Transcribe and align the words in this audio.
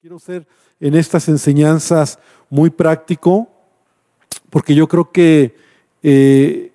Quiero 0.00 0.20
ser 0.20 0.46
en 0.78 0.94
estas 0.94 1.28
enseñanzas 1.28 2.20
muy 2.50 2.70
práctico, 2.70 3.48
porque 4.48 4.72
yo 4.72 4.86
creo 4.86 5.10
que 5.10 5.56
eh, 6.04 6.70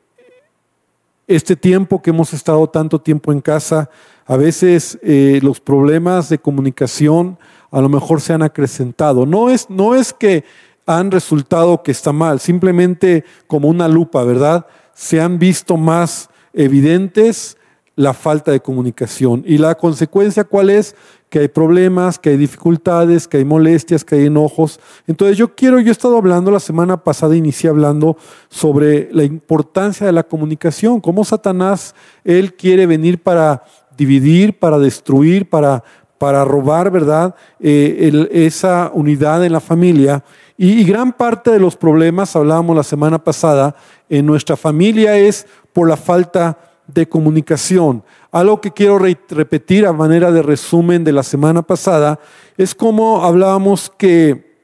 este 1.25 1.55
tiempo 1.55 2.01
que 2.01 2.09
hemos 2.09 2.33
estado 2.33 2.67
tanto 2.67 2.99
tiempo 2.99 3.31
en 3.31 3.39
casa, 3.39 3.89
a 4.25 4.35
veces 4.35 4.99
eh, 5.01 5.39
los 5.41 5.61
problemas 5.61 6.27
de 6.27 6.37
comunicación 6.37 7.39
a 7.71 7.79
lo 7.79 7.87
mejor 7.87 8.19
se 8.19 8.33
han 8.33 8.41
acrecentado. 8.41 9.25
No 9.25 9.49
es, 9.49 9.69
no 9.69 9.95
es 9.95 10.11
que 10.11 10.43
han 10.85 11.09
resultado 11.09 11.81
que 11.81 11.91
está 11.91 12.11
mal, 12.11 12.41
simplemente 12.41 13.23
como 13.47 13.69
una 13.69 13.87
lupa, 13.87 14.25
¿verdad? 14.25 14.65
Se 14.93 15.21
han 15.21 15.39
visto 15.39 15.77
más 15.77 16.29
evidentes 16.51 17.55
la 17.95 18.13
falta 18.13 18.51
de 18.51 18.59
comunicación. 18.59 19.43
¿Y 19.45 19.57
la 19.57 19.75
consecuencia 19.75 20.43
cuál 20.43 20.69
es? 20.69 20.95
Que 21.29 21.39
hay 21.39 21.47
problemas, 21.47 22.17
que 22.17 22.29
hay 22.29 22.37
dificultades, 22.37 23.27
que 23.27 23.37
hay 23.37 23.45
molestias, 23.45 24.03
que 24.03 24.15
hay 24.15 24.25
enojos. 24.25 24.79
Entonces 25.07 25.37
yo 25.37 25.53
quiero, 25.55 25.79
yo 25.79 25.89
he 25.89 25.91
estado 25.91 26.17
hablando 26.17 26.49
la 26.51 26.59
semana 26.59 26.97
pasada, 26.97 27.35
inicié 27.35 27.69
hablando 27.69 28.17
sobre 28.49 29.09
la 29.11 29.23
importancia 29.23 30.05
de 30.05 30.11
la 30.11 30.23
comunicación, 30.23 31.01
cómo 31.01 31.23
Satanás, 31.23 31.93
él 32.23 32.55
quiere 32.55 32.85
venir 32.85 33.21
para 33.21 33.63
dividir, 33.95 34.57
para 34.57 34.79
destruir, 34.79 35.47
para, 35.47 35.83
para 36.17 36.43
robar, 36.45 36.89
¿verdad? 36.89 37.35
Eh, 37.59 38.27
esa 38.31 38.91
unidad 38.93 39.45
en 39.45 39.53
la 39.53 39.59
familia. 39.59 40.23
Y, 40.57 40.81
y 40.81 40.83
gran 40.83 41.13
parte 41.13 41.51
de 41.51 41.59
los 41.59 41.75
problemas, 41.75 42.35
hablábamos 42.35 42.75
la 42.75 42.83
semana 42.83 43.23
pasada, 43.23 43.75
en 44.09 44.25
nuestra 44.25 44.57
familia 44.57 45.15
es 45.17 45.45
por 45.73 45.87
la 45.87 45.97
falta 45.97 46.49
de 46.51 46.72
de 46.87 47.07
comunicación. 47.07 48.03
Algo 48.31 48.61
que 48.61 48.71
quiero 48.71 48.99
repetir 48.99 49.85
a 49.85 49.93
manera 49.93 50.31
de 50.31 50.41
resumen 50.41 51.03
de 51.03 51.11
la 51.11 51.23
semana 51.23 51.61
pasada 51.61 52.19
es 52.57 52.75
como 52.75 53.23
hablábamos 53.23 53.91
que, 53.97 54.57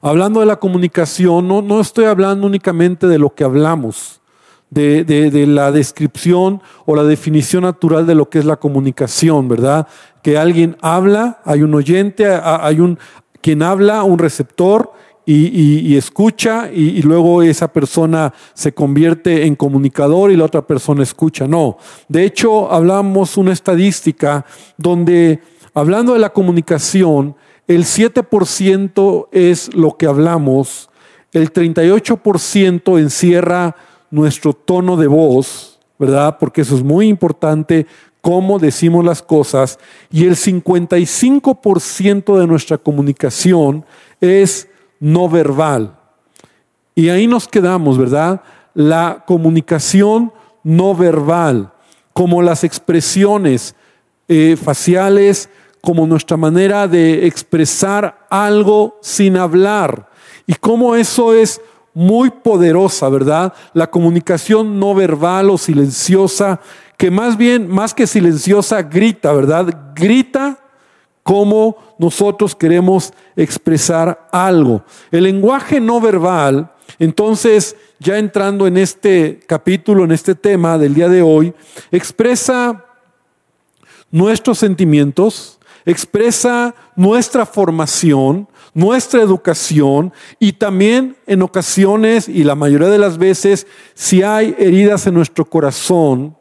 hablando 0.00 0.40
de 0.40 0.46
la 0.46 0.56
comunicación, 0.56 1.48
no, 1.48 1.62
no 1.62 1.80
estoy 1.80 2.04
hablando 2.04 2.46
únicamente 2.46 3.06
de 3.06 3.18
lo 3.18 3.34
que 3.34 3.44
hablamos, 3.44 4.20
de, 4.70 5.04
de, 5.04 5.46
la 5.46 5.72
descripción 5.72 6.60
o 6.84 6.94
la 6.94 7.04
definición 7.04 7.62
natural 7.62 8.06
de 8.06 8.14
lo 8.14 8.28
que 8.28 8.38
es 8.38 8.44
la 8.44 8.56
comunicación, 8.56 9.48
¿verdad? 9.48 9.88
Que 10.22 10.36
alguien 10.36 10.76
habla, 10.82 11.40
hay 11.44 11.62
un 11.62 11.74
oyente, 11.74 12.26
hay 12.26 12.80
un 12.80 12.98
quien 13.40 13.62
habla, 13.62 14.02
un 14.02 14.18
receptor, 14.18 14.92
y, 15.30 15.94
escucha 15.96 16.70
y, 16.72 17.02
luego 17.02 17.42
esa 17.42 17.70
persona 17.70 18.32
se 18.54 18.72
convierte 18.72 19.46
en 19.46 19.56
comunicador 19.56 20.30
y 20.30 20.36
la 20.36 20.46
otra 20.46 20.66
persona 20.66 21.02
escucha. 21.02 21.46
No, 21.46 21.76
de 22.08 22.24
hecho 22.24 22.72
hablamos 22.72 23.36
una 23.36 23.52
estadística 23.52 24.46
donde 24.78 25.40
hablando 25.74 26.14
de 26.14 26.20
la 26.20 26.30
comunicación, 26.30 27.36
el 27.66 27.84
7% 27.84 29.28
es 29.30 29.74
lo 29.74 29.98
que 29.98 30.06
hablamos, 30.06 30.88
el 31.32 31.52
38% 31.52 32.98
encierra 32.98 33.76
nuestro 34.10 34.54
tono 34.54 34.96
de 34.96 35.08
voz, 35.08 35.78
¿verdad? 35.98 36.38
Porque 36.40 36.62
eso 36.62 36.74
es 36.74 36.82
muy 36.82 37.06
importante, 37.06 37.86
cómo 38.22 38.58
decimos 38.58 39.04
las 39.04 39.20
cosas, 39.20 39.78
y 40.10 40.24
el 40.24 40.36
55% 40.36 42.38
de 42.38 42.46
nuestra 42.46 42.78
comunicación 42.78 43.84
es 44.22 44.68
no 45.00 45.28
verbal. 45.28 45.96
Y 46.94 47.10
ahí 47.10 47.26
nos 47.26 47.46
quedamos, 47.46 47.96
¿verdad? 47.98 48.42
La 48.74 49.24
comunicación 49.26 50.32
no 50.64 50.94
verbal, 50.94 51.72
como 52.12 52.42
las 52.42 52.64
expresiones 52.64 53.74
eh, 54.26 54.56
faciales, 54.62 55.48
como 55.80 56.06
nuestra 56.06 56.36
manera 56.36 56.88
de 56.88 57.26
expresar 57.26 58.26
algo 58.30 58.98
sin 59.00 59.36
hablar. 59.36 60.08
Y 60.46 60.54
cómo 60.54 60.96
eso 60.96 61.32
es 61.32 61.60
muy 61.94 62.30
poderosa, 62.30 63.08
¿verdad? 63.08 63.52
La 63.74 63.90
comunicación 63.90 64.78
no 64.78 64.94
verbal 64.94 65.50
o 65.50 65.58
silenciosa, 65.58 66.60
que 66.96 67.10
más 67.10 67.36
bien, 67.36 67.68
más 67.68 67.94
que 67.94 68.06
silenciosa, 68.06 68.82
grita, 68.82 69.32
¿verdad? 69.32 69.92
Grita 69.94 70.58
cómo 71.28 71.76
nosotros 71.98 72.56
queremos 72.56 73.12
expresar 73.36 74.30
algo. 74.32 74.82
El 75.10 75.24
lenguaje 75.24 75.78
no 75.78 76.00
verbal, 76.00 76.72
entonces, 76.98 77.76
ya 77.98 78.16
entrando 78.16 78.66
en 78.66 78.78
este 78.78 79.38
capítulo, 79.46 80.04
en 80.04 80.12
este 80.12 80.34
tema 80.34 80.78
del 80.78 80.94
día 80.94 81.10
de 81.10 81.20
hoy, 81.20 81.52
expresa 81.90 82.82
nuestros 84.10 84.56
sentimientos, 84.56 85.58
expresa 85.84 86.74
nuestra 86.96 87.44
formación, 87.44 88.48
nuestra 88.72 89.20
educación 89.20 90.14
y 90.38 90.52
también 90.52 91.14
en 91.26 91.42
ocasiones 91.42 92.26
y 92.26 92.42
la 92.42 92.54
mayoría 92.54 92.88
de 92.88 92.98
las 92.98 93.18
veces, 93.18 93.66
si 93.92 94.22
hay 94.22 94.56
heridas 94.58 95.06
en 95.06 95.12
nuestro 95.12 95.44
corazón, 95.44 96.38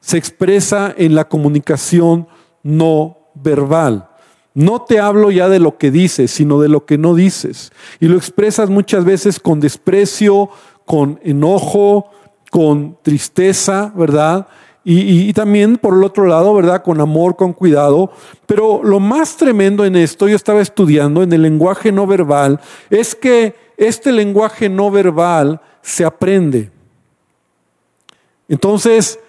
se 0.00 0.16
expresa 0.16 0.94
en 0.96 1.14
la 1.14 1.28
comunicación 1.28 2.26
no 2.62 3.17
verbal. 3.42 4.08
No 4.54 4.82
te 4.82 4.98
hablo 4.98 5.30
ya 5.30 5.48
de 5.48 5.60
lo 5.60 5.78
que 5.78 5.90
dices, 5.90 6.30
sino 6.30 6.60
de 6.60 6.68
lo 6.68 6.84
que 6.84 6.98
no 6.98 7.14
dices. 7.14 7.72
Y 8.00 8.06
lo 8.06 8.16
expresas 8.16 8.70
muchas 8.70 9.04
veces 9.04 9.38
con 9.38 9.60
desprecio, 9.60 10.50
con 10.84 11.20
enojo, 11.22 12.10
con 12.50 12.98
tristeza, 13.02 13.92
¿verdad? 13.94 14.48
Y, 14.90 15.34
también 15.34 15.76
por 15.76 15.94
el 15.94 16.02
otro 16.02 16.26
lado, 16.26 16.54
¿verdad? 16.54 16.82
Con 16.82 16.98
amor, 17.00 17.36
con 17.36 17.52
cuidado. 17.52 18.10
Pero 18.46 18.80
lo 18.82 19.00
más 19.00 19.36
tremendo 19.36 19.84
en 19.84 19.96
esto, 19.96 20.28
yo 20.28 20.34
estaba 20.34 20.62
estudiando 20.62 21.22
en 21.22 21.30
el 21.32 21.42
lenguaje 21.42 21.92
no 21.92 22.06
verbal, 22.06 22.58
es 22.88 23.14
que 23.14 23.54
este 23.76 24.12
lenguaje 24.12 24.70
no 24.70 24.90
verbal 24.90 25.60
se 25.82 26.06
aprende. 26.06 26.70
Entonces, 28.48 29.20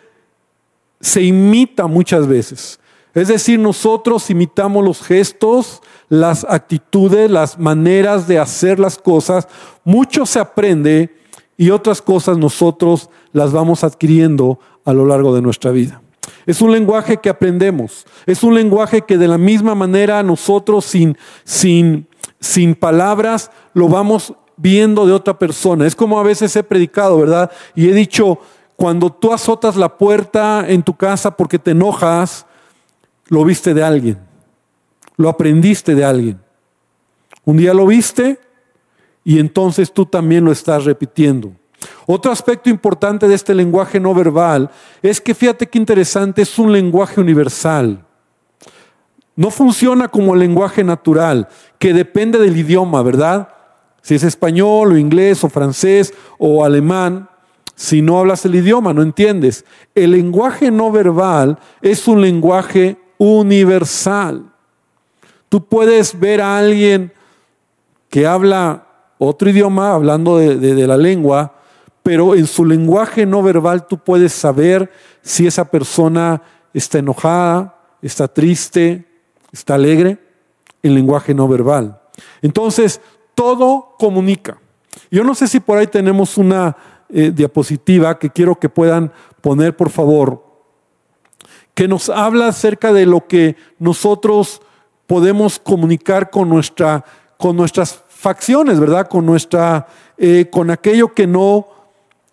se 1.02 1.22
imita 1.24 1.88
muchas 1.88 2.26
veces. 2.26 2.80
Es 3.20 3.28
decir, 3.28 3.60
nosotros 3.60 4.30
imitamos 4.30 4.84
los 4.84 5.02
gestos, 5.02 5.82
las 6.08 6.46
actitudes, 6.46 7.30
las 7.30 7.60
maneras 7.60 8.28
de 8.28 8.40
hacer 8.40 8.80
las 8.80 8.98
cosas. 8.98 9.48
Mucho 9.84 10.26
se 10.26 10.40
aprende 10.40 11.16
y 11.58 11.72
otras 11.72 12.02
cosas 12.02 12.38
nosotros 12.38 13.10
las 13.34 13.52
vamos 13.52 13.84
adquiriendo 13.84 14.60
a 14.86 14.94
lo 14.94 15.06
largo 15.06 15.36
de 15.36 15.42
nuestra 15.42 15.72
vida. 15.72 16.02
Es 16.46 16.62
un 16.62 16.72
lenguaje 16.72 17.18
que 17.18 17.30
aprendemos. 17.30 18.06
Es 18.26 18.42
un 18.42 18.56
lenguaje 18.56 19.02
que 19.02 19.18
de 19.18 19.28
la 19.28 19.38
misma 19.38 19.76
manera 19.76 20.24
nosotros 20.24 20.86
sin, 20.86 21.18
sin, 21.44 22.08
sin 22.40 22.74
palabras 22.74 23.52
lo 23.74 23.90
vamos 23.90 24.34
viendo 24.56 25.06
de 25.06 25.12
otra 25.14 25.38
persona. 25.38 25.86
Es 25.86 25.96
como 25.96 26.20
a 26.20 26.24
veces 26.24 26.56
he 26.56 26.64
predicado, 26.64 27.20
¿verdad? 27.20 27.52
Y 27.76 27.90
he 27.90 27.94
dicho, 27.94 28.40
cuando 28.78 29.10
tú 29.10 29.34
azotas 29.34 29.76
la 29.76 29.98
puerta 29.98 30.66
en 30.68 30.84
tu 30.84 30.96
casa 30.96 31.36
porque 31.36 31.60
te 31.60 31.72
enojas, 31.72 32.46
lo 33.30 33.46
viste 33.46 33.74
de 33.74 33.84
alguien, 33.84 34.18
lo 35.18 35.30
aprendiste 35.30 35.96
de 35.96 36.04
alguien. 36.04 36.42
Un 37.46 37.58
día 37.58 37.74
lo 37.74 37.88
viste 37.88 38.40
y 39.24 39.40
entonces 39.40 39.92
tú 39.94 40.06
también 40.06 40.44
lo 40.44 40.52
estás 40.52 40.86
repitiendo. 40.86 41.52
Otro 42.06 42.32
aspecto 42.32 42.70
importante 42.70 43.28
de 43.28 43.36
este 43.36 43.54
lenguaje 43.56 44.00
no 44.00 44.14
verbal 44.14 44.70
es 45.02 45.22
que 45.22 45.34
fíjate 45.34 45.68
qué 45.68 45.78
interesante, 45.78 46.42
es 46.42 46.60
un 46.60 46.72
lenguaje 46.72 47.22
universal. 47.22 48.04
No 49.36 49.52
funciona 49.52 50.10
como 50.10 50.34
el 50.34 50.42
lenguaje 50.42 50.84
natural, 50.84 51.48
que 51.78 51.94
depende 51.94 52.40
del 52.40 52.58
idioma, 52.58 53.02
¿verdad? 53.04 53.50
Si 54.02 54.16
es 54.16 54.24
español 54.24 54.92
o 54.92 54.98
inglés 54.98 55.44
o 55.44 55.50
francés 55.50 56.14
o 56.38 56.66
alemán, 56.66 57.30
si 57.76 58.02
no 58.02 58.20
hablas 58.20 58.44
el 58.44 58.56
idioma, 58.56 58.94
no 58.94 59.02
entiendes. 59.02 59.64
El 59.96 60.12
lenguaje 60.12 60.72
no 60.72 60.92
verbal 60.92 61.58
es 61.82 62.08
un 62.10 62.22
lenguaje 62.22 62.98
universal. 63.20 64.52
Tú 65.50 65.66
puedes 65.66 66.18
ver 66.18 66.42
a 66.42 66.58
alguien 66.58 67.12
que 68.10 68.26
habla 68.26 68.88
otro 69.20 69.50
idioma, 69.50 69.94
hablando 69.94 70.38
de, 70.38 70.88
la 70.88 70.98
lengua, 70.98 71.56
pero 72.02 72.34
en 72.34 72.48
su 72.48 72.66
lenguaje 72.66 73.26
no 73.26 73.44
verbal 73.44 73.86
tú 73.86 73.98
puedes 73.98 74.34
saber 74.34 74.90
si 75.22 75.46
esa 75.46 75.66
persona 75.66 76.42
está 76.74 77.00
enojada, 77.00 77.78
está 78.02 78.28
triste, 78.28 79.06
está 79.52 79.76
alegre, 79.76 80.18
en 80.82 80.96
lenguaje 80.96 81.34
no 81.34 81.48
verbal. 81.48 82.00
Entonces, 82.42 83.02
todo 83.36 83.96
comunica. 84.00 84.58
Yo 85.12 85.24
no 85.24 85.36
sé 85.36 85.48
si 85.48 85.60
por 85.60 85.78
ahí 85.78 85.88
tenemos 85.88 86.38
una 86.38 86.78
eh, 87.10 87.32
diapositiva 87.36 88.18
que 88.18 88.30
quiero 88.30 88.56
que 88.56 88.70
puedan 88.70 89.12
poner, 89.42 89.76
por 89.76 89.90
favor 89.90 90.49
que 91.80 91.88
nos 91.88 92.10
habla 92.10 92.50
acerca 92.50 92.92
de 92.92 93.06
lo 93.06 93.26
que 93.26 93.56
nosotros 93.78 94.62
podemos 95.08 95.60
comunicar 95.60 96.30
con, 96.30 96.50
nuestra, 96.50 97.06
con 97.38 97.56
nuestras 97.56 98.04
facciones, 98.10 98.82
¿verdad? 98.82 99.08
Con, 99.08 99.26
nuestra, 99.26 99.88
eh, 100.18 100.48
con 100.52 100.72
aquello 100.72 101.14
que 101.14 101.26
no, 101.26 101.68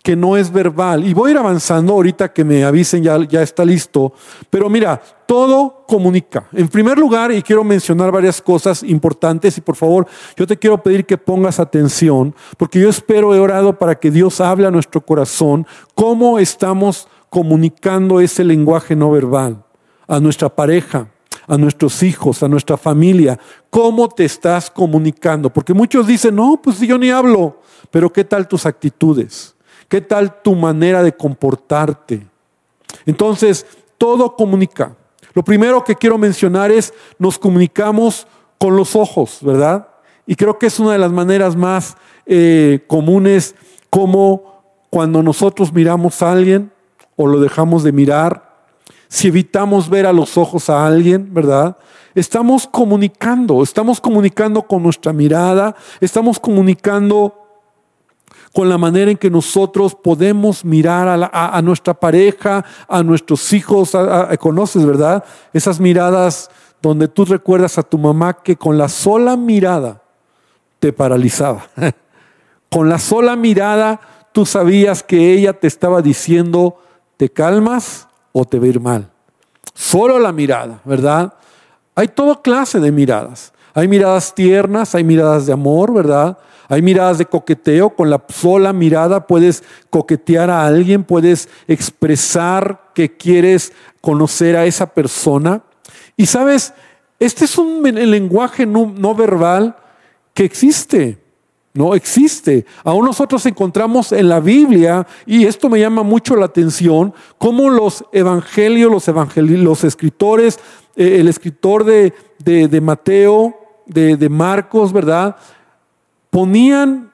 que 0.03 0.17
no 0.17 0.35
es 0.35 0.51
verbal. 0.51 1.07
Y 1.07 1.13
voy 1.13 1.29
a 1.29 1.31
ir 1.31 1.37
avanzando 1.37 1.93
ahorita 1.93 2.33
que 2.33 2.43
me 2.43 2.65
avisen, 2.65 3.03
ya, 3.03 3.25
ya 3.25 3.41
está 3.41 3.63
listo. 3.63 4.11
Pero 4.49 4.69
mira, 4.69 5.01
todo 5.25 5.85
comunica. 5.87 6.49
En 6.51 6.67
primer 6.67 6.97
lugar, 6.97 7.31
y 7.31 7.41
quiero 7.41 7.63
mencionar 7.63 8.11
varias 8.11 8.41
cosas 8.41 8.83
importantes, 8.83 9.57
y 9.57 9.61
por 9.61 9.77
favor, 9.77 10.07
yo 10.35 10.45
te 10.45 10.57
quiero 10.57 10.83
pedir 10.83 11.05
que 11.05 11.17
pongas 11.17 11.57
atención, 11.57 12.35
porque 12.57 12.81
yo 12.81 12.89
espero, 12.89 13.33
he 13.33 13.39
orado 13.39 13.79
para 13.79 13.97
que 13.97 14.11
Dios 14.11 14.41
hable 14.41 14.67
a 14.67 14.71
nuestro 14.71 14.99
corazón, 14.99 15.65
cómo 15.95 16.37
estamos 16.37 17.07
comunicando 17.29 18.19
ese 18.19 18.43
lenguaje 18.43 18.95
no 18.95 19.11
verbal 19.11 19.63
a 20.07 20.19
nuestra 20.19 20.49
pareja, 20.49 21.09
a 21.47 21.57
nuestros 21.57 22.03
hijos, 22.03 22.43
a 22.43 22.47
nuestra 22.47 22.77
familia. 22.77 23.39
¿Cómo 23.69 24.07
te 24.09 24.25
estás 24.25 24.69
comunicando? 24.69 25.51
Porque 25.51 25.73
muchos 25.73 26.07
dicen, 26.07 26.35
no, 26.35 26.59
pues 26.61 26.79
yo 26.79 26.97
ni 26.97 27.09
hablo, 27.09 27.61
pero 27.91 28.11
¿qué 28.11 28.23
tal 28.23 28.47
tus 28.47 28.65
actitudes? 28.65 29.55
¿Qué 29.87 30.01
tal 30.01 30.41
tu 30.41 30.55
manera 30.55 31.03
de 31.03 31.13
comportarte? 31.15 32.27
Entonces, 33.05 33.65
todo 33.97 34.35
comunica. 34.35 34.95
Lo 35.33 35.43
primero 35.43 35.83
que 35.83 35.95
quiero 35.95 36.17
mencionar 36.17 36.71
es, 36.71 36.93
nos 37.19 37.37
comunicamos 37.37 38.27
con 38.57 38.75
los 38.75 38.95
ojos, 38.95 39.39
¿verdad? 39.41 39.87
Y 40.25 40.35
creo 40.35 40.57
que 40.57 40.65
es 40.65 40.79
una 40.79 40.93
de 40.93 40.97
las 40.97 41.11
maneras 41.11 41.55
más 41.55 41.95
eh, 42.25 42.83
comunes 42.87 43.55
como 43.89 44.63
cuando 44.89 45.23
nosotros 45.23 45.71
miramos 45.71 46.21
a 46.21 46.31
alguien 46.31 46.71
o 47.17 47.27
lo 47.27 47.41
dejamos 47.41 47.83
de 47.83 47.91
mirar, 47.91 48.47
si 49.09 49.27
evitamos 49.27 49.89
ver 49.89 50.05
a 50.05 50.13
los 50.13 50.37
ojos 50.37 50.69
a 50.69 50.85
alguien, 50.85 51.33
¿verdad? 51.33 51.77
Estamos 52.15 52.67
comunicando, 52.67 53.61
estamos 53.61 53.99
comunicando 53.99 54.63
con 54.63 54.83
nuestra 54.83 55.11
mirada, 55.11 55.75
estamos 55.99 56.39
comunicando 56.39 57.43
con 58.53 58.69
la 58.69 58.77
manera 58.77 59.11
en 59.11 59.17
que 59.17 59.29
nosotros 59.29 59.93
podemos 59.95 60.65
mirar 60.65 61.29
a, 61.31 61.61
nuestra 61.61 61.93
pareja, 61.93 62.65
a 62.87 63.03
nuestros 63.03 63.53
hijos, 63.53 63.91
conoces, 64.39 64.85
¿verdad? 64.85 65.23
Esas 65.53 65.79
miradas 65.79 66.49
donde 66.81 67.07
tú 67.07 67.25
recuerdas 67.25 67.77
a 67.77 67.83
tu 67.83 67.97
mamá 67.97 68.33
que 68.33 68.55
con 68.55 68.77
la 68.77 68.89
sola 68.89 69.37
mirada 69.37 70.01
te 70.79 70.93
paralizaba. 70.93 71.67
con 72.69 72.89
la 72.89 72.99
sola 72.99 73.35
mirada 73.35 73.99
tú 74.31 74.45
sabías 74.45 75.03
que 75.03 75.33
ella 75.33 75.53
te 75.53 75.67
estaba 75.67 76.01
diciendo, 76.01 76.79
¿te 77.17 77.29
calmas 77.29 78.07
o 78.31 78.45
te 78.45 78.59
va 78.59 78.65
a 78.65 78.69
ir 78.69 78.79
mal? 78.79 79.11
Solo 79.73 80.19
la 80.19 80.31
mirada, 80.31 80.79
¿verdad? 80.85 81.33
Hay 81.95 82.07
toda 82.07 82.41
clase 82.41 82.79
de 82.79 82.91
miradas. 82.91 83.53
Hay 83.73 83.87
miradas 83.87 84.33
tiernas, 84.33 84.95
hay 84.95 85.03
miradas 85.03 85.45
de 85.45 85.53
amor, 85.53 85.93
¿verdad? 85.93 86.37
Hay 86.69 86.81
miradas 86.81 87.17
de 87.17 87.25
coqueteo, 87.25 87.91
con 87.91 88.09
la 88.09 88.21
sola 88.27 88.73
mirada 88.73 89.25
puedes 89.25 89.63
coquetear 89.89 90.49
a 90.49 90.65
alguien, 90.65 91.03
puedes 91.03 91.47
expresar 91.67 92.91
que 92.93 93.15
quieres 93.15 93.71
conocer 94.01 94.57
a 94.57 94.65
esa 94.65 94.87
persona. 94.87 95.61
Y 96.17 96.25
sabes, 96.25 96.73
este 97.19 97.45
es 97.45 97.57
un 97.57 97.83
lenguaje 97.83 98.65
no, 98.65 99.15
verbal 99.15 99.77
que 100.33 100.43
existe. 100.43 101.19
No 101.77 101.93
existe. 101.93 102.65
Aún 102.83 103.05
nosotros 103.05 103.45
encontramos 103.45 104.11
en 104.11 104.27
la 104.29 104.39
Biblia, 104.39 105.05
y 105.27 105.45
esto 105.45 105.69
me 105.69 105.79
llama 105.79 106.01
mucho 106.01 106.35
la 106.35 106.45
atención, 106.45 107.13
cómo 107.37 107.69
los 107.69 108.03
evangelios, 108.11 108.91
los, 108.91 109.37
los 109.37 109.83
escritores, 109.83 110.59
eh, 110.95 111.17
el 111.19 111.27
escritor 111.27 111.83
de, 111.83 112.13
de, 112.39 112.81
Mateo, 112.81 113.55
de, 113.85 114.17
de 114.17 114.29
Marcos, 114.29 114.91
¿verdad? 114.91 115.35
ponían 116.29 117.11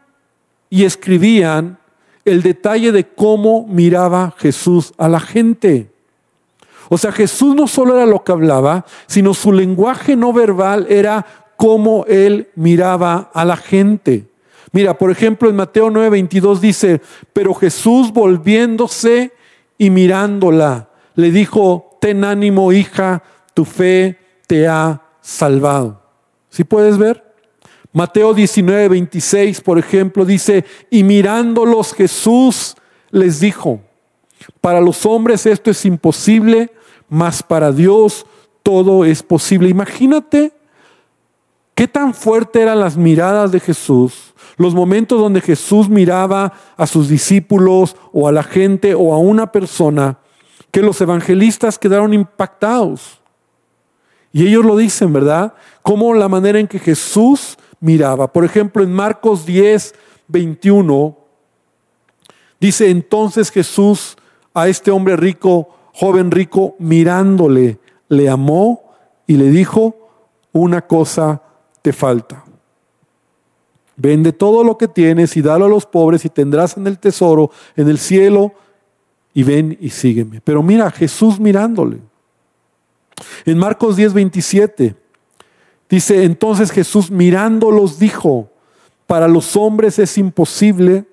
y 0.70 0.86
escribían 0.86 1.78
el 2.26 2.42
detalle 2.42 2.92
de 2.92 3.06
cómo 3.06 3.68
miraba 3.68 4.34
Jesús 4.38 4.94
a 4.98 5.08
la 5.10 5.20
gente. 5.20 5.92
O 6.90 6.98
sea, 6.98 7.12
Jesús 7.12 7.56
no 7.56 7.68
solo 7.68 7.96
era 7.96 8.06
lo 8.06 8.24
que 8.24 8.32
hablaba, 8.32 8.86
sino 9.08 9.34
su 9.34 9.52
lenguaje 9.52 10.16
no 10.16 10.32
verbal 10.32 10.88
era 10.90 11.26
cómo 11.58 12.06
él 12.08 12.50
miraba 12.56 13.30
a 13.34 13.46
la 13.46 13.58
gente. 13.58 14.28
Mira, 14.74 14.98
por 14.98 15.12
ejemplo, 15.12 15.50
en 15.50 15.56
Mateo 15.56 15.90
9:22 15.90 16.60
dice, 16.60 17.02
pero 17.32 17.54
Jesús 17.54 18.12
volviéndose 18.12 19.32
y 19.78 19.90
mirándola, 19.92 20.90
le 21.16 21.32
dijo, 21.32 21.98
ten 22.02 22.26
ánimo 22.26 22.74
hija, 22.74 23.24
tu 23.54 23.66
fe 23.66 24.20
te 24.48 24.68
ha 24.68 25.04
salvado. 25.22 26.02
¿Sí 26.50 26.64
puedes 26.64 26.98
ver? 26.98 27.24
Mateo 27.92 28.34
19, 28.34 28.90
26, 28.90 29.62
por 29.62 29.78
ejemplo, 29.78 30.26
dice, 30.26 30.66
y 30.90 31.04
mirándolos 31.04 31.94
Jesús 31.94 32.76
les 33.12 33.40
dijo, 33.40 33.80
para 34.60 34.82
los 34.82 35.06
hombres 35.06 35.46
esto 35.46 35.70
es 35.70 35.86
imposible, 35.86 36.72
mas 37.10 37.44
para 37.44 37.72
Dios 37.72 38.26
todo 38.64 39.06
es 39.06 39.22
posible. 39.22 39.70
Imagínate 39.70 40.52
qué 41.76 41.88
tan 41.88 42.16
fuerte 42.16 42.62
eran 42.62 42.80
las 42.80 42.98
miradas 42.98 43.52
de 43.52 43.60
Jesús, 43.60 44.33
los 44.58 44.74
momentos 44.74 45.20
donde 45.20 45.42
Jesús 45.42 45.90
miraba 45.90 46.54
a 46.78 46.88
sus 46.88 47.10
discípulos 47.10 47.96
o 48.12 48.28
a 48.28 48.32
la 48.32 48.44
gente 48.44 48.94
o 48.96 49.14
a 49.14 49.18
una 49.18 49.52
persona, 49.52 50.20
que 50.72 50.82
los 50.82 51.00
evangelistas 51.02 51.78
quedaron 51.78 52.14
impactados. 52.14 53.20
Y 54.32 54.48
ellos 54.48 54.66
lo 54.66 54.76
dicen, 54.76 55.14
¿verdad? 55.14 55.54
Como 55.84 56.14
la 56.14 56.28
manera 56.28 56.60
en 56.60 56.68
que 56.68 56.80
Jesús 56.80 57.58
miraba. 57.80 58.32
Por 58.32 58.44
ejemplo, 58.44 58.84
en 58.84 58.92
Marcos 58.92 59.46
10, 59.46 59.94
21, 60.28 61.18
dice 62.60 62.90
entonces 62.90 63.52
Jesús 63.52 64.18
a 64.54 64.68
este 64.68 64.90
hombre 64.90 65.16
rico, 65.16 65.70
joven 65.94 66.32
rico, 66.32 66.76
mirándole, 66.80 67.80
le 68.10 68.30
amó 68.30 68.94
y 69.28 69.38
le 69.38 69.50
dijo, 69.50 70.10
una 70.52 70.82
cosa 70.88 71.42
te 71.82 71.94
falta. 71.94 72.44
Vende 73.96 74.34
todo 74.34 74.64
lo 74.64 74.78
que 74.78 74.88
tienes 74.88 75.38
y 75.38 75.42
dalo 75.42 75.66
a 75.66 75.70
los 75.70 75.86
pobres 75.86 76.26
y 76.26 76.30
tendrás 76.30 76.78
en 76.78 76.88
el 76.88 76.98
tesoro, 76.98 77.52
en 77.76 77.90
el 77.90 78.00
cielo, 78.00 78.54
y 79.34 79.44
ven 79.44 79.78
y 79.80 79.90
sígueme. 79.90 80.42
Pero 80.42 80.64
mira, 80.64 80.90
Jesús 80.92 81.40
mirándole. 81.40 82.00
En 83.46 83.58
Marcos 83.58 83.96
10, 83.96 84.14
27, 84.14 84.96
Dice, 85.94 86.24
entonces 86.24 86.72
Jesús 86.72 87.12
mirándolos 87.12 88.00
dijo, 88.00 88.50
para 89.06 89.28
los 89.28 89.56
hombres 89.56 90.00
es 90.00 90.18
imposible, 90.18 91.06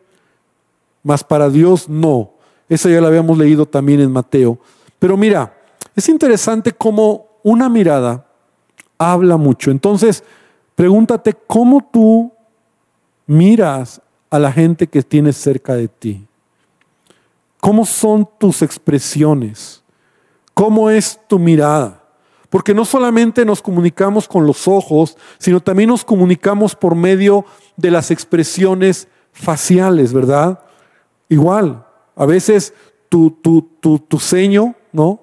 mas 1.03 1.23
para 1.23 1.51
Dios 1.51 1.87
no. 1.87 2.31
Eso 2.67 2.89
ya 2.89 2.99
lo 2.99 3.09
habíamos 3.09 3.37
leído 3.37 3.67
también 3.67 4.01
en 4.01 4.11
Mateo. 4.11 4.59
Pero 4.99 5.19
mira, 5.19 5.55
es 5.95 6.09
interesante 6.09 6.73
cómo 6.73 7.27
una 7.43 7.69
mirada 7.69 8.27
habla 8.97 9.37
mucho. 9.37 9.71
Entonces, 9.71 10.25
pregúntate 10.75 11.35
cómo 11.47 11.87
tú 11.93 12.33
miras 13.31 14.03
a 14.29 14.41
la 14.41 14.51
gente 14.51 14.89
que 14.89 15.05
tienes 15.05 15.37
cerca 15.37 15.75
de 15.75 15.87
ti. 15.87 16.27
¿Cómo 17.61 17.87
son 17.87 18.29
tus 18.39 18.61
expresiones? 18.61 19.85
¿Cómo 20.53 20.91
es 20.91 21.21
tu 21.29 21.39
mirada? 21.39 22.03
Porque 22.49 22.75
no 22.75 22.85
solamente 22.85 23.45
nos 23.45 23.63
comunicamos 23.63 24.27
con 24.27 24.49
los 24.49 24.67
ojos, 24.67 25.17
sino 25.39 25.61
también 25.61 25.91
nos 25.91 26.05
comunicamos 26.05 26.75
por 26.75 26.97
medio 26.97 27.45
de 27.77 27.93
las 27.93 28.11
expresiones 28.11 29.07
faciales, 29.33 30.13
¿verdad? 30.13 30.65
Igual, 31.29 31.87
a 32.17 32.27
veces 32.27 32.75
tu, 33.09 33.31
tu, 33.31 33.63
tu, 33.79 34.01
tu 34.01 34.19
ceño, 34.19 34.75
¿no? 34.91 35.21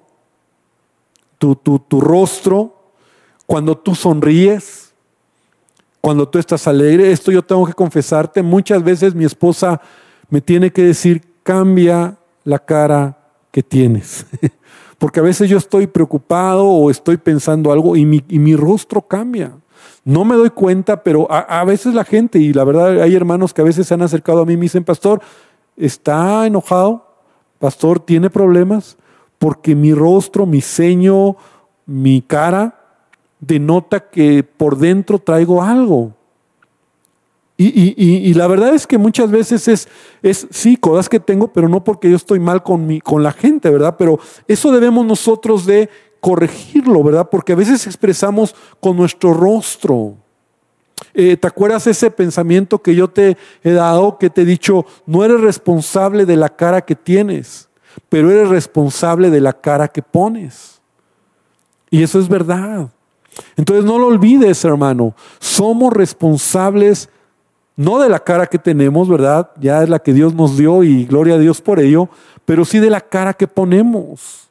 Tu, 1.36 1.54
tu 1.54 2.00
rostro, 2.00 2.74
cuando 3.44 3.76
tú 3.76 3.94
sonríes, 3.94 4.87
cuando 6.08 6.26
tú 6.26 6.38
estás 6.38 6.66
alegre, 6.66 7.12
esto 7.12 7.30
yo 7.30 7.42
tengo 7.42 7.66
que 7.66 7.74
confesarte, 7.74 8.42
muchas 8.42 8.82
veces 8.82 9.14
mi 9.14 9.26
esposa 9.26 9.78
me 10.30 10.40
tiene 10.40 10.72
que 10.72 10.82
decir, 10.82 11.20
cambia 11.42 12.16
la 12.44 12.58
cara 12.58 13.18
que 13.50 13.62
tienes. 13.62 14.24
Porque 14.98 15.20
a 15.20 15.22
veces 15.22 15.50
yo 15.50 15.58
estoy 15.58 15.86
preocupado 15.86 16.64
o 16.64 16.90
estoy 16.90 17.18
pensando 17.18 17.70
algo 17.72 17.94
y 17.94 18.06
mi, 18.06 18.56
rostro 18.56 19.02
cambia. 19.02 19.52
No 20.02 20.24
me 20.24 20.34
doy 20.34 20.48
cuenta, 20.48 21.02
pero 21.02 21.30
a, 21.30 21.62
veces 21.66 21.92
la 21.92 22.04
gente, 22.04 22.38
y 22.38 22.54
la 22.54 22.64
verdad 22.64 23.02
hay 23.02 23.14
hermanos 23.14 23.52
que 23.52 23.60
a 23.60 23.66
veces 23.66 23.86
se 23.86 23.92
han 23.92 24.00
acercado 24.00 24.40
a 24.40 24.46
mí 24.46 24.54
y 24.54 24.56
me 24.56 24.62
dicen, 24.62 24.84
pastor, 24.84 25.20
¿está 25.76 26.46
enojado? 26.46 27.06
Pastor, 27.58 28.00
¿tiene 28.00 28.30
problemas? 28.30 28.96
Porque 29.38 29.74
mi 29.74 29.92
rostro, 29.92 30.46
mi 30.46 30.62
ceño, 30.62 31.36
mi 31.84 32.22
cara 32.22 32.77
denota 33.40 34.00
que 34.00 34.42
por 34.42 34.76
dentro 34.76 35.18
traigo 35.18 35.62
algo. 35.62 36.12
Y, 37.60 38.34
la 38.34 38.46
verdad 38.46 38.72
es 38.72 38.86
que 38.86 38.98
muchas 38.98 39.32
veces 39.32 39.66
es, 39.66 39.88
es, 40.22 40.46
sí, 40.50 40.76
cosas 40.76 41.08
que 41.08 41.18
tengo, 41.18 41.52
pero 41.52 41.68
no 41.68 41.82
porque 41.82 42.08
yo 42.08 42.14
estoy 42.14 42.38
mal 42.38 42.62
con, 42.62 42.86
mi, 42.86 43.00
con 43.00 43.24
la 43.24 43.32
gente, 43.32 43.68
¿verdad? 43.68 43.96
Pero 43.98 44.20
eso 44.46 44.70
debemos 44.70 45.04
nosotros 45.04 45.66
de 45.66 45.90
corregirlo, 46.20 47.02
¿verdad? 47.02 47.28
Porque 47.28 47.54
a 47.54 47.56
veces 47.56 47.84
expresamos 47.88 48.54
con 48.78 48.96
nuestro 48.96 49.34
rostro. 49.34 50.14
Eh, 51.12 51.36
¿Te 51.36 51.48
acuerdas 51.48 51.88
ese 51.88 52.12
pensamiento 52.12 52.80
que 52.80 52.94
yo 52.94 53.08
te 53.08 53.36
he 53.64 53.72
dado, 53.72 54.18
que 54.18 54.30
te 54.30 54.42
he 54.42 54.44
dicho, 54.44 54.86
no 55.04 55.24
eres 55.24 55.40
responsable 55.40 56.26
de 56.26 56.36
la 56.36 56.50
cara 56.50 56.82
que 56.82 56.94
tienes, 56.94 57.68
pero 58.08 58.30
eres 58.30 58.50
responsable 58.50 59.30
de 59.30 59.40
la 59.40 59.52
cara 59.52 59.88
que 59.88 60.02
pones? 60.02 60.80
Y 61.90 62.04
eso 62.04 62.20
es 62.20 62.28
verdad. 62.28 62.88
Entonces 63.56 63.84
no 63.84 63.98
lo 63.98 64.06
olvides, 64.06 64.64
hermano. 64.64 65.14
Somos 65.38 65.92
responsables 65.92 67.08
no 67.78 68.00
de 68.00 68.08
la 68.08 68.18
cara 68.18 68.48
que 68.48 68.58
tenemos, 68.58 69.08
¿verdad? 69.08 69.52
Ya 69.60 69.84
es 69.84 69.88
la 69.88 70.00
que 70.00 70.12
Dios 70.12 70.34
nos 70.34 70.56
dio 70.56 70.82
y 70.82 71.04
gloria 71.04 71.36
a 71.36 71.38
Dios 71.38 71.60
por 71.60 71.78
ello, 71.78 72.08
pero 72.44 72.64
sí 72.64 72.80
de 72.80 72.90
la 72.90 73.00
cara 73.00 73.32
que 73.34 73.46
ponemos. 73.46 74.48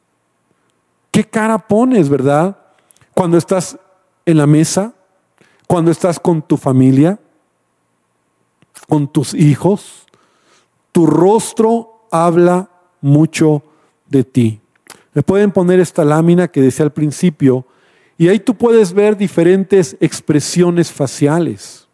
¿Qué 1.10 1.24
cara 1.24 1.58
pones, 1.58 2.08
verdad? 2.08 2.56
Cuando 3.12 3.36
estás 3.36 3.78
en 4.24 4.38
la 4.38 4.46
mesa, 4.46 4.94
cuando 5.66 5.90
estás 5.90 6.18
con 6.18 6.40
tu 6.40 6.56
familia, 6.56 7.18
con 8.88 9.06
tus 9.08 9.34
hijos, 9.34 10.06
tu 10.90 11.06
rostro 11.06 12.06
habla 12.10 12.70
mucho 13.02 13.62
de 14.06 14.24
ti. 14.24 14.60
Me 15.12 15.22
pueden 15.22 15.50
poner 15.50 15.80
esta 15.80 16.02
lámina 16.02 16.48
que 16.48 16.62
decía 16.62 16.84
al 16.84 16.92
principio, 16.92 17.66
y 18.18 18.28
ahí 18.28 18.40
tú 18.40 18.56
puedes 18.56 18.92
ver 18.92 19.16
diferentes 19.16 19.96
expresiones 20.00 20.90
faciales. 20.90 21.86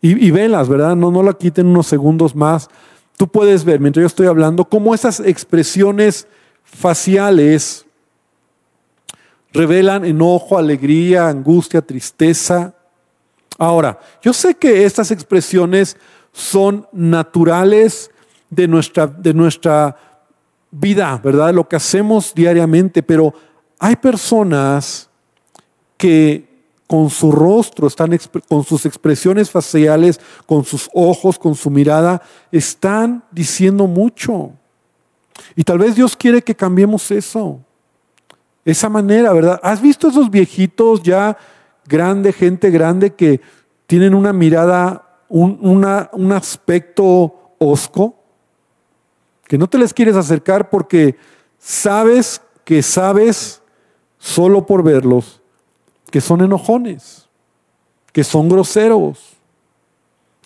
Y, 0.00 0.30
velas, 0.30 0.68
¿verdad? 0.68 0.94
No, 0.94 1.10
no 1.10 1.24
la 1.24 1.32
quiten 1.32 1.66
unos 1.66 1.88
segundos 1.88 2.34
más. 2.34 2.68
Tú 3.16 3.26
puedes 3.26 3.64
ver, 3.64 3.80
mientras 3.80 4.02
yo 4.02 4.06
estoy 4.06 4.26
hablando, 4.28 4.64
cómo 4.64 4.94
esas 4.94 5.18
expresiones 5.18 6.28
faciales 6.62 7.84
revelan 9.52 10.04
enojo, 10.04 10.56
alegría, 10.56 11.28
angustia, 11.28 11.82
tristeza. 11.82 12.74
Ahora, 13.56 13.98
yo 14.22 14.32
sé 14.32 14.54
que 14.54 14.84
estas 14.84 15.10
expresiones 15.10 15.96
son 16.32 16.86
naturales 16.92 18.10
de 18.50 18.68
nuestra, 18.68 19.08
de 19.08 19.34
nuestra 19.34 19.96
vida, 20.70 21.20
¿verdad? 21.22 21.52
Lo 21.52 21.68
que 21.68 21.76
hacemos 21.76 22.32
diariamente, 22.34 23.02
pero 23.02 23.34
hay 23.78 23.96
personas 23.96 25.08
que 25.96 26.46
con 26.86 27.10
su 27.10 27.30
rostro, 27.30 27.86
están 27.86 28.18
con 28.48 28.64
sus 28.64 28.86
expresiones 28.86 29.50
faciales, 29.50 30.18
con 30.46 30.64
sus 30.64 30.88
ojos, 30.94 31.38
con 31.38 31.54
su 31.54 31.68
mirada, 31.68 32.22
están 32.50 33.22
diciendo 33.30 33.86
mucho. 33.86 34.52
Y 35.54 35.64
tal 35.64 35.78
vez 35.78 35.96
Dios 35.96 36.16
quiere 36.16 36.40
que 36.40 36.54
cambiemos 36.54 37.10
eso 37.10 37.60
esa 38.70 38.88
manera, 38.88 39.32
¿verdad? 39.32 39.58
¿Has 39.62 39.80
visto 39.80 40.08
esos 40.08 40.30
viejitos 40.30 41.02
ya 41.02 41.38
grande, 41.86 42.32
gente 42.32 42.70
grande 42.70 43.14
que 43.14 43.40
tienen 43.86 44.14
una 44.14 44.32
mirada, 44.32 45.24
un, 45.28 45.58
un 46.12 46.32
aspecto 46.32 47.54
osco? 47.58 48.14
Que 49.44 49.56
no 49.56 49.68
te 49.68 49.78
les 49.78 49.94
quieres 49.94 50.16
acercar 50.16 50.68
porque 50.68 51.16
sabes 51.58 52.42
que 52.64 52.82
sabes 52.82 53.57
solo 54.28 54.66
por 54.66 54.82
verlos 54.82 55.40
que 56.10 56.20
son 56.20 56.42
enojones, 56.42 57.28
que 58.12 58.24
son 58.24 58.48
groseros, 58.48 59.36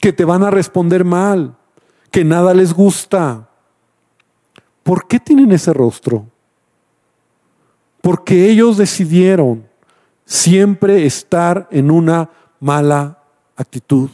que 0.01 0.13
te 0.13 0.25
van 0.25 0.43
a 0.43 0.51
responder 0.51 1.05
mal, 1.05 1.57
que 2.11 2.25
nada 2.25 2.53
les 2.55 2.73
gusta. 2.73 3.49
¿Por 4.83 5.07
qué 5.07 5.21
tienen 5.21 5.53
ese 5.53 5.73
rostro? 5.73 6.27
porque 8.03 8.51
ellos 8.51 8.77
decidieron 8.77 9.65
siempre 10.27 11.07
estar 11.07 11.69
en 11.71 11.91
una 11.91 12.29
mala 12.61 13.19
actitud. 13.57 14.11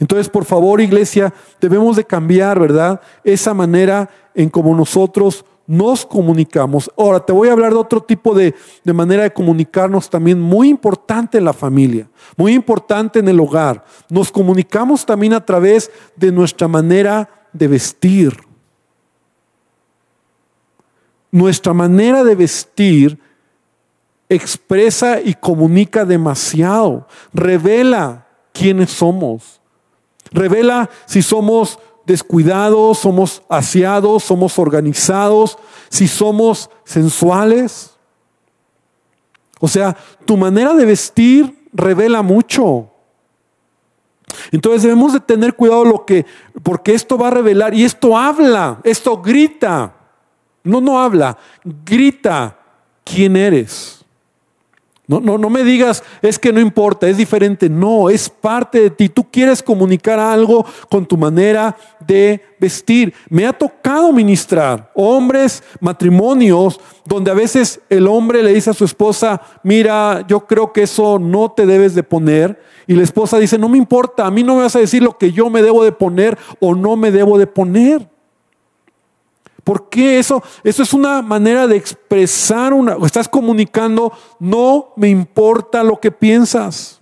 Entonces, 0.00 0.28
por 0.28 0.44
favor, 0.44 0.80
iglesia, 0.80 1.32
debemos 1.60 1.96
de 1.96 2.04
cambiar, 2.04 2.58
¿verdad? 2.58 3.00
Esa 3.24 3.54
manera 3.54 4.10
en 4.34 4.50
como 4.50 4.74
nosotros 4.76 5.44
nos 5.68 6.04
comunicamos. 6.04 6.90
Ahora, 6.98 7.20
te 7.20 7.32
voy 7.32 7.48
a 7.48 7.52
hablar 7.52 7.72
de 7.72 7.78
otro 7.78 8.00
tipo 8.00 8.34
de, 8.34 8.56
de, 8.82 8.92
manera 8.92 9.22
de 9.22 9.32
comunicarnos 9.32 10.10
también 10.10 10.40
muy 10.40 10.68
importante 10.68 11.38
en 11.38 11.44
la 11.44 11.52
familia, 11.52 12.08
muy 12.36 12.54
importante 12.54 13.20
en 13.20 13.28
el 13.28 13.38
hogar. 13.38 13.84
Nos 14.08 14.32
comunicamos 14.32 15.06
también 15.06 15.34
a 15.34 15.44
través 15.44 15.92
de 16.16 16.32
nuestra 16.32 16.66
manera 16.66 17.28
de 17.52 17.68
vestir 17.68 18.48
nuestra 21.30 21.74
manera 21.74 22.24
de 22.24 22.34
vestir 22.34 23.18
expresa 24.28 25.20
y 25.20 25.34
comunica 25.34 26.04
demasiado, 26.04 27.06
revela 27.32 28.26
quiénes 28.52 28.90
somos, 28.90 29.60
revela 30.30 30.90
si 31.06 31.22
somos 31.22 31.78
descuidados, 32.08 32.98
somos 32.98 33.42
aseados, 33.50 34.24
somos 34.24 34.58
organizados, 34.58 35.58
si 35.90 36.08
somos 36.08 36.70
sensuales. 36.84 37.94
O 39.60 39.68
sea, 39.68 39.94
tu 40.24 40.36
manera 40.36 40.72
de 40.72 40.86
vestir 40.86 41.68
revela 41.72 42.22
mucho. 42.22 42.90
Entonces 44.50 44.82
debemos 44.82 45.12
de 45.12 45.20
tener 45.20 45.54
cuidado 45.54 45.84
lo 45.84 46.06
que, 46.06 46.24
porque 46.62 46.94
esto 46.94 47.18
va 47.18 47.28
a 47.28 47.32
revelar 47.32 47.74
y 47.74 47.84
esto 47.84 48.16
habla, 48.16 48.80
esto 48.84 49.20
grita. 49.20 49.94
No, 50.64 50.80
no 50.80 50.98
habla, 50.98 51.36
grita 51.62 52.58
quién 53.04 53.36
eres. 53.36 53.97
No, 55.08 55.20
no, 55.20 55.38
no 55.38 55.48
me 55.48 55.64
digas, 55.64 56.04
es 56.20 56.38
que 56.38 56.52
no 56.52 56.60
importa, 56.60 57.08
es 57.08 57.16
diferente. 57.16 57.70
No, 57.70 58.10
es 58.10 58.28
parte 58.28 58.78
de 58.78 58.90
ti. 58.90 59.08
Tú 59.08 59.24
quieres 59.30 59.62
comunicar 59.62 60.18
algo 60.18 60.66
con 60.90 61.06
tu 61.06 61.16
manera 61.16 61.74
de 62.06 62.42
vestir. 62.60 63.14
Me 63.30 63.46
ha 63.46 63.54
tocado 63.54 64.12
ministrar 64.12 64.92
hombres, 64.94 65.64
matrimonios, 65.80 66.78
donde 67.06 67.30
a 67.30 67.34
veces 67.34 67.80
el 67.88 68.06
hombre 68.06 68.42
le 68.42 68.52
dice 68.52 68.68
a 68.68 68.74
su 68.74 68.84
esposa, 68.84 69.40
mira, 69.62 70.26
yo 70.28 70.46
creo 70.46 70.74
que 70.74 70.82
eso 70.82 71.18
no 71.18 71.52
te 71.52 71.64
debes 71.64 71.94
de 71.94 72.02
poner. 72.02 72.60
Y 72.86 72.92
la 72.92 73.02
esposa 73.02 73.38
dice, 73.38 73.58
no 73.58 73.70
me 73.70 73.78
importa, 73.78 74.26
a 74.26 74.30
mí 74.30 74.42
no 74.42 74.56
me 74.56 74.62
vas 74.62 74.76
a 74.76 74.80
decir 74.80 75.02
lo 75.02 75.16
que 75.16 75.32
yo 75.32 75.48
me 75.48 75.62
debo 75.62 75.84
de 75.84 75.92
poner 75.92 76.36
o 76.60 76.74
no 76.74 76.96
me 76.96 77.10
debo 77.10 77.38
de 77.38 77.46
poner. 77.46 78.06
¿Por 79.64 79.88
qué 79.88 80.18
eso? 80.18 80.42
Eso 80.64 80.82
es 80.82 80.92
una 80.92 81.20
manera 81.22 81.66
de 81.66 81.76
expresar 81.76 82.72
una, 82.72 82.96
estás 83.04 83.28
comunicando, 83.28 84.12
no 84.38 84.92
me 84.96 85.08
importa 85.08 85.82
lo 85.82 85.98
que 86.00 86.10
piensas. 86.10 87.00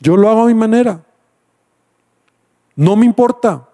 Yo 0.00 0.16
lo 0.16 0.28
hago 0.28 0.42
a 0.42 0.46
mi 0.46 0.54
manera. 0.54 1.04
No 2.76 2.96
me 2.96 3.06
importa. 3.06 3.68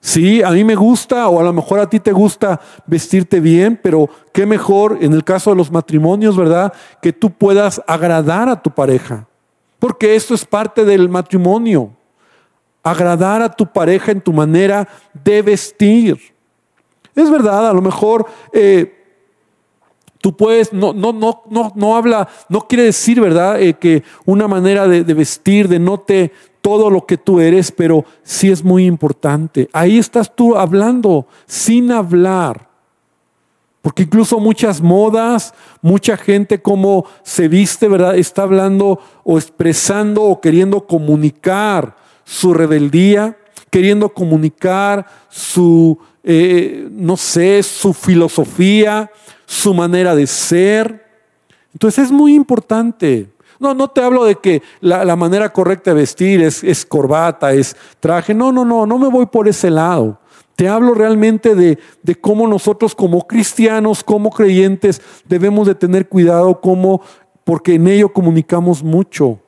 Sí, 0.00 0.40
a 0.42 0.50
mí 0.50 0.62
me 0.62 0.76
gusta 0.76 1.28
o 1.28 1.40
a 1.40 1.42
lo 1.42 1.52
mejor 1.52 1.80
a 1.80 1.90
ti 1.90 1.98
te 1.98 2.12
gusta 2.12 2.60
vestirte 2.86 3.40
bien, 3.40 3.78
pero 3.82 4.08
qué 4.32 4.46
mejor 4.46 4.98
en 5.00 5.12
el 5.12 5.24
caso 5.24 5.50
de 5.50 5.56
los 5.56 5.72
matrimonios, 5.72 6.36
¿verdad? 6.36 6.72
Que 7.02 7.12
tú 7.12 7.30
puedas 7.30 7.82
agradar 7.88 8.48
a 8.48 8.62
tu 8.62 8.70
pareja. 8.70 9.26
Porque 9.80 10.14
esto 10.14 10.34
es 10.34 10.44
parte 10.44 10.84
del 10.84 11.08
matrimonio. 11.08 11.95
Agradar 12.86 13.42
a 13.42 13.48
tu 13.48 13.66
pareja 13.66 14.12
en 14.12 14.20
tu 14.20 14.32
manera 14.32 14.86
de 15.24 15.42
vestir. 15.42 16.20
Es 17.16 17.28
verdad, 17.28 17.68
a 17.68 17.72
lo 17.72 17.82
mejor 17.82 18.26
eh, 18.52 18.94
tú 20.20 20.36
puedes, 20.36 20.72
no, 20.72 20.92
no, 20.92 21.12
no, 21.12 21.42
no, 21.50 21.72
no 21.74 21.96
habla, 21.96 22.28
no 22.48 22.60
quiere 22.60 22.84
decir, 22.84 23.20
¿verdad? 23.20 23.60
Eh, 23.60 23.74
que 23.74 24.04
una 24.24 24.46
manera 24.46 24.86
de, 24.86 25.02
de 25.02 25.14
vestir 25.14 25.66
denote 25.66 26.30
todo 26.60 26.88
lo 26.88 27.04
que 27.06 27.16
tú 27.16 27.40
eres, 27.40 27.72
pero 27.72 28.04
sí 28.22 28.52
es 28.52 28.62
muy 28.62 28.86
importante. 28.86 29.68
Ahí 29.72 29.98
estás 29.98 30.32
tú 30.32 30.56
hablando 30.56 31.26
sin 31.44 31.90
hablar. 31.90 32.68
Porque 33.82 34.04
incluso 34.04 34.38
muchas 34.38 34.80
modas, 34.80 35.54
mucha 35.82 36.16
gente 36.16 36.62
como 36.62 37.04
se 37.24 37.48
viste, 37.48 37.88
¿verdad? 37.88 38.16
Está 38.16 38.42
hablando 38.42 39.00
o 39.24 39.38
expresando 39.38 40.22
o 40.22 40.40
queriendo 40.40 40.86
comunicar 40.86 42.05
su 42.26 42.52
rebeldía, 42.52 43.38
queriendo 43.70 44.10
comunicar 44.10 45.06
su 45.30 45.98
eh, 46.28 46.88
no 46.90 47.16
sé, 47.16 47.62
su 47.62 47.94
filosofía, 47.94 49.12
su 49.46 49.72
manera 49.72 50.12
de 50.16 50.26
ser. 50.26 51.06
Entonces 51.72 52.06
es 52.06 52.10
muy 52.10 52.34
importante. 52.34 53.30
No, 53.60 53.74
no 53.74 53.86
te 53.86 54.02
hablo 54.02 54.24
de 54.24 54.34
que 54.34 54.60
la, 54.80 55.14
manera 55.14 55.52
correcta 55.52 55.92
de 55.92 56.00
vestir 56.00 56.42
es, 56.42 56.64
es, 56.64 56.84
corbata, 56.84 57.52
es 57.52 57.76
traje. 58.00 58.34
No, 58.34 58.50
no, 58.50 58.64
no, 58.64 58.86
no 58.86 58.98
me 58.98 59.08
voy 59.08 59.26
por 59.26 59.46
ese 59.46 59.70
lado. 59.70 60.18
Te 60.56 60.68
hablo 60.68 60.94
realmente 60.94 61.54
de, 61.54 61.78
de 62.02 62.14
cómo 62.16 62.48
nosotros 62.48 62.96
como 62.96 63.24
cristianos, 63.28 64.02
como 64.02 64.30
creyentes, 64.30 65.00
debemos 65.26 65.68
de 65.68 65.76
tener 65.76 66.08
cuidado, 66.08 66.60
como, 66.60 67.02
porque 67.44 67.74
en 67.74 67.86
ello 67.86 68.12
comunicamos 68.12 68.82
mucho. 68.82 69.38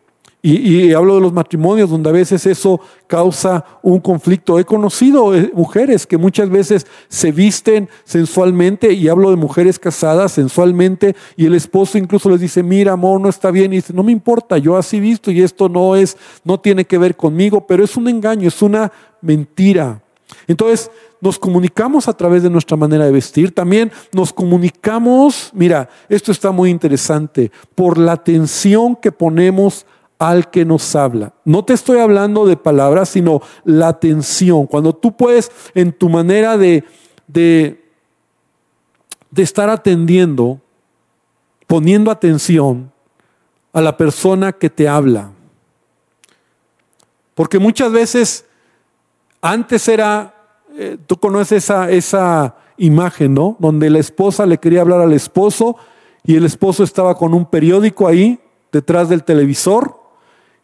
Y, 0.40 0.92
hablo 0.92 1.16
de 1.16 1.20
los 1.20 1.32
matrimonios 1.32 1.90
donde 1.90 2.10
a 2.10 2.12
veces 2.12 2.46
eso 2.46 2.80
causa 3.08 3.64
un 3.82 3.98
conflicto. 3.98 4.60
He 4.60 4.64
conocido 4.64 5.34
eh, 5.34 5.50
mujeres 5.52 6.06
que 6.06 6.16
muchas 6.16 6.48
veces 6.48 6.86
se 7.08 7.32
visten 7.32 7.88
sensualmente 8.04 8.92
y 8.92 9.08
hablo 9.08 9.30
de 9.30 9.36
mujeres 9.36 9.80
casadas 9.80 10.32
sensualmente 10.32 11.16
y 11.36 11.46
el 11.46 11.56
esposo 11.56 11.98
incluso 11.98 12.30
les 12.30 12.40
dice, 12.40 12.62
mira 12.62 12.92
amor, 12.92 13.20
no 13.20 13.28
está 13.28 13.50
bien. 13.50 13.72
Y 13.72 13.76
dice, 13.76 13.92
no 13.92 14.04
me 14.04 14.12
importa, 14.12 14.58
yo 14.58 14.76
así 14.76 15.00
visto 15.00 15.32
y 15.32 15.42
esto 15.42 15.68
no 15.68 15.96
es, 15.96 16.16
no 16.44 16.60
tiene 16.60 16.84
que 16.84 16.98
ver 16.98 17.16
conmigo, 17.16 17.66
pero 17.66 17.82
es 17.82 17.96
un 17.96 18.06
engaño, 18.06 18.46
es 18.46 18.62
una 18.62 18.92
mentira. 19.20 20.00
Entonces, 20.46 20.90
nos 21.20 21.38
comunicamos 21.38 22.06
a 22.06 22.16
través 22.16 22.44
de 22.44 22.50
nuestra 22.50 22.76
manera 22.76 23.04
de 23.04 23.10
vestir, 23.10 23.52
también 23.52 23.90
nos 24.12 24.32
comunicamos, 24.32 25.50
mira, 25.52 25.88
esto 26.08 26.30
está 26.30 26.52
muy 26.52 26.70
interesante, 26.70 27.50
por 27.74 27.98
la 27.98 28.12
atención 28.12 28.94
que 28.94 29.10
ponemos 29.10 29.84
al 30.18 30.50
que 30.50 30.64
nos 30.64 30.96
habla. 30.96 31.32
No 31.44 31.64
te 31.64 31.74
estoy 31.74 31.98
hablando 31.98 32.46
de 32.46 32.56
palabras, 32.56 33.10
sino 33.10 33.40
la 33.64 33.88
atención. 33.88 34.66
Cuando 34.66 34.92
tú 34.92 35.16
puedes 35.16 35.50
en 35.74 35.92
tu 35.92 36.08
manera 36.08 36.58
de, 36.58 36.84
de, 37.28 37.84
estar 39.36 39.70
atendiendo, 39.70 40.60
poniendo 41.66 42.10
atención 42.10 42.90
a 43.72 43.80
la 43.80 43.96
persona 43.96 44.52
que 44.52 44.68
te 44.68 44.88
habla. 44.88 45.30
Porque 47.34 47.60
muchas 47.60 47.92
veces, 47.92 48.44
antes 49.40 49.86
era, 49.86 50.34
eh, 50.76 50.98
tú 51.06 51.16
conoces 51.18 51.64
esa, 51.64 51.88
esa 51.90 52.56
imagen, 52.76 53.34
¿no? 53.34 53.56
Donde 53.60 53.88
la 53.88 54.00
esposa 54.00 54.46
le 54.46 54.58
quería 54.58 54.80
hablar 54.80 55.00
al 55.00 55.12
esposo 55.12 55.76
y 56.24 56.34
el 56.34 56.44
esposo 56.44 56.82
estaba 56.82 57.14
con 57.14 57.34
un 57.34 57.46
periódico 57.46 58.08
ahí 58.08 58.40
detrás 58.72 59.08
del 59.08 59.22
televisor 59.22 59.97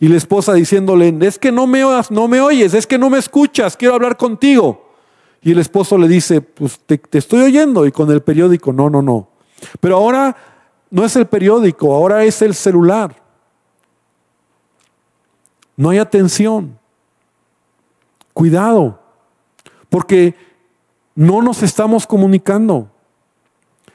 y 0.05 0.09
la 0.09 0.19
esposa 0.19 0.53
diciéndole, 0.53 1.17
es 1.23 1.39
que 1.39 1.51
no 1.51 1.67
me, 1.67 1.81
no 2.11 2.29
me 2.29 2.39
oyes, 2.39 2.75
es 2.75 2.87
que 2.87 2.99
no 2.99 3.09
me 3.09 3.17
escuchas, 3.17 3.75
quiero 3.75 3.95
hablar 3.95 4.19
contigo. 4.19 4.93
Y 5.41 5.53
el 5.53 5.59
esposo 5.59 5.97
le 5.97 6.07
dice, 6.07 6.43
pues 6.43 6.79
te, 6.85 7.01
estoy 7.13 7.41
oyendo. 7.41 7.87
Y 7.87 7.91
con 7.91 8.11
el 8.11 8.21
periódico, 8.23 8.71
no, 8.71 8.91
no, 8.91 9.01
no. 9.01 9.31
Pero 9.81 9.97
ahora 9.97 10.37
no 10.91 11.07
es 11.07 11.17
el 11.17 11.25
periódico, 11.25 11.95
ahora 11.95 12.23
es 12.23 12.43
el 12.43 12.55
celular. 12.55 13.17
No 15.75 15.89
hay 15.89 15.97
atención. 15.97 16.79
Cuidado, 18.35 19.01
porque 19.89 20.35
no 21.15 21.41
nos 21.41 21.63
estamos 21.63 22.07
comunicando. 22.07 22.91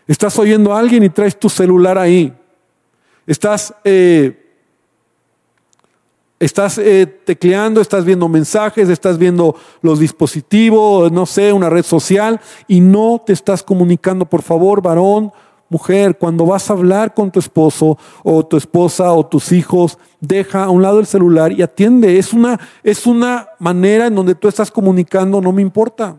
Estás 0.08 0.40
oyendo 0.40 0.74
a 0.74 0.80
alguien 0.80 1.04
y 1.04 1.10
traes 1.10 1.38
tu 1.38 1.50
celular 1.50 2.00
ahí. 2.00 2.36
Estás 3.28 3.76
eh, 3.84 4.39
Estás 6.40 6.78
eh, 6.78 7.06
tecleando, 7.06 7.82
estás 7.82 8.06
viendo 8.06 8.30
mensajes, 8.30 8.88
estás 8.88 9.18
viendo 9.18 9.58
los 9.82 10.00
dispositivos, 10.00 11.12
no 11.12 11.26
sé, 11.26 11.52
una 11.52 11.70
red 11.70 11.84
social 11.84 12.40
y 12.66 12.80
no 12.80 13.22
te 13.26 13.34
estás 13.34 13.62
comunicando. 13.62 14.26
Por 14.26 14.42
favor, 14.42 14.82
varón, 14.82 15.34
mujer, 15.68 16.18
cuando 16.18 16.46
vas 16.46 16.70
a 16.70 16.74
hablar 16.74 17.14
con 17.14 17.30
tu 17.30 17.40
esposo 17.40 17.98
o 18.24 18.46
tu 18.46 18.56
esposa 18.56 19.12
o 19.12 19.26
tus 19.26 19.52
hijos, 19.52 19.98
deja 20.22 20.64
a 20.64 20.70
un 20.70 20.82
lado 20.82 21.02
el 21.02 21.08
celular 21.08 21.52
y 21.52 21.62
atiende. 21.62 22.18
Es 22.18 22.32
una, 22.32 22.58
es 22.84 23.06
una 23.06 23.50
manera 23.60 24.08
en 24.08 24.16
donde 24.16 24.34
tú 24.34 24.48
estás 24.48 24.72
comunicando, 24.72 25.42
no 25.42 25.52
me 25.52 25.62
importa. 25.62 26.16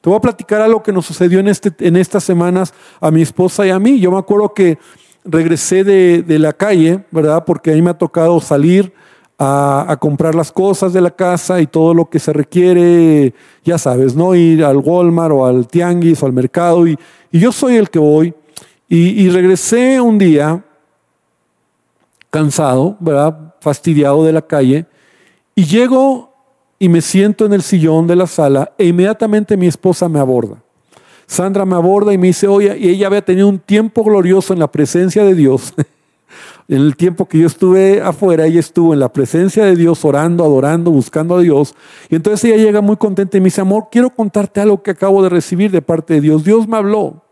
Te 0.00 0.08
voy 0.08 0.16
a 0.16 0.20
platicar 0.20 0.60
algo 0.60 0.84
que 0.84 0.92
nos 0.92 1.04
sucedió 1.04 1.40
en, 1.40 1.48
este, 1.48 1.72
en 1.80 1.96
estas 1.96 2.22
semanas 2.22 2.72
a 3.00 3.10
mi 3.10 3.22
esposa 3.22 3.66
y 3.66 3.70
a 3.70 3.80
mí. 3.80 3.98
Yo 3.98 4.12
me 4.12 4.18
acuerdo 4.18 4.54
que 4.54 4.78
regresé 5.24 5.82
de, 5.82 6.22
de 6.22 6.38
la 6.38 6.52
calle, 6.52 7.04
¿verdad? 7.10 7.44
Porque 7.44 7.72
a 7.72 7.74
mí 7.74 7.82
me 7.82 7.90
ha 7.90 7.98
tocado 7.98 8.40
salir 8.40 8.92
a, 9.38 9.96
comprar 10.00 10.34
las 10.34 10.52
cosas 10.52 10.92
de 10.92 11.00
la 11.00 11.10
casa 11.10 11.60
y 11.60 11.66
todo 11.66 11.94
lo 11.94 12.08
que 12.08 12.18
se 12.18 12.32
requiere, 12.32 13.34
ya 13.64 13.78
sabes, 13.78 14.14
¿no? 14.14 14.34
Ir 14.34 14.64
al 14.64 14.78
Walmart 14.78 15.32
o 15.32 15.44
al 15.44 15.66
Tianguis 15.66 16.22
o 16.22 16.26
al 16.26 16.32
mercado 16.32 16.86
y, 16.86 16.98
yo 17.32 17.50
soy 17.50 17.76
el 17.76 17.90
que 17.90 17.98
voy 17.98 18.32
y, 18.88 19.28
regresé 19.30 20.00
un 20.00 20.18
día 20.18 20.64
cansado, 22.30 22.96
¿verdad? 23.00 23.54
Fastidiado 23.60 24.24
de 24.24 24.32
la 24.32 24.42
calle 24.42 24.86
y 25.54 25.64
llego 25.64 26.32
y 26.78 26.88
me 26.88 27.00
siento 27.00 27.46
en 27.46 27.54
el 27.54 27.62
sillón 27.62 28.06
de 28.06 28.16
la 28.16 28.26
sala 28.26 28.72
e 28.78 28.86
inmediatamente 28.86 29.56
mi 29.56 29.66
esposa 29.66 30.08
me 30.08 30.20
aborda. 30.20 30.56
Sandra 31.26 31.64
me 31.64 31.74
aborda 31.74 32.12
y 32.12 32.18
me 32.18 32.28
dice, 32.28 32.46
oye, 32.46 32.76
y 32.78 32.90
ella 32.90 33.06
había 33.06 33.24
tenido 33.24 33.48
un 33.48 33.58
tiempo 33.58 34.04
glorioso 34.04 34.52
en 34.52 34.60
la 34.60 34.70
presencia 34.70 35.24
de 35.24 35.34
Dios. 35.34 35.72
En 36.66 36.78
el 36.78 36.96
tiempo 36.96 37.26
que 37.26 37.38
yo 37.38 37.46
estuve 37.46 38.00
afuera, 38.00 38.46
ella 38.46 38.60
estuvo 38.60 38.94
en 38.94 39.00
la 39.00 39.12
presencia 39.12 39.64
de 39.64 39.76
Dios, 39.76 40.04
orando, 40.04 40.44
adorando, 40.44 40.90
buscando 40.90 41.36
a 41.36 41.40
Dios. 41.40 41.74
Y 42.08 42.16
entonces 42.16 42.44
ella 42.44 42.62
llega 42.62 42.80
muy 42.80 42.96
contenta 42.96 43.36
y 43.36 43.40
me 43.40 43.46
dice, 43.46 43.60
amor, 43.60 43.88
quiero 43.90 44.10
contarte 44.10 44.60
algo 44.60 44.82
que 44.82 44.92
acabo 44.92 45.22
de 45.22 45.28
recibir 45.28 45.70
de 45.70 45.82
parte 45.82 46.14
de 46.14 46.20
Dios. 46.22 46.44
Dios 46.44 46.66
me 46.66 46.78
habló. 46.78 47.23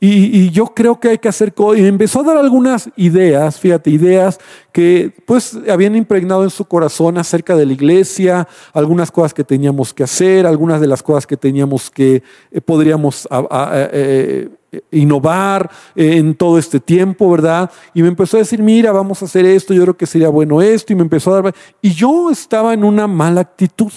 Y, 0.00 0.50
yo 0.50 0.66
creo 0.66 1.00
que 1.00 1.08
hay 1.08 1.18
que 1.18 1.28
hacer 1.28 1.52
Y 1.58 1.80
me 1.82 1.88
empezó 1.88 2.20
a 2.20 2.22
dar 2.22 2.36
algunas 2.36 2.88
ideas, 2.94 3.58
fíjate, 3.58 3.90
ideas 3.90 4.38
que 4.70 5.12
pues 5.26 5.58
habían 5.68 5.96
impregnado 5.96 6.44
en 6.44 6.50
su 6.50 6.64
corazón 6.66 7.18
acerca 7.18 7.56
de 7.56 7.66
la 7.66 7.72
iglesia, 7.72 8.46
algunas 8.72 9.10
cosas 9.10 9.34
que 9.34 9.42
teníamos 9.42 9.92
que 9.92 10.04
hacer, 10.04 10.46
algunas 10.46 10.80
de 10.80 10.86
las 10.86 11.02
cosas 11.02 11.26
que 11.26 11.36
teníamos 11.36 11.90
que, 11.90 12.22
eh, 12.52 12.60
podríamos 12.60 13.26
eh, 13.72 14.48
innovar 14.92 15.68
en 15.96 16.36
todo 16.36 16.58
este 16.58 16.78
tiempo, 16.78 17.28
¿verdad? 17.32 17.68
Y 17.92 18.02
me 18.02 18.08
empezó 18.08 18.36
a 18.36 18.40
decir, 18.40 18.62
mira, 18.62 18.92
vamos 18.92 19.20
a 19.22 19.24
hacer 19.24 19.46
esto, 19.46 19.74
yo 19.74 19.82
creo 19.82 19.96
que 19.96 20.06
sería 20.06 20.28
bueno 20.28 20.62
esto, 20.62 20.92
y 20.92 20.96
me 20.96 21.02
empezó 21.02 21.34
a 21.34 21.42
dar... 21.42 21.54
Y 21.82 21.90
yo 21.90 22.30
estaba 22.30 22.72
en 22.72 22.84
una 22.84 23.08
mala 23.08 23.40
actitud. 23.40 23.92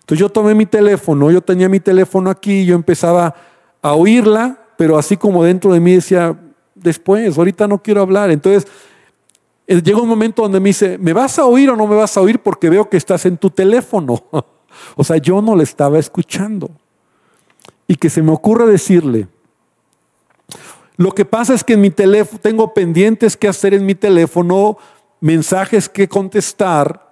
Entonces 0.00 0.18
yo 0.18 0.30
tomé 0.30 0.54
mi 0.54 0.64
teléfono, 0.64 1.30
yo 1.30 1.42
tenía 1.42 1.68
mi 1.68 1.80
teléfono 1.80 2.30
aquí, 2.30 2.60
y 2.60 2.66
yo 2.66 2.74
empezaba 2.74 3.34
a 3.82 3.94
oírla, 3.94 4.58
pero 4.76 4.98
así 4.98 5.16
como 5.16 5.44
dentro 5.44 5.72
de 5.72 5.80
mí 5.80 5.92
decía, 5.92 6.38
después, 6.74 7.36
ahorita 7.36 7.66
no 7.66 7.82
quiero 7.82 8.02
hablar. 8.02 8.30
Entonces, 8.30 8.70
eh, 9.66 9.82
llega 9.82 10.00
un 10.00 10.08
momento 10.08 10.42
donde 10.42 10.60
me 10.60 10.70
dice, 10.70 10.98
¿me 10.98 11.12
vas 11.12 11.38
a 11.38 11.46
oír 11.46 11.70
o 11.70 11.76
no 11.76 11.86
me 11.86 11.96
vas 11.96 12.16
a 12.16 12.20
oír? 12.20 12.40
Porque 12.40 12.70
veo 12.70 12.88
que 12.88 12.96
estás 12.96 13.26
en 13.26 13.36
tu 13.36 13.50
teléfono. 13.50 14.24
o 14.96 15.04
sea, 15.04 15.16
yo 15.16 15.40
no 15.42 15.56
le 15.56 15.64
estaba 15.64 15.98
escuchando. 15.98 16.70
Y 17.88 17.96
que 17.96 18.10
se 18.10 18.22
me 18.22 18.32
ocurre 18.32 18.66
decirle, 18.66 19.28
lo 20.96 21.12
que 21.12 21.24
pasa 21.24 21.54
es 21.54 21.62
que 21.62 21.74
en 21.74 21.82
mi 21.82 21.90
teléfono 21.90 22.40
tengo 22.42 22.74
pendientes 22.74 23.36
que 23.36 23.48
hacer 23.48 23.74
en 23.74 23.84
mi 23.84 23.94
teléfono, 23.94 24.78
mensajes 25.20 25.88
que 25.88 26.08
contestar, 26.08 27.06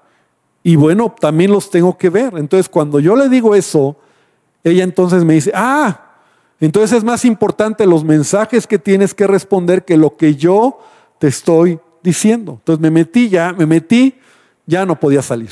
y 0.67 0.77
bueno, 0.77 1.15
también 1.21 1.53
los 1.53 1.71
tengo 1.71 1.97
que 1.99 2.09
ver. 2.09 2.33
Entonces, 2.39 2.71
cuando 2.71 2.99
yo 2.99 3.15
le 3.15 3.29
digo 3.29 3.55
eso, 3.55 3.97
ella 4.65 4.83
entonces 4.83 5.23
me 5.23 5.35
dice, 5.35 5.53
ah, 5.55 6.14
entonces 6.65 6.99
es 6.99 7.05
más 7.05 7.25
importante 7.25 7.87
los 7.87 8.05
mensajes 8.05 8.67
que 8.67 8.79
tienes 8.79 9.15
que 9.15 9.27
responder 9.27 9.85
que 9.85 9.97
lo 9.97 10.17
que 10.17 10.37
yo 10.37 10.79
te 11.19 11.29
estoy 11.29 11.81
diciendo. 12.03 12.53
Entonces 12.59 12.81
me 12.81 12.91
metí 12.91 13.29
ya, 13.29 13.53
me 13.53 13.67
metí, 13.67 14.15
ya 14.67 14.87
no 14.87 14.99
podía 14.99 15.23
salir. 15.23 15.51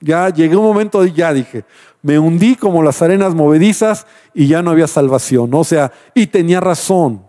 Ya 0.00 0.28
llegué 0.30 0.56
un 0.56 0.64
momento 0.64 1.04
y 1.06 1.12
ya 1.12 1.32
dije, 1.32 1.64
me 2.02 2.18
hundí 2.18 2.56
como 2.56 2.82
las 2.82 3.00
arenas 3.02 3.34
movedizas 3.34 4.06
y 4.34 4.48
ya 4.48 4.62
no 4.62 4.72
había 4.72 4.88
salvación. 4.88 5.54
O 5.54 5.62
sea, 5.62 5.92
y 6.14 6.26
tenía 6.26 6.60
razón. 6.60 7.22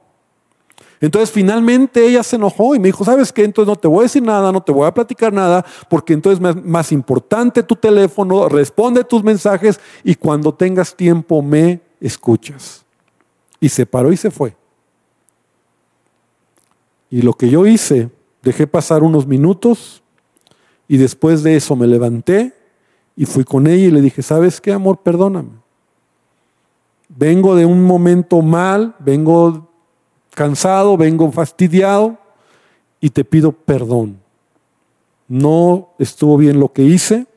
Entonces 1.00 1.32
finalmente 1.32 2.08
ella 2.08 2.24
se 2.24 2.38
enojó 2.38 2.76
y 2.76 2.80
me 2.80 2.88
dijo, 2.88 3.04
¿sabes 3.04 3.32
qué? 3.34 3.44
Entonces 3.44 3.68
no 3.68 3.76
te 3.76 3.90
voy 3.90 4.00
a 4.00 4.04
decir 4.04 4.24
nada, 4.24 4.52
no 4.54 4.64
te 4.64 4.72
voy 4.72 4.88
a 4.88 4.94
platicar 4.94 5.34
nada, 5.34 5.66
porque 5.90 6.14
entonces 6.14 6.44
es 6.44 6.64
más 6.64 6.94
importante 6.94 7.62
tu 7.62 7.76
teléfono, 7.76 8.48
responde 8.48 9.04
tus 9.04 9.22
mensajes 9.22 9.80
y 10.04 10.16
cuando 10.16 10.54
tengas 10.54 10.96
tiempo 10.96 11.42
me 11.42 11.82
escuchas. 12.00 12.86
Y 13.64 13.70
se 13.70 13.86
paró 13.86 14.12
y 14.12 14.18
se 14.18 14.30
fue. 14.30 14.58
Y 17.10 17.22
lo 17.22 17.32
que 17.32 17.50
yo 17.50 17.66
hice, 17.66 18.10
dejé 18.42 18.68
pasar 18.68 19.04
unos 19.04 19.26
minutos 19.26 20.04
y 20.86 20.98
después 20.98 21.44
de 21.44 21.56
eso 21.56 21.74
me 21.78 21.88
levanté 21.88 22.54
y 23.16 23.24
fui 23.24 23.46
con 23.46 23.66
ella 23.68 23.86
y 23.86 23.92
le 23.92 24.02
dije, 24.02 24.22
¿sabes 24.22 24.60
qué, 24.60 24.74
amor? 24.74 24.98
Perdóname. 24.98 25.52
Vengo 27.08 27.56
de 27.56 27.66
un 27.66 27.86
momento 27.86 28.42
mal, 28.42 28.98
vengo 29.00 29.70
cansado, 30.32 30.98
vengo 30.98 31.32
fastidiado 31.32 32.18
y 33.00 33.12
te 33.12 33.24
pido 33.24 33.54
perdón. 33.54 34.20
No 35.30 35.92
estuvo 36.00 36.36
bien 36.36 36.60
lo 36.60 36.74
que 36.74 36.82
hice, 36.82 37.28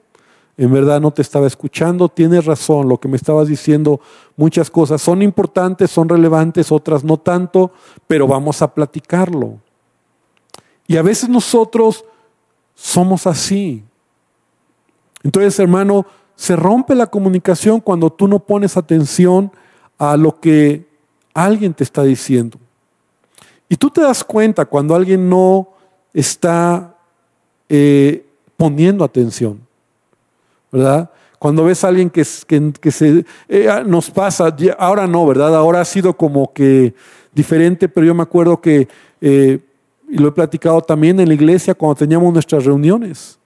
en 0.57 0.73
verdad 0.73 1.01
no 1.01 1.11
te 1.11 1.23
estaba 1.23 1.47
escuchando, 1.47 2.09
tienes 2.09 2.47
razón, 2.47 2.89
lo 2.89 2.99
que 2.99 3.09
me 3.09 3.17
estabas 3.17 3.49
diciendo, 3.49 4.01
muchas 4.37 4.71
cosas 4.71 5.03
son 5.03 5.21
importantes, 5.21 5.91
son 5.91 6.09
relevantes, 6.09 6.73
otras 6.73 7.05
no 7.05 7.19
tanto, 7.19 7.73
pero 8.07 8.27
vamos 8.27 8.63
a 8.63 8.73
platicarlo. 8.73 9.59
Y 10.87 10.97
a 10.97 11.03
veces 11.03 11.29
nosotros 11.29 12.05
somos 12.75 13.27
así. 13.27 13.85
Entonces, 15.23 15.59
hermano, 15.59 16.07
se 16.37 16.57
rompe 16.57 16.95
la 16.95 17.07
comunicación 17.07 17.81
cuando 17.81 18.11
tú 18.11 18.29
no 18.29 18.39
pones 18.39 18.77
atención 18.77 19.51
a 19.99 20.17
lo 20.17 20.41
que 20.41 20.87
alguien 21.35 21.75
te 21.75 21.85
está 21.85 22.03
diciendo. 22.03 22.59
Y 23.69 23.77
tú 23.77 23.91
te 23.91 24.01
das 24.01 24.23
cuenta 24.23 24.65
cuando 24.65 24.95
alguien 24.95 25.29
no 25.29 25.69
está 26.15 26.95
eh, 27.69 28.25
poniendo 28.57 29.05
atención, 29.05 29.66
¿verdad? 30.77 31.11
Cuando 31.39 31.65
ves 31.65 31.85
a 31.85 31.89
alguien 31.89 32.11
que, 32.11 32.23
eh, 33.49 33.69
ah, 33.71 33.83
nos 33.83 34.11
pasa, 34.11 34.55
ahora 34.79 35.07
no, 35.07 35.27
¿verdad? 35.27 35.55
Ahora 35.57 35.81
ha 35.81 35.85
sido 35.85 36.15
como 36.15 36.53
que 36.53 36.95
diferente, 37.33 37.89
pero 37.89 38.07
yo 38.07 38.15
me 38.15 38.23
acuerdo 38.23 38.61
que, 38.61 38.89
eh, 39.21 39.61
y 40.09 40.19
lo 40.19 40.29
he 40.29 40.33
platicado 40.33 40.81
también 40.83 41.19
en 41.19 41.29
la 41.29 41.35
iglesia 41.35 41.75
cuando 41.75 41.97
teníamos 41.97 42.33
nuestras 42.33 42.65
reuniones. 42.65 43.39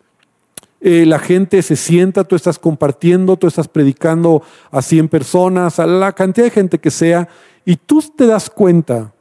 Eh, 0.80 1.04
la 1.06 1.18
gente 1.18 1.62
se 1.62 1.76
sienta, 1.76 2.24
tú 2.24 2.34
estás 2.34 2.58
compartiendo, 2.58 3.36
tú 3.36 3.46
estás 3.46 3.68
predicando 3.68 4.42
a 4.70 4.82
100 4.82 5.08
personas, 5.08 5.78
a 5.78 5.86
la 5.86 6.12
cantidad 6.12 6.46
de 6.46 6.50
gente 6.50 6.78
que 6.78 6.90
sea, 6.90 7.28
y 7.64 7.76
tú 7.76 8.02
te 8.16 8.26
das 8.26 8.50
cuenta 8.50 9.12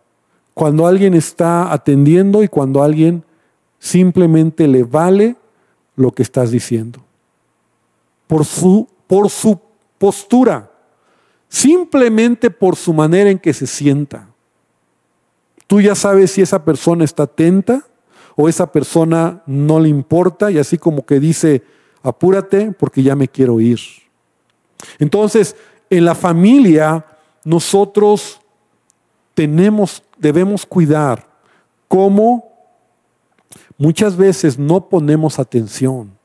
cuando 0.54 0.88
alguien 0.88 1.14
está 1.14 1.72
atendiendo 1.72 2.42
y 2.42 2.48
cuando 2.48 2.82
alguien 2.82 3.24
simplemente 3.78 4.68
le 4.68 4.84
vale 4.84 5.36
lo 5.96 6.12
que 6.12 6.24
estás 6.24 6.50
diciendo. 6.50 7.02
Por 8.30 8.46
su, 8.46 8.88
por 9.08 9.28
su 9.32 9.60
postura, 9.98 10.72
simplemente 11.48 12.52
por 12.52 12.76
su 12.76 12.94
manera 12.94 13.32
en 13.32 13.40
que 13.40 13.54
se 13.54 13.66
sienta. 13.66 14.30
Tú 15.66 15.82
ya 15.82 15.96
sabes 15.96 16.30
si 16.30 16.44
esa 16.44 16.64
persona 16.64 17.04
está 17.04 17.24
atenta 17.24 17.88
o 18.36 18.48
esa 18.48 18.72
persona 18.72 19.42
no 19.48 19.80
le 19.80 19.90
importa 19.90 20.52
y 20.52 20.60
así 20.60 20.78
como 20.78 21.04
que 21.08 21.20
dice, 21.20 21.64
apúrate 22.04 22.72
porque 22.72 23.02
ya 23.02 23.16
me 23.16 23.28
quiero 23.28 23.60
ir. 23.60 23.80
Entonces, 25.00 25.56
en 25.90 26.06
la 26.06 26.14
familia 26.14 27.04
nosotros 27.44 28.40
tenemos, 29.34 30.04
debemos 30.18 30.68
cuidar 30.68 31.28
cómo 31.88 32.54
muchas 33.76 34.16
veces 34.16 34.60
no 34.60 34.88
ponemos 34.88 35.40
atención. 35.40 36.19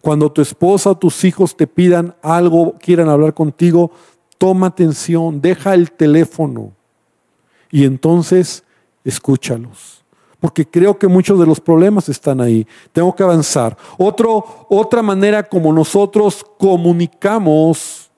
Cuando 0.00 0.30
tu 0.30 0.40
esposa 0.40 0.90
o 0.90 0.96
tus 0.96 1.24
hijos 1.24 1.56
te 1.56 1.66
pidan 1.66 2.14
algo, 2.22 2.74
quieran 2.80 3.08
hablar 3.08 3.34
contigo, 3.34 3.90
toma 4.38 4.68
atención, 4.68 5.40
deja 5.40 5.74
el 5.74 5.92
teléfono 5.92 6.72
y 7.70 7.84
entonces 7.84 8.64
escúchalos 9.04 9.98
porque 10.40 10.66
creo 10.66 10.98
que 10.98 11.08
muchos 11.08 11.38
de 11.38 11.46
los 11.46 11.60
problemas 11.60 12.08
están 12.08 12.40
ahí. 12.40 12.66
Tengo 12.92 13.14
que 13.14 13.22
avanzar. 13.22 13.76
Otra 13.98 15.02
manera 15.02 15.42
como 15.42 15.72
nosotros 15.72 16.44
comunicamos, 16.58 18.10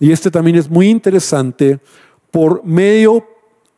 y 0.00 0.10
este 0.10 0.30
también 0.30 0.56
es 0.56 0.68
muy 0.68 0.88
interesante, 0.88 1.78
por 2.30 2.64
medio 2.64 3.24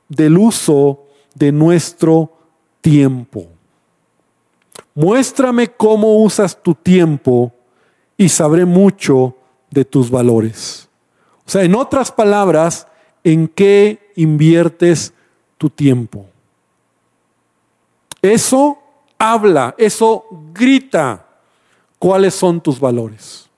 del 0.08 0.38
uso 0.38 1.04
de 1.34 1.52
nuestro 1.52 2.32
tiempo. 2.80 3.48
Muéstrame 4.94 5.68
cómo 5.68 6.22
usas 6.22 6.62
tu 6.62 6.74
tiempo 6.74 7.52
y 8.16 8.28
sabré 8.28 8.64
mucho 8.64 9.36
de 9.70 9.84
tus 9.84 10.10
valores. 10.10 10.88
O 11.46 11.50
sea, 11.50 11.62
en 11.64 11.74
otras 11.74 12.12
palabras, 12.12 12.86
¿en 13.24 13.48
qué 13.48 14.12
inviertes 14.14 15.12
tu 15.58 15.68
tiempo? 15.68 16.26
Eso 18.22 18.78
habla, 19.18 19.74
eso 19.78 20.26
grita 20.52 21.26
cuáles 21.98 22.34
son 22.34 22.60
tus 22.60 22.78
valores. 22.78 23.50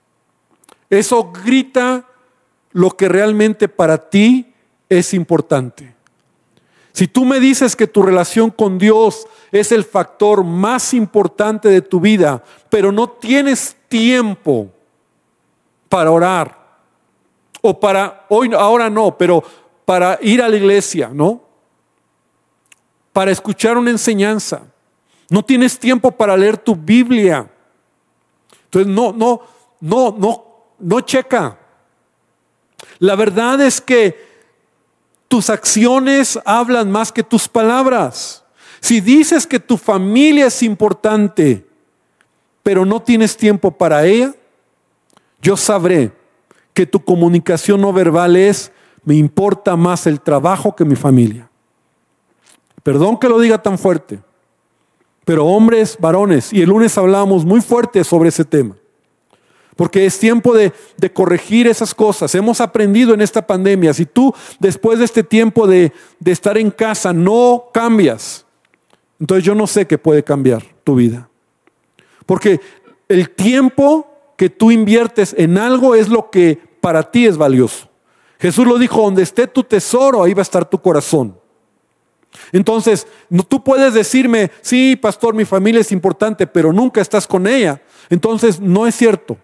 Eso 0.88 1.32
grita 1.32 2.06
lo 2.72 2.90
que 2.90 3.08
realmente 3.08 3.68
para 3.68 4.08
ti 4.08 4.54
es 4.88 5.14
importante. 5.14 5.95
Si 6.96 7.06
tú 7.06 7.26
me 7.26 7.40
dices 7.40 7.76
que 7.76 7.86
tu 7.86 8.02
relación 8.02 8.50
con 8.50 8.78
Dios 8.78 9.26
es 9.52 9.70
el 9.70 9.84
factor 9.84 10.42
más 10.42 10.94
importante 10.94 11.68
de 11.68 11.82
tu 11.82 12.00
vida, 12.00 12.42
pero 12.70 12.90
no 12.90 13.10
tienes 13.10 13.76
tiempo 13.86 14.70
para 15.90 16.10
orar, 16.10 16.58
o 17.60 17.78
para, 17.78 18.24
hoy, 18.30 18.50
ahora 18.56 18.88
no, 18.88 19.18
pero 19.18 19.44
para 19.84 20.18
ir 20.22 20.40
a 20.40 20.48
la 20.48 20.56
iglesia, 20.56 21.10
¿no? 21.12 21.42
para 23.12 23.30
escuchar 23.30 23.76
una 23.76 23.90
enseñanza. 23.90 24.62
No 25.28 25.42
tienes 25.42 25.78
tiempo 25.78 26.10
para 26.10 26.34
leer 26.34 26.56
tu 26.56 26.74
Biblia. 26.74 27.50
Entonces, 28.64 28.90
no, 28.90 29.12
no, 29.12 29.42
no, 29.80 30.14
no, 30.18 30.44
no 30.78 31.00
checa. 31.02 31.58
La 33.00 33.16
verdad 33.16 33.60
es 33.60 33.82
que 33.82 34.25
tus 35.28 35.50
acciones 35.50 36.38
hablan 36.44 36.90
más 36.90 37.12
que 37.12 37.22
tus 37.22 37.48
palabras. 37.48 38.44
Si 38.80 39.00
dices 39.00 39.46
que 39.46 39.58
tu 39.58 39.76
familia 39.76 40.46
es 40.46 40.62
importante, 40.62 41.66
pero 42.62 42.84
no 42.84 43.00
tienes 43.00 43.36
tiempo 43.36 43.70
para 43.70 44.04
ella, 44.04 44.34
yo 45.40 45.56
sabré 45.56 46.12
que 46.72 46.86
tu 46.86 47.04
comunicación 47.04 47.80
no 47.80 47.92
verbal 47.92 48.36
es, 48.36 48.72
me 49.04 49.14
importa 49.14 49.76
más 49.76 50.06
el 50.06 50.20
trabajo 50.20 50.74
que 50.74 50.84
mi 50.84 50.96
familia. 50.96 51.48
Perdón 52.82 53.18
que 53.18 53.28
lo 53.28 53.40
diga 53.40 53.62
tan 53.62 53.78
fuerte, 53.78 54.20
pero 55.24 55.46
hombres, 55.46 55.96
varones, 55.98 56.52
y 56.52 56.62
el 56.62 56.68
lunes 56.68 56.96
hablábamos 56.98 57.44
muy 57.44 57.60
fuerte 57.60 58.04
sobre 58.04 58.28
ese 58.28 58.44
tema, 58.44 58.76
porque 59.76 60.06
es 60.06 60.18
tiempo 60.18 60.54
de, 60.54 60.72
corregir 61.12 61.66
esas 61.66 61.94
cosas. 61.94 62.34
Hemos 62.34 62.60
aprendido 62.60 63.14
en 63.14 63.20
esta 63.20 63.46
pandemia, 63.46 63.94
si 63.94 64.06
tú 64.06 64.34
después 64.58 64.98
de 64.98 65.04
este 65.04 65.22
tiempo 65.22 65.66
de, 65.66 65.92
de 66.18 66.32
estar 66.32 66.58
en 66.58 66.70
casa 66.70 67.12
no 67.12 67.66
cambias, 67.72 68.46
entonces 69.20 69.44
yo 69.44 69.54
no 69.54 69.66
sé 69.66 69.86
qué 69.86 69.98
puede 69.98 70.24
cambiar 70.24 70.64
tu 70.82 70.96
vida. 70.96 71.28
Porque 72.24 72.60
el 73.08 73.30
tiempo 73.30 74.08
que 74.36 74.50
tú 74.50 74.70
inviertes 74.70 75.34
en 75.38 75.58
algo 75.58 75.94
es 75.94 76.08
lo 76.08 76.30
que 76.30 76.58
para 76.80 77.10
ti 77.10 77.26
es 77.26 77.36
valioso. 77.36 77.88
Jesús 78.38 78.66
lo 78.66 78.78
dijo, 78.78 79.02
donde 79.02 79.22
esté 79.22 79.46
tu 79.46 79.62
tesoro, 79.62 80.22
ahí 80.22 80.34
va 80.34 80.40
a 80.40 80.42
estar 80.42 80.68
tu 80.68 80.80
corazón. 80.80 81.38
Entonces, 82.52 83.06
tú 83.48 83.64
puedes 83.64 83.94
decirme, 83.94 84.50
sí, 84.60 84.96
pastor, 84.96 85.34
mi 85.34 85.44
familia 85.44 85.80
es 85.80 85.92
importante, 85.92 86.46
pero 86.46 86.72
nunca 86.72 87.00
estás 87.00 87.26
con 87.26 87.46
ella. 87.46 87.80
Entonces, 88.10 88.60
no 88.60 88.86
es 88.86 88.94
cierto. 88.94 89.38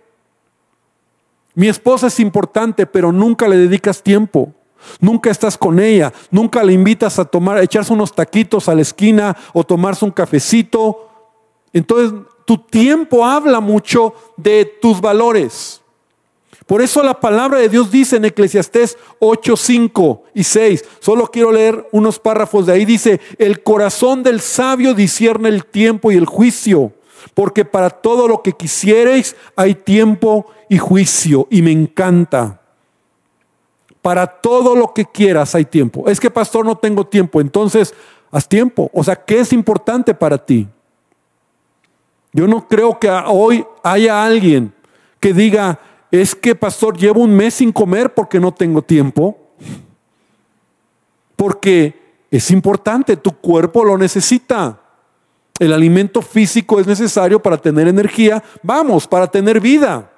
Mi 1.54 1.68
esposa 1.68 2.06
es 2.06 2.18
importante, 2.20 2.86
pero 2.86 3.12
nunca 3.12 3.48
le 3.48 3.56
dedicas 3.56 4.02
tiempo. 4.02 4.52
Nunca 5.00 5.30
estás 5.30 5.56
con 5.56 5.78
ella, 5.78 6.12
nunca 6.30 6.64
le 6.64 6.72
invitas 6.72 7.18
a 7.18 7.24
tomar, 7.24 7.56
a 7.56 7.62
echarse 7.62 7.92
unos 7.92 8.12
taquitos 8.12 8.68
a 8.68 8.74
la 8.74 8.82
esquina 8.82 9.36
o 9.52 9.62
tomarse 9.62 10.04
un 10.04 10.10
cafecito. 10.10 11.08
Entonces, 11.72 12.12
tu 12.44 12.58
tiempo 12.58 13.24
habla 13.24 13.60
mucho 13.60 14.14
de 14.36 14.64
tus 14.80 15.00
valores. 15.00 15.82
Por 16.66 16.80
eso 16.80 17.02
la 17.02 17.20
palabra 17.20 17.58
de 17.58 17.68
Dios 17.68 17.90
dice 17.90 18.16
en 18.16 18.24
Eclesiastés 18.24 18.96
8, 19.18 19.56
5 19.56 20.22
y 20.34 20.44
6, 20.44 20.84
solo 21.00 21.26
quiero 21.26 21.52
leer 21.52 21.88
unos 21.92 22.18
párrafos 22.18 22.66
de 22.66 22.72
ahí, 22.72 22.84
dice, 22.84 23.20
el 23.38 23.62
corazón 23.62 24.22
del 24.22 24.40
sabio 24.40 24.94
discierne 24.94 25.48
el 25.48 25.66
tiempo 25.66 26.12
y 26.12 26.16
el 26.16 26.26
juicio, 26.26 26.92
porque 27.34 27.64
para 27.64 27.90
todo 27.90 28.28
lo 28.28 28.42
que 28.42 28.52
quisiereis 28.52 29.36
hay 29.56 29.74
tiempo 29.74 30.46
y 30.68 30.78
juicio, 30.78 31.46
y 31.50 31.62
me 31.62 31.72
encanta. 31.72 32.60
Para 34.00 34.26
todo 34.26 34.74
lo 34.74 34.92
que 34.92 35.04
quieras 35.04 35.54
hay 35.54 35.64
tiempo. 35.64 36.08
Es 36.08 36.18
que 36.18 36.30
pastor 36.30 36.66
no 36.66 36.76
tengo 36.76 37.06
tiempo, 37.06 37.40
entonces 37.40 37.94
haz 38.30 38.48
tiempo. 38.48 38.90
O 38.92 39.04
sea, 39.04 39.16
¿qué 39.16 39.40
es 39.40 39.52
importante 39.52 40.14
para 40.14 40.38
ti? 40.38 40.68
Yo 42.32 42.46
no 42.46 42.66
creo 42.66 42.98
que 42.98 43.10
hoy 43.10 43.64
haya 43.82 44.24
alguien 44.24 44.72
que 45.20 45.32
diga, 45.32 45.78
es 46.10 46.34
que, 46.34 46.54
pastor, 46.54 46.96
llevo 46.96 47.22
un 47.22 47.34
mes 47.34 47.54
sin 47.54 47.72
comer 47.72 48.12
porque 48.12 48.40
no 48.40 48.52
tengo 48.52 48.82
tiempo. 48.82 49.38
Porque 51.36 52.00
es 52.30 52.50
importante, 52.50 53.16
tu 53.16 53.32
cuerpo 53.32 53.84
lo 53.84 53.96
necesita. 53.96 54.81
El 55.62 55.72
alimento 55.72 56.20
físico 56.22 56.80
es 56.80 56.88
necesario 56.88 57.40
para 57.40 57.56
tener 57.56 57.86
energía, 57.86 58.42
vamos, 58.64 59.06
para 59.06 59.28
tener 59.28 59.60
vida. 59.60 60.10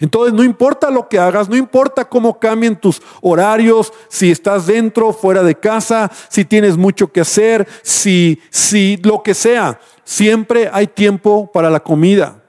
Entonces 0.00 0.34
no 0.34 0.42
importa 0.42 0.90
lo 0.90 1.08
que 1.08 1.20
hagas, 1.20 1.48
no 1.48 1.54
importa 1.54 2.04
cómo 2.04 2.40
cambien 2.40 2.74
tus 2.74 3.00
horarios, 3.22 3.92
si 4.08 4.32
estás 4.32 4.66
dentro, 4.66 5.12
fuera 5.12 5.44
de 5.44 5.54
casa, 5.54 6.10
si 6.28 6.44
tienes 6.44 6.76
mucho 6.76 7.12
que 7.12 7.20
hacer, 7.20 7.68
si, 7.82 8.42
si 8.50 8.96
lo 9.04 9.22
que 9.22 9.32
sea, 9.32 9.78
siempre 10.02 10.68
hay 10.72 10.88
tiempo 10.88 11.48
para 11.52 11.70
la 11.70 11.78
comida. 11.78 12.42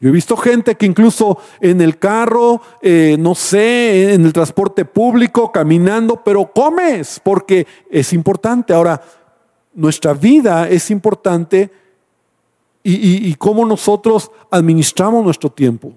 Yo 0.00 0.10
he 0.10 0.12
visto 0.12 0.36
gente 0.36 0.76
que 0.76 0.86
incluso 0.86 1.38
en 1.60 1.80
el 1.80 1.98
carro, 1.98 2.60
eh, 2.82 3.16
no 3.18 3.34
sé, 3.34 4.14
en 4.14 4.24
el 4.24 4.32
transporte 4.32 4.84
público, 4.84 5.50
caminando, 5.50 6.22
pero 6.24 6.52
comes 6.52 7.20
porque 7.22 7.66
es 7.90 8.12
importante. 8.12 8.72
Ahora, 8.72 9.02
nuestra 9.74 10.12
vida 10.12 10.68
es 10.68 10.90
importante 10.90 11.70
y, 12.84 13.34
cómo 13.34 13.66
nosotros 13.66 14.30
administramos 14.50 15.22
nuestro 15.24 15.50
tiempo. 15.50 15.92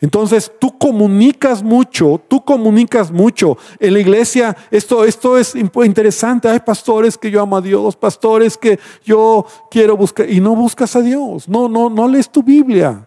Entonces 0.00 0.50
tú 0.58 0.78
comunicas 0.78 1.62
mucho, 1.62 2.20
tú 2.26 2.42
comunicas 2.42 3.10
mucho. 3.10 3.58
En 3.78 3.94
la 3.94 4.00
iglesia 4.00 4.56
esto, 4.70 5.04
esto 5.04 5.36
es 5.36 5.54
interesante. 5.54 6.48
Hay 6.48 6.60
pastores 6.60 7.18
que 7.18 7.30
yo 7.30 7.42
amo 7.42 7.58
a 7.58 7.60
Dios, 7.60 7.96
pastores 7.96 8.56
que 8.56 8.78
yo 9.04 9.44
quiero 9.70 9.96
buscar 9.96 10.30
y 10.30 10.40
no 10.40 10.56
buscas 10.56 10.96
a 10.96 11.02
Dios. 11.02 11.48
No, 11.48 11.68
no, 11.68 11.90
no 11.90 12.08
lees 12.08 12.30
tu 12.30 12.42
Biblia. 12.42 13.06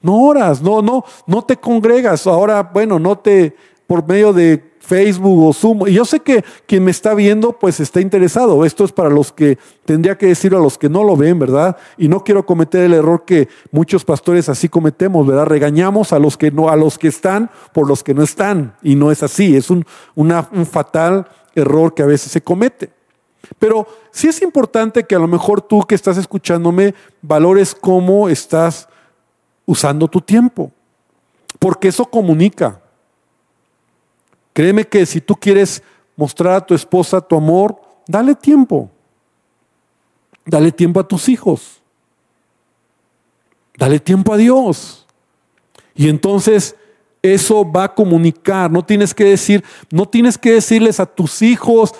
No 0.00 0.20
oras, 0.20 0.60
no, 0.60 0.82
no, 0.82 1.04
no 1.26 1.42
te 1.42 1.56
congregas. 1.56 2.26
Ahora, 2.26 2.62
bueno, 2.62 2.98
no 2.98 3.16
te 3.16 3.54
por 3.86 4.06
medio 4.06 4.32
de 4.32 4.71
Facebook 4.82 5.46
o 5.46 5.52
Zoom. 5.52 5.86
Y 5.86 5.92
yo 5.92 6.04
sé 6.04 6.20
que 6.20 6.44
quien 6.66 6.84
me 6.84 6.90
está 6.90 7.14
viendo 7.14 7.52
pues 7.52 7.80
está 7.80 8.00
interesado. 8.00 8.64
Esto 8.64 8.84
es 8.84 8.92
para 8.92 9.08
los 9.08 9.32
que 9.32 9.58
tendría 9.84 10.18
que 10.18 10.26
decir 10.26 10.54
a 10.54 10.58
los 10.58 10.76
que 10.76 10.88
no 10.88 11.04
lo 11.04 11.16
ven, 11.16 11.38
¿verdad? 11.38 11.76
Y 11.96 12.08
no 12.08 12.24
quiero 12.24 12.44
cometer 12.44 12.82
el 12.82 12.94
error 12.94 13.24
que 13.24 13.48
muchos 13.70 14.04
pastores 14.04 14.48
así 14.48 14.68
cometemos, 14.68 15.26
¿verdad? 15.26 15.46
Regañamos 15.46 16.12
a 16.12 16.18
los 16.18 16.36
que 16.36 16.50
no, 16.50 16.68
a 16.68 16.76
los 16.76 16.98
que 16.98 17.08
están 17.08 17.50
por 17.72 17.88
los 17.88 18.02
que 18.02 18.12
no 18.12 18.22
están. 18.22 18.74
Y 18.82 18.96
no 18.96 19.12
es 19.12 19.22
así. 19.22 19.56
Es 19.56 19.70
un, 19.70 19.86
un 20.16 20.66
fatal 20.66 21.26
error 21.54 21.94
que 21.94 22.02
a 22.02 22.06
veces 22.06 22.32
se 22.32 22.42
comete. 22.42 22.90
Pero 23.58 23.86
sí 24.10 24.28
es 24.28 24.42
importante 24.42 25.04
que 25.04 25.14
a 25.14 25.18
lo 25.18 25.28
mejor 25.28 25.62
tú 25.62 25.82
que 25.82 25.94
estás 25.94 26.16
escuchándome 26.16 26.94
valores 27.20 27.74
cómo 27.74 28.28
estás 28.28 28.88
usando 29.64 30.08
tu 30.08 30.20
tiempo. 30.20 30.72
Porque 31.58 31.88
eso 31.88 32.04
comunica. 32.04 32.81
Créeme 34.52 34.84
que 34.86 35.06
si 35.06 35.20
tú 35.20 35.34
quieres 35.34 35.82
mostrar 36.16 36.54
a 36.54 36.66
tu 36.66 36.74
esposa 36.74 37.20
tu 37.20 37.36
amor, 37.36 37.80
dale 38.06 38.34
tiempo. 38.34 38.90
Dale 40.44 40.72
tiempo 40.72 41.00
a 41.00 41.06
tus 41.06 41.28
hijos. 41.28 41.80
Dale 43.76 43.98
tiempo 43.98 44.32
a 44.32 44.36
Dios. 44.36 45.06
Y 45.94 46.08
entonces 46.08 46.76
eso 47.22 47.70
va 47.70 47.84
a 47.84 47.94
comunicar. 47.94 48.70
No 48.70 48.84
tienes 48.84 49.14
que 49.14 49.24
decir, 49.24 49.64
no 49.90 50.06
tienes 50.06 50.36
que 50.36 50.52
decirles 50.52 51.00
a 51.00 51.06
tus 51.06 51.40
hijos, 51.42 51.94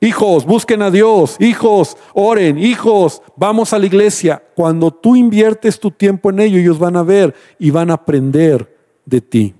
hijos, 0.00 0.44
busquen 0.44 0.82
a 0.82 0.90
Dios, 0.90 1.36
hijos, 1.38 1.96
oren, 2.14 2.58
hijos, 2.58 3.22
vamos 3.36 3.72
a 3.72 3.78
la 3.78 3.86
iglesia. 3.86 4.42
Cuando 4.54 4.90
tú 4.90 5.14
inviertes 5.14 5.78
tu 5.78 5.90
tiempo 5.90 6.30
en 6.30 6.40
ello, 6.40 6.58
ellos 6.58 6.78
van 6.78 6.96
a 6.96 7.02
ver 7.02 7.34
y 7.58 7.70
van 7.70 7.90
a 7.90 7.94
aprender 7.94 8.76
de 9.04 9.20
ti. 9.20 9.54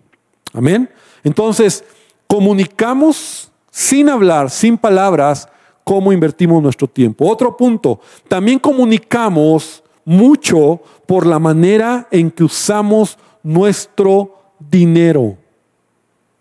Amén. 0.52 0.90
Entonces, 1.22 1.84
comunicamos 2.30 3.50
sin 3.72 4.08
hablar, 4.08 4.50
sin 4.50 4.78
palabras, 4.78 5.48
cómo 5.82 6.12
invertimos 6.12 6.62
nuestro 6.62 6.86
tiempo. 6.86 7.28
Otro 7.28 7.56
punto, 7.56 7.98
también 8.28 8.60
comunicamos 8.60 9.82
mucho 10.04 10.80
por 11.06 11.26
la 11.26 11.40
manera 11.40 12.06
en 12.12 12.30
que 12.30 12.44
usamos 12.44 13.18
nuestro 13.42 14.38
dinero. 14.60 15.36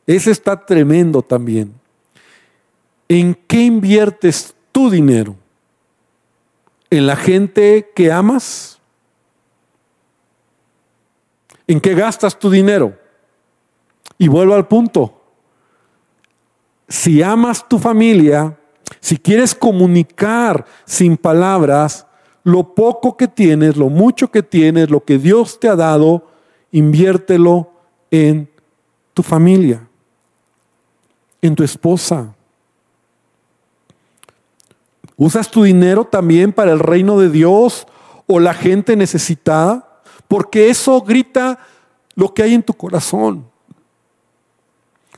Ese 0.05 0.29
está 0.29 0.63
tremendo 0.63 1.23
también. 1.23 1.73
¿En 3.07 3.33
qué 3.33 3.63
inviertes 3.63 4.53
tu 4.71 4.91
dinero? 4.91 5.35
¿En 6.91 7.07
la 7.07 7.15
gente 7.15 7.89
que 7.95 8.11
amas? 8.11 8.77
¿En 11.65 11.81
qué 11.81 11.95
gastas 11.95 12.37
tu 12.37 12.51
dinero? 12.51 12.95
Y 14.19 14.27
vuelvo 14.27 14.53
al 14.53 14.67
punto 14.67 15.18
si 16.89 17.21
amas 17.21 17.69
tu 17.69 17.77
familia, 17.77 18.57
si 18.99 19.17
quieres 19.17 19.53
comunicar 19.53 20.65
sin 20.85 21.15
palabras 21.15 22.07
lo 22.43 22.73
poco 22.73 23.15
que 23.15 23.27
tienes, 23.27 23.77
lo 23.77 23.89
mucho 23.89 24.31
que 24.31 24.41
tienes, 24.41 24.89
lo 24.89 25.03
que 25.03 25.19
Dios 25.19 25.59
te 25.59 25.69
ha 25.69 25.75
dado, 25.75 26.27
inviértelo 26.71 27.71
en 28.09 28.49
tu 29.13 29.21
familia, 29.21 29.87
en 31.41 31.55
tu 31.55 31.63
esposa. 31.63 32.33
¿Usas 35.15 35.51
tu 35.51 35.63
dinero 35.63 36.05
también 36.05 36.53
para 36.53 36.71
el 36.71 36.79
reino 36.79 37.19
de 37.19 37.29
Dios 37.29 37.85
o 38.25 38.39
la 38.39 38.53
gente 38.53 38.95
necesitada? 38.95 40.01
Porque 40.27 40.69
eso 40.69 41.01
grita 41.01 41.59
lo 42.15 42.33
que 42.33 42.43
hay 42.43 42.53
en 42.53 42.63
tu 42.63 42.73
corazón. 42.73 43.48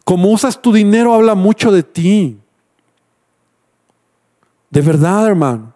Como 0.03 0.29
usas 0.29 0.61
tu 0.61 0.73
dinero 0.73 1.13
habla 1.13 1.35
mucho 1.35 1.71
de 1.71 1.83
ti. 1.83 2.37
De 4.69 4.81
verdad, 4.81 5.27
hermano. 5.27 5.73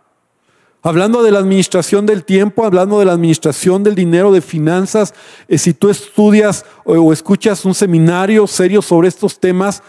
Hablando 0.81 1.23
de 1.23 1.31
la 1.31 1.39
administración 1.39 2.05
del 2.05 2.23
tiempo, 2.23 2.63
hablando 2.63 2.99
de 2.99 3.05
la 3.05 3.13
administración 3.13 3.83
del 3.83 3.95
dinero, 3.95 4.31
de 4.31 4.41
finanzas, 4.41 5.15
eh, 5.47 5.57
si 5.57 5.73
tú 5.73 5.89
estudias 5.89 6.63
o 6.83 7.11
escuchas 7.11 7.65
un 7.65 7.73
seminario 7.73 8.45
serio 8.45 8.83
sobre 8.83 9.07
estos 9.07 9.39
temas, 9.39 9.81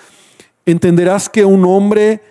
entenderás 0.64 1.28
que 1.28 1.44
un 1.44 1.64
hombre 1.66 2.22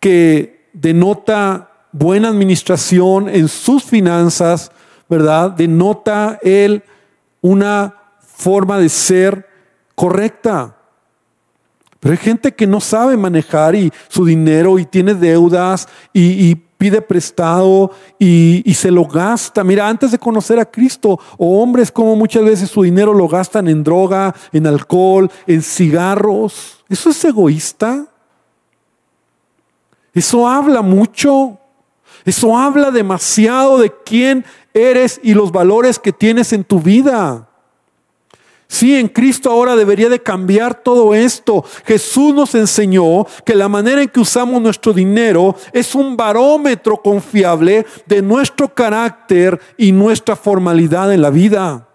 que 0.00 0.68
denota 0.72 1.70
buena 1.92 2.28
administración 2.28 3.28
en 3.28 3.48
sus 3.48 3.84
finanzas, 3.84 4.70
¿verdad? 5.08 5.50
Denota 5.50 6.38
él 6.42 6.82
una 7.40 7.94
forma 8.20 8.78
de 8.78 8.88
ser 8.88 9.48
correcta. 9.94 10.75
Pero 12.00 12.12
hay 12.12 12.18
gente 12.18 12.54
que 12.54 12.66
no 12.66 12.80
sabe 12.80 13.16
manejar 13.16 13.74
y 13.74 13.92
su 14.08 14.24
dinero 14.24 14.78
y 14.78 14.84
tiene 14.84 15.14
deudas 15.14 15.88
y, 16.12 16.54
pide 16.76 17.00
prestado 17.00 17.90
y, 18.18 18.62
y, 18.70 18.74
se 18.74 18.90
lo 18.90 19.06
gasta. 19.06 19.64
Mira, 19.64 19.88
antes 19.88 20.10
de 20.10 20.18
conocer 20.18 20.60
a 20.60 20.70
Cristo, 20.70 21.18
o 21.38 21.62
hombres 21.62 21.90
como 21.90 22.14
muchas 22.16 22.44
veces 22.44 22.68
su 22.68 22.82
dinero 22.82 23.14
lo 23.14 23.26
gastan 23.28 23.66
en 23.68 23.82
droga, 23.82 24.34
en 24.52 24.66
alcohol, 24.66 25.30
en 25.46 25.62
cigarros. 25.62 26.84
¿Eso 26.90 27.08
es 27.08 27.24
egoísta? 27.24 28.06
Eso 30.12 30.46
habla 30.46 30.82
mucho. 30.82 31.58
Eso 32.26 32.58
habla 32.58 32.90
demasiado 32.90 33.78
de 33.78 33.92
quién 34.04 34.44
eres 34.74 35.20
y 35.22 35.32
los 35.32 35.52
valores 35.52 35.98
que 35.98 36.12
tienes 36.12 36.52
en 36.52 36.64
tu 36.64 36.80
vida. 36.80 37.45
Sí, 38.68 38.96
en 38.96 39.08
Cristo 39.08 39.50
ahora 39.50 39.76
debería 39.76 40.08
de 40.08 40.22
cambiar 40.22 40.82
todo 40.82 41.14
esto. 41.14 41.64
Jesús 41.84 42.34
nos 42.34 42.54
enseñó 42.54 43.24
que 43.44 43.54
la 43.54 43.68
manera 43.68 44.02
en 44.02 44.08
que 44.08 44.20
usamos 44.20 44.60
nuestro 44.60 44.92
dinero 44.92 45.54
es 45.72 45.94
un 45.94 46.16
barómetro 46.16 46.96
confiable 46.96 47.86
de 48.06 48.22
nuestro 48.22 48.72
carácter 48.72 49.60
y 49.76 49.92
nuestra 49.92 50.34
formalidad 50.34 51.12
en 51.14 51.22
la 51.22 51.30
vida. 51.30 51.88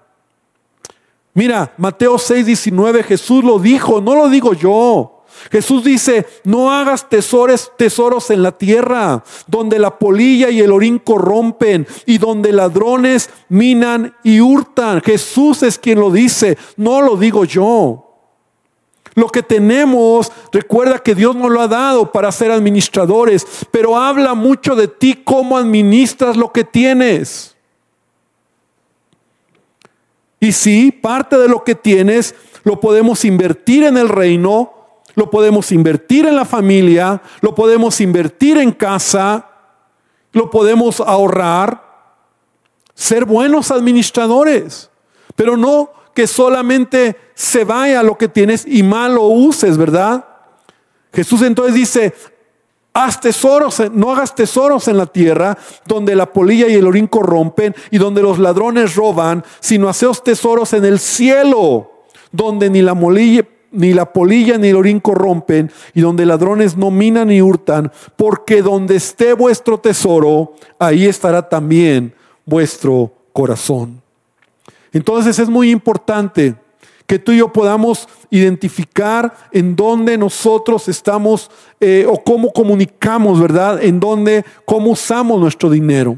Mira, 1.33 1.73
Mateo 1.77 2.17
6, 2.17 2.45
19, 2.45 3.03
Jesús 3.03 3.43
lo 3.43 3.59
dijo, 3.59 4.01
no 4.01 4.15
lo 4.15 4.29
digo 4.29 4.53
yo. 4.53 5.20
Jesús 5.49 5.83
dice, 5.83 6.25
no 6.43 6.71
hagas 6.71 7.09
tesoros, 7.09 7.71
tesoros 7.77 8.29
en 8.29 8.43
la 8.43 8.51
tierra, 8.51 9.23
donde 9.47 9.79
la 9.79 9.97
polilla 9.97 10.49
y 10.49 10.59
el 10.59 10.71
orín 10.71 10.99
corrompen 10.99 11.87
y 12.05 12.17
donde 12.17 12.51
ladrones 12.51 13.29
minan 13.49 14.15
y 14.23 14.41
hurtan. 14.41 15.01
Jesús 15.01 15.63
es 15.63 15.79
quien 15.79 15.99
lo 15.99 16.11
dice, 16.11 16.57
no 16.77 17.01
lo 17.01 17.17
digo 17.17 17.45
yo. 17.45 18.07
Lo 19.13 19.27
que 19.27 19.43
tenemos, 19.43 20.31
recuerda 20.53 20.99
que 20.99 21.15
Dios 21.15 21.35
nos 21.35 21.51
lo 21.51 21.61
ha 21.61 21.67
dado 21.67 22.11
para 22.11 22.31
ser 22.31 22.51
administradores, 22.51 23.45
pero 23.71 23.97
habla 23.97 24.35
mucho 24.35 24.75
de 24.75 24.87
ti 24.87 25.21
cómo 25.23 25.57
administras 25.57 26.37
lo 26.37 26.51
que 26.51 26.63
tienes. 26.63 27.55
Y 30.39 30.53
si 30.53 30.91
parte 30.91 31.37
de 31.37 31.47
lo 31.47 31.63
que 31.63 31.75
tienes 31.75 32.35
lo 32.63 32.79
podemos 32.79 33.25
invertir 33.25 33.83
en 33.83 33.97
el 33.97 34.09
reino, 34.09 34.73
lo 35.15 35.29
podemos 35.29 35.71
invertir 35.71 36.25
en 36.25 36.35
la 36.35 36.45
familia, 36.45 37.21
lo 37.41 37.53
podemos 37.55 37.99
invertir 38.01 38.57
en 38.57 38.71
casa, 38.71 39.49
lo 40.31 40.49
podemos 40.49 40.99
ahorrar, 40.99 41.83
ser 42.93 43.25
buenos 43.25 43.71
administradores, 43.71 44.89
pero 45.35 45.57
no 45.57 45.91
que 46.13 46.27
solamente 46.27 47.15
se 47.33 47.63
vaya 47.63 48.03
lo 48.03 48.17
que 48.17 48.27
tienes 48.27 48.65
y 48.67 48.83
mal 48.83 49.15
lo 49.15 49.23
uses, 49.23 49.77
¿verdad? 49.77 50.25
Jesús 51.13 51.41
entonces 51.41 51.73
dice, 51.73 52.13
haz 52.93 53.19
tesoros, 53.19 53.81
no 53.91 54.11
hagas 54.11 54.35
tesoros 54.35 54.87
en 54.87 54.97
la 54.97 55.05
tierra 55.05 55.57
donde 55.85 56.15
la 56.15 56.31
polilla 56.31 56.67
y 56.67 56.75
el 56.75 56.87
orín 56.87 57.07
corrompen 57.07 57.75
y 57.89 57.97
donde 57.97 58.21
los 58.21 58.39
ladrones 58.39 58.95
roban, 58.95 59.43
sino 59.59 59.89
haceos 59.89 60.23
tesoros 60.23 60.73
en 60.73 60.85
el 60.85 60.99
cielo, 60.99 62.05
donde 62.31 62.69
ni 62.69 62.81
la 62.81 62.93
molilla, 62.93 63.45
ni 63.71 63.93
la 63.93 64.11
polilla 64.11 64.57
ni 64.57 64.69
el 64.69 64.75
orín 64.75 64.99
corrompen, 64.99 65.71
y 65.93 66.01
donde 66.01 66.25
ladrones 66.25 66.77
no 66.77 66.91
minan 66.91 67.29
ni 67.29 67.41
hurtan, 67.41 67.91
porque 68.15 68.61
donde 68.61 68.97
esté 68.97 69.33
vuestro 69.33 69.79
tesoro, 69.79 70.53
ahí 70.77 71.05
estará 71.05 71.47
también 71.47 72.13
vuestro 72.45 73.11
corazón. 73.33 74.01
Entonces 74.93 75.39
es 75.39 75.49
muy 75.49 75.71
importante 75.71 76.55
que 77.07 77.19
tú 77.19 77.31
y 77.31 77.37
yo 77.37 77.51
podamos 77.51 78.07
identificar 78.29 79.33
en 79.51 79.75
dónde 79.75 80.17
nosotros 80.17 80.87
estamos 80.87 81.51
eh, 81.79 82.05
o 82.07 82.23
cómo 82.23 82.53
comunicamos, 82.53 83.39
¿verdad? 83.39 83.83
En 83.83 83.99
dónde, 83.99 84.45
cómo 84.65 84.91
usamos 84.91 85.39
nuestro 85.39 85.69
dinero. 85.69 86.17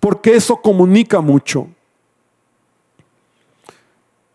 Porque 0.00 0.34
eso 0.34 0.56
comunica 0.56 1.20
mucho. 1.20 1.68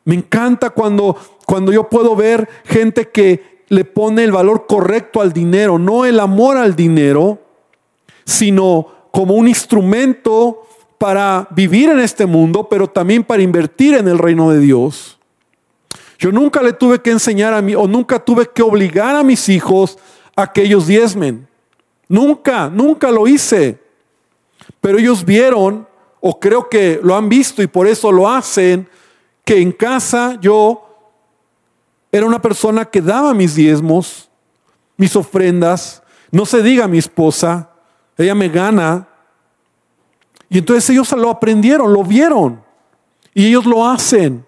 Me 0.07 0.15
encanta 0.15 0.69
cuando, 0.69 1.17
cuando 1.45 1.73
yo 1.73 1.89
puedo 1.89 2.15
ver 2.15 2.47
gente 2.63 3.09
que 3.09 3.65
le 3.67 3.83
pone 3.83 4.23
el 4.23 4.31
valor 4.31 4.65
correcto 4.65 5.19
al 5.19 5.33
dinero, 5.33 5.77
no 5.77 6.05
el 6.05 6.21
amor 6.21 6.55
al 6.55 6.77
dinero, 6.77 7.39
sino 8.23 8.87
como 9.11 9.33
un 9.33 9.49
instrumento 9.49 10.65
para 10.97 11.49
vivir 11.51 11.89
en 11.89 11.99
este 11.99 12.25
mundo, 12.25 12.69
pero 12.69 12.87
también 12.87 13.25
para 13.25 13.43
invertir 13.43 13.95
en 13.95 14.07
el 14.07 14.17
reino 14.17 14.49
de 14.49 14.61
Dios. 14.61 15.17
Yo 16.17 16.31
nunca 16.31 16.61
le 16.61 16.71
tuve 16.71 17.01
que 17.01 17.11
enseñar 17.11 17.53
a 17.53 17.61
mí, 17.61 17.75
o 17.75 17.85
nunca 17.85 18.17
tuve 18.17 18.47
que 18.47 18.61
obligar 18.61 19.13
a 19.13 19.23
mis 19.23 19.49
hijos 19.49 19.97
a 20.37 20.53
que 20.53 20.61
ellos 20.61 20.87
diezmen. 20.87 21.49
Nunca, 22.07 22.69
nunca 22.69 23.11
lo 23.11 23.27
hice. 23.27 23.77
Pero 24.79 24.99
ellos 24.99 25.25
vieron, 25.25 25.85
o 26.21 26.39
creo 26.39 26.69
que 26.69 26.97
lo 27.03 27.13
han 27.13 27.27
visto 27.27 27.61
y 27.61 27.67
por 27.67 27.87
eso 27.87 28.09
lo 28.09 28.29
hacen, 28.29 28.87
que 29.47 29.62
en 29.62 29.71
casa 29.71 30.38
yo 30.41 30.83
era 32.12 32.25
una 32.25 32.41
persona 32.41 32.83
que 32.83 33.01
daba 33.01 33.33
mis 33.33 33.55
diezmos, 33.55 34.29
mis 34.97 35.15
ofrendas. 35.15 36.03
No 36.31 36.45
se 36.45 36.62
diga 36.62 36.86
mi 36.89 36.97
esposa, 36.97 37.69
ella 38.17 38.36
me 38.36 38.49
gana. 38.49 39.07
Y 40.49 40.57
entonces 40.57 40.89
ellos 40.89 41.13
lo 41.13 41.29
aprendieron, 41.29 41.93
lo 41.93 42.03
vieron. 42.03 42.62
Y 43.33 43.47
ellos 43.47 43.65
lo 43.65 43.88
hacen. 43.88 44.45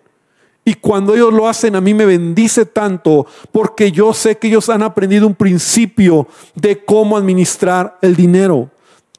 Y 0.65 0.73
cuando 0.73 1.15
ellos 1.15 1.31
lo 1.33 1.47
hacen, 1.47 1.77
a 1.77 1.81
mí 1.81 1.93
me 1.93 2.05
bendice 2.05 2.65
tanto 2.65 3.25
porque 3.53 3.93
yo 3.93 4.13
sé 4.13 4.37
que 4.37 4.49
ellos 4.49 4.67
han 4.67 4.83
aprendido 4.83 5.25
un 5.27 5.35
principio 5.35 6.27
de 6.55 6.83
cómo 6.83 7.15
administrar 7.15 7.97
el 8.01 8.17
dinero. 8.17 8.69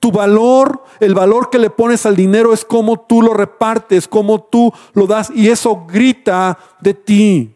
Tu 0.01 0.11
valor, 0.11 0.83
el 0.99 1.15
valor 1.15 1.51
que 1.51 1.59
le 1.59 1.71
pones 1.71 2.07
al 2.07 2.17
dinero 2.17 2.53
es 2.53 2.65
cómo 2.65 3.01
tú 3.01 3.23
lo 3.23 3.35
repartes, 3.35 4.09
cómo 4.09 4.43
tú 4.43 4.73
lo 4.95 5.07
das 5.07 5.31
y 5.35 5.49
eso 5.49 5.87
grita 5.87 6.59
de 6.81 6.95
ti. 6.95 7.55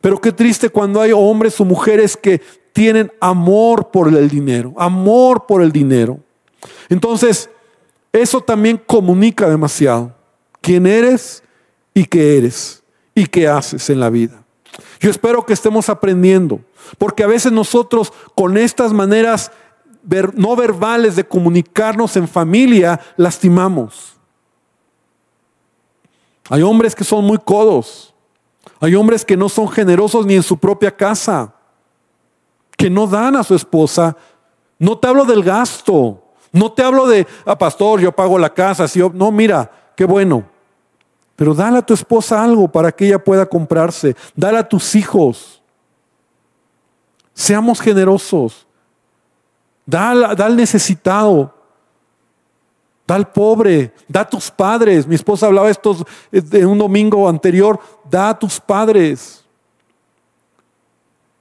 Pero 0.00 0.20
qué 0.20 0.30
triste 0.30 0.68
cuando 0.68 1.00
hay 1.00 1.12
hombres 1.12 1.58
o 1.60 1.64
mujeres 1.64 2.16
que 2.16 2.40
tienen 2.72 3.10
amor 3.20 3.90
por 3.90 4.08
el 4.08 4.28
dinero, 4.28 4.74
amor 4.76 5.46
por 5.46 5.62
el 5.62 5.72
dinero. 5.72 6.18
Entonces, 6.88 7.48
eso 8.12 8.40
también 8.40 8.80
comunica 8.84 9.48
demasiado 9.48 10.14
quién 10.60 10.86
eres 10.86 11.42
y 11.94 12.04
qué 12.04 12.36
eres 12.38 12.82
y 13.14 13.26
qué 13.26 13.48
haces 13.48 13.88
en 13.90 14.00
la 14.00 14.10
vida. 14.10 14.44
Yo 15.00 15.10
espero 15.10 15.46
que 15.46 15.52
estemos 15.52 15.88
aprendiendo, 15.88 16.60
porque 16.98 17.22
a 17.22 17.28
veces 17.28 17.52
nosotros 17.52 18.12
con 18.34 18.56
estas 18.56 18.92
maneras 18.92 19.52
no 20.34 20.56
verbales 20.56 21.16
de 21.16 21.26
comunicarnos 21.26 22.16
en 22.16 22.28
familia 22.28 23.00
lastimamos. 23.16 24.14
Hay 26.50 26.62
hombres 26.62 26.94
que 26.94 27.04
son 27.04 27.24
muy 27.24 27.38
codos, 27.38 28.14
hay 28.80 28.94
hombres 28.94 29.24
que 29.24 29.36
no 29.36 29.48
son 29.48 29.68
generosos 29.68 30.26
ni 30.26 30.34
en 30.34 30.42
su 30.42 30.58
propia 30.58 30.94
casa, 30.94 31.54
que 32.76 32.90
no 32.90 33.06
dan 33.06 33.36
a 33.36 33.44
su 33.44 33.54
esposa. 33.54 34.16
No 34.78 34.98
te 34.98 35.08
hablo 35.08 35.24
del 35.24 35.42
gasto, 35.42 36.22
no 36.52 36.72
te 36.72 36.82
hablo 36.82 37.06
de, 37.06 37.26
ah, 37.46 37.56
pastor, 37.56 38.00
yo 38.00 38.12
pago 38.12 38.38
la 38.38 38.52
casa. 38.52 38.86
Si 38.86 39.00
no, 39.00 39.30
mira, 39.32 39.70
qué 39.96 40.04
bueno. 40.04 40.44
Pero 41.36 41.54
dale 41.54 41.78
a 41.78 41.82
tu 41.82 41.94
esposa 41.94 42.42
algo 42.42 42.68
para 42.68 42.92
que 42.92 43.06
ella 43.06 43.18
pueda 43.22 43.46
comprarse. 43.46 44.14
Dale 44.36 44.58
a 44.58 44.68
tus 44.68 44.94
hijos. 44.94 45.62
Seamos 47.32 47.80
generosos. 47.80 48.66
Da, 49.86 50.10
al 50.10 50.56
necesitado. 50.56 51.54
Da 53.06 53.14
al 53.14 53.30
pobre. 53.30 53.92
Da 54.08 54.20
a 54.20 54.28
tus 54.28 54.50
padres. 54.50 55.06
Mi 55.06 55.14
esposa 55.14 55.46
hablaba 55.46 55.70
esto 55.70 56.06
en 56.32 56.66
un 56.66 56.78
domingo 56.78 57.28
anterior. 57.28 57.78
Da 58.10 58.30
a 58.30 58.38
tus 58.38 58.60
padres. 58.60 59.44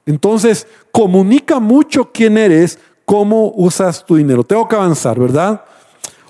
Entonces, 0.06 0.68
comunica 0.92 1.60
mucho 1.60 2.12
quién 2.12 2.38
eres, 2.38 2.78
cómo 3.06 3.54
usas 3.56 4.06
tu 4.06 4.18
dinero. 4.18 4.44
Tengo 4.44 4.68
que 4.68 4.76
avanzar, 4.76 5.18
¿verdad? 5.18 5.64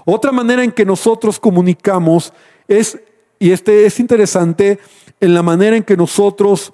Otra 0.06 0.32
manera 0.32 0.63
en 0.63 0.71
que 0.71 0.86
nosotros 0.86 1.39
comunicamos 1.39 2.34
es 2.67 2.99
y 3.43 3.52
este 3.52 3.86
es 3.86 3.99
interesante 3.99 4.80
en 5.19 5.34
la 5.34 5.43
manera 5.43 5.76
en 5.76 5.84
que 5.84 5.97
nosotros 5.97 6.71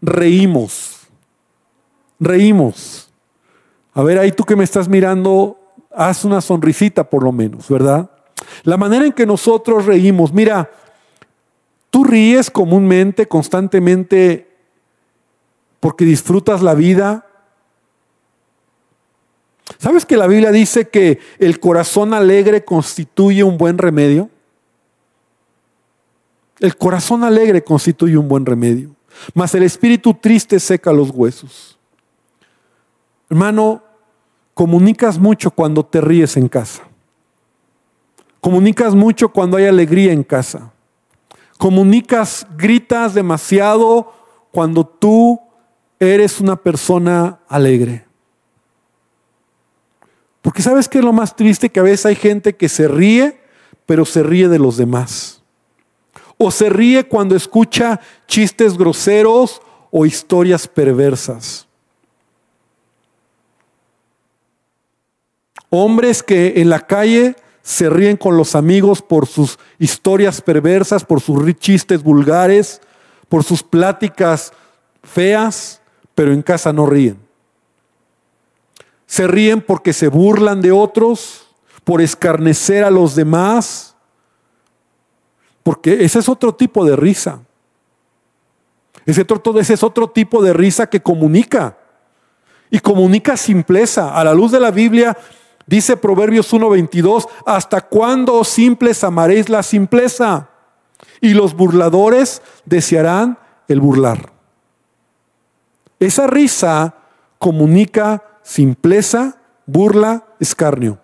reímos. 0.00 1.08
Reímos. 2.20 3.11
A 3.94 4.02
ver, 4.02 4.18
ahí 4.18 4.32
tú 4.32 4.44
que 4.44 4.56
me 4.56 4.64
estás 4.64 4.88
mirando, 4.88 5.58
haz 5.90 6.24
una 6.24 6.40
sonrisita 6.40 7.08
por 7.08 7.22
lo 7.22 7.32
menos, 7.32 7.68
¿verdad? 7.68 8.10
La 8.64 8.76
manera 8.76 9.04
en 9.04 9.12
que 9.12 9.26
nosotros 9.26 9.86
reímos, 9.86 10.32
mira, 10.32 10.70
tú 11.90 12.04
ríes 12.04 12.50
comúnmente, 12.50 13.28
constantemente, 13.28 14.48
porque 15.80 16.04
disfrutas 16.04 16.62
la 16.62 16.74
vida. 16.74 17.26
¿Sabes 19.78 20.06
que 20.06 20.16
la 20.16 20.26
Biblia 20.26 20.52
dice 20.52 20.88
que 20.88 21.18
el 21.38 21.60
corazón 21.60 22.14
alegre 22.14 22.64
constituye 22.64 23.44
un 23.44 23.58
buen 23.58 23.78
remedio? 23.78 24.30
El 26.60 26.76
corazón 26.76 27.24
alegre 27.24 27.64
constituye 27.64 28.16
un 28.16 28.28
buen 28.28 28.46
remedio, 28.46 28.94
mas 29.34 29.54
el 29.54 29.64
espíritu 29.64 30.14
triste 30.14 30.60
seca 30.60 30.92
los 30.92 31.10
huesos. 31.10 31.76
Hermano, 33.32 33.82
comunicas 34.52 35.18
mucho 35.18 35.50
cuando 35.50 35.86
te 35.86 36.02
ríes 36.02 36.36
en 36.36 36.48
casa. 36.48 36.82
Comunicas 38.42 38.94
mucho 38.94 39.30
cuando 39.30 39.56
hay 39.56 39.64
alegría 39.64 40.12
en 40.12 40.22
casa. 40.22 40.70
Comunicas, 41.56 42.46
gritas 42.58 43.14
demasiado 43.14 44.12
cuando 44.50 44.84
tú 44.84 45.40
eres 45.98 46.42
una 46.42 46.56
persona 46.56 47.40
alegre. 47.48 48.04
Porque 50.42 50.60
sabes 50.60 50.86
que 50.86 50.98
es 50.98 51.04
lo 51.04 51.14
más 51.14 51.34
triste 51.34 51.70
que 51.70 51.80
a 51.80 51.84
veces 51.84 52.04
hay 52.04 52.16
gente 52.16 52.54
que 52.54 52.68
se 52.68 52.86
ríe, 52.86 53.40
pero 53.86 54.04
se 54.04 54.22
ríe 54.22 54.48
de 54.48 54.58
los 54.58 54.76
demás 54.76 55.42
o 56.36 56.50
se 56.50 56.68
ríe 56.68 57.04
cuando 57.08 57.34
escucha 57.34 57.98
chistes 58.26 58.76
groseros 58.76 59.62
o 59.90 60.04
historias 60.04 60.68
perversas. 60.68 61.66
Hombres 65.74 66.22
que 66.22 66.60
en 66.60 66.68
la 66.68 66.80
calle 66.80 67.34
se 67.62 67.88
ríen 67.88 68.18
con 68.18 68.36
los 68.36 68.54
amigos 68.54 69.00
por 69.00 69.26
sus 69.26 69.58
historias 69.78 70.42
perversas, 70.42 71.04
por 71.04 71.20
sus 71.20 71.42
chistes 71.58 72.02
vulgares, 72.02 72.82
por 73.28 73.42
sus 73.42 73.62
pláticas 73.62 74.52
feas, 75.02 75.80
pero 76.14 76.32
en 76.32 76.42
casa 76.42 76.72
no 76.72 76.84
ríen. 76.84 77.18
Se 79.06 79.26
ríen 79.26 79.62
porque 79.62 79.92
se 79.92 80.08
burlan 80.08 80.60
de 80.60 80.72
otros, 80.72 81.48
por 81.84 82.02
escarnecer 82.02 82.84
a 82.84 82.90
los 82.90 83.14
demás 83.14 83.92
porque 85.62 86.04
ese 86.04 86.18
es 86.18 86.28
otro 86.28 86.54
tipo 86.54 86.84
de 86.84 86.96
risa. 86.96 87.40
Ese, 89.06 89.26
ese 89.58 89.74
es 89.74 89.82
otro 89.82 90.10
tipo 90.10 90.42
de 90.42 90.52
risa 90.52 90.88
que 90.88 91.00
comunica. 91.00 91.76
Y 92.70 92.80
comunica 92.80 93.36
simpleza. 93.36 94.14
A 94.14 94.24
la 94.24 94.34
luz 94.34 94.50
de 94.50 94.60
la 94.60 94.70
Biblia 94.70 95.16
dice 95.66 95.96
Proverbios 95.96 96.52
1:22, 96.52 97.28
¿hasta 97.46 97.80
cuándo 97.80 98.44
simples 98.44 99.04
amaréis 99.04 99.48
la 99.48 99.62
simpleza? 99.62 100.50
Y 101.20 101.34
los 101.34 101.54
burladores 101.54 102.42
desearán 102.64 103.38
el 103.68 103.80
burlar. 103.80 104.32
Esa 105.98 106.26
risa 106.26 106.94
comunica 107.38 108.24
simpleza, 108.42 109.36
burla, 109.66 110.24
escarnio. 110.40 110.98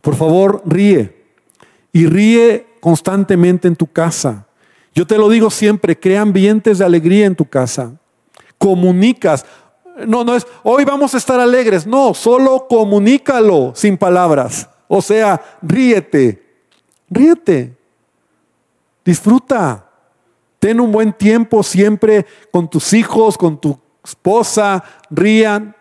Por 0.00 0.14
favor, 0.14 0.62
ríe. 0.64 1.24
Y 1.92 2.06
ríe 2.06 2.66
constantemente 2.80 3.66
en 3.66 3.74
tu 3.74 3.88
casa. 3.88 4.46
Yo 4.94 5.06
te 5.06 5.18
lo 5.18 5.28
digo 5.28 5.50
siempre, 5.50 5.98
crea 5.98 6.20
ambientes 6.20 6.78
de 6.78 6.84
alegría 6.84 7.26
en 7.26 7.34
tu 7.34 7.44
casa. 7.44 7.92
Comunicas. 8.56 9.44
No, 10.06 10.24
no 10.24 10.34
es, 10.34 10.46
hoy 10.62 10.84
vamos 10.84 11.14
a 11.14 11.18
estar 11.18 11.40
alegres. 11.40 11.86
No, 11.86 12.12
solo 12.12 12.66
comunícalo 12.68 13.72
sin 13.74 13.96
palabras. 13.96 14.68
O 14.88 15.00
sea, 15.00 15.40
ríete. 15.62 16.42
Ríete. 17.08 17.76
Disfruta. 19.04 19.88
Ten 20.58 20.80
un 20.80 20.92
buen 20.92 21.12
tiempo 21.12 21.62
siempre 21.62 22.26
con 22.50 22.68
tus 22.68 22.92
hijos, 22.92 23.38
con 23.38 23.58
tu 23.58 23.78
esposa. 24.04 24.84
Rían. 25.10 25.74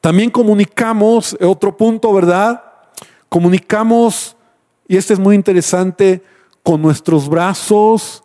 También 0.00 0.30
comunicamos, 0.30 1.36
otro 1.40 1.76
punto, 1.76 2.12
¿verdad? 2.12 2.62
Comunicamos, 3.28 4.36
y 4.86 4.96
este 4.96 5.12
es 5.12 5.18
muy 5.18 5.34
interesante, 5.34 6.22
con 6.62 6.80
nuestros 6.80 7.28
brazos 7.28 8.22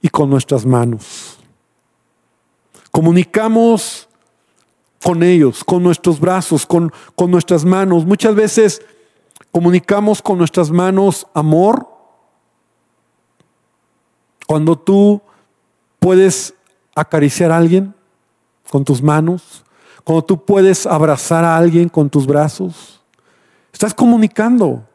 y 0.00 0.08
con 0.08 0.30
nuestras 0.30 0.64
manos. 0.64 1.39
Comunicamos 3.00 4.08
con 5.02 5.22
ellos, 5.22 5.64
con 5.64 5.82
nuestros 5.82 6.20
brazos, 6.20 6.66
con, 6.66 6.92
con 7.16 7.30
nuestras 7.30 7.64
manos. 7.64 8.04
Muchas 8.04 8.34
veces 8.34 8.82
Comunicamos 9.50 10.22
con 10.22 10.38
nuestras 10.38 10.70
manos 10.70 11.26
amor. 11.34 11.88
Cuando 14.46 14.76
tú 14.76 15.20
puedes 15.98 16.54
acariciar 16.94 17.50
a 17.50 17.56
alguien 17.56 17.94
con 18.70 18.84
tus 18.84 19.02
manos, 19.02 19.64
cuando 20.04 20.22
tú 20.24 20.44
puedes 20.44 20.86
abrazar 20.86 21.44
a 21.44 21.56
alguien 21.56 21.88
con 21.88 22.08
tus 22.08 22.26
brazos, 22.26 23.02
estás 23.72 23.92
comunicando. 23.92 24.86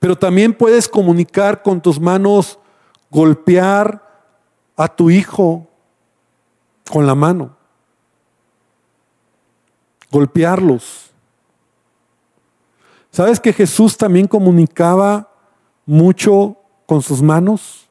Pero 0.00 0.16
también 0.16 0.52
puedes 0.52 0.88
comunicar 0.88 1.62
con 1.62 1.80
tus 1.80 2.00
manos, 2.00 2.58
golpear 3.10 4.02
a 4.76 4.88
tu 4.88 5.10
hijo 5.10 5.68
con 6.90 7.06
la 7.06 7.14
mano, 7.14 7.56
golpearlos. 10.10 11.10
¿Sabes 13.10 13.40
que 13.40 13.52
Jesús 13.52 13.96
también 13.96 14.28
comunicaba 14.28 15.32
mucho 15.84 16.56
con 16.86 17.02
sus 17.02 17.22
manos? 17.22 17.88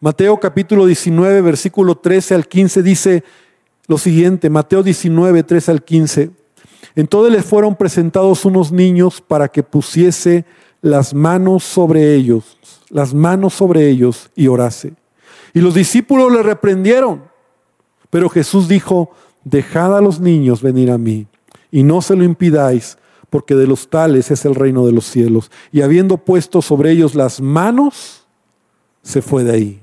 Mateo 0.00 0.38
capítulo 0.38 0.84
19, 0.86 1.40
versículo 1.42 1.96
13 1.96 2.34
al 2.34 2.48
15 2.48 2.82
dice 2.82 3.24
lo 3.86 3.98
siguiente, 3.98 4.50
Mateo 4.50 4.82
19, 4.82 5.42
13 5.42 5.70
al 5.70 5.82
15. 5.82 6.30
Entonces 6.94 7.32
les 7.32 7.44
fueron 7.44 7.76
presentados 7.76 8.44
unos 8.44 8.72
niños 8.72 9.20
para 9.20 9.48
que 9.48 9.62
pusiese 9.62 10.44
las 10.80 11.14
manos 11.14 11.64
sobre 11.64 12.14
ellos, 12.14 12.58
las 12.90 13.14
manos 13.14 13.54
sobre 13.54 13.88
ellos 13.88 14.30
y 14.34 14.48
orase. 14.48 14.94
Y 15.54 15.60
los 15.60 15.74
discípulos 15.74 16.32
le 16.32 16.42
reprendieron. 16.42 17.31
Pero 18.12 18.28
Jesús 18.28 18.68
dijo, 18.68 19.08
dejad 19.42 19.96
a 19.96 20.02
los 20.02 20.20
niños 20.20 20.60
venir 20.60 20.90
a 20.90 20.98
mí 20.98 21.26
y 21.70 21.82
no 21.82 22.02
se 22.02 22.14
lo 22.14 22.24
impidáis, 22.24 22.98
porque 23.30 23.54
de 23.54 23.66
los 23.66 23.88
tales 23.88 24.30
es 24.30 24.44
el 24.44 24.54
reino 24.54 24.84
de 24.84 24.92
los 24.92 25.06
cielos. 25.06 25.50
Y 25.72 25.80
habiendo 25.80 26.18
puesto 26.18 26.60
sobre 26.60 26.90
ellos 26.90 27.14
las 27.14 27.40
manos, 27.40 28.26
se 29.00 29.22
fue 29.22 29.44
de 29.44 29.52
ahí. 29.52 29.80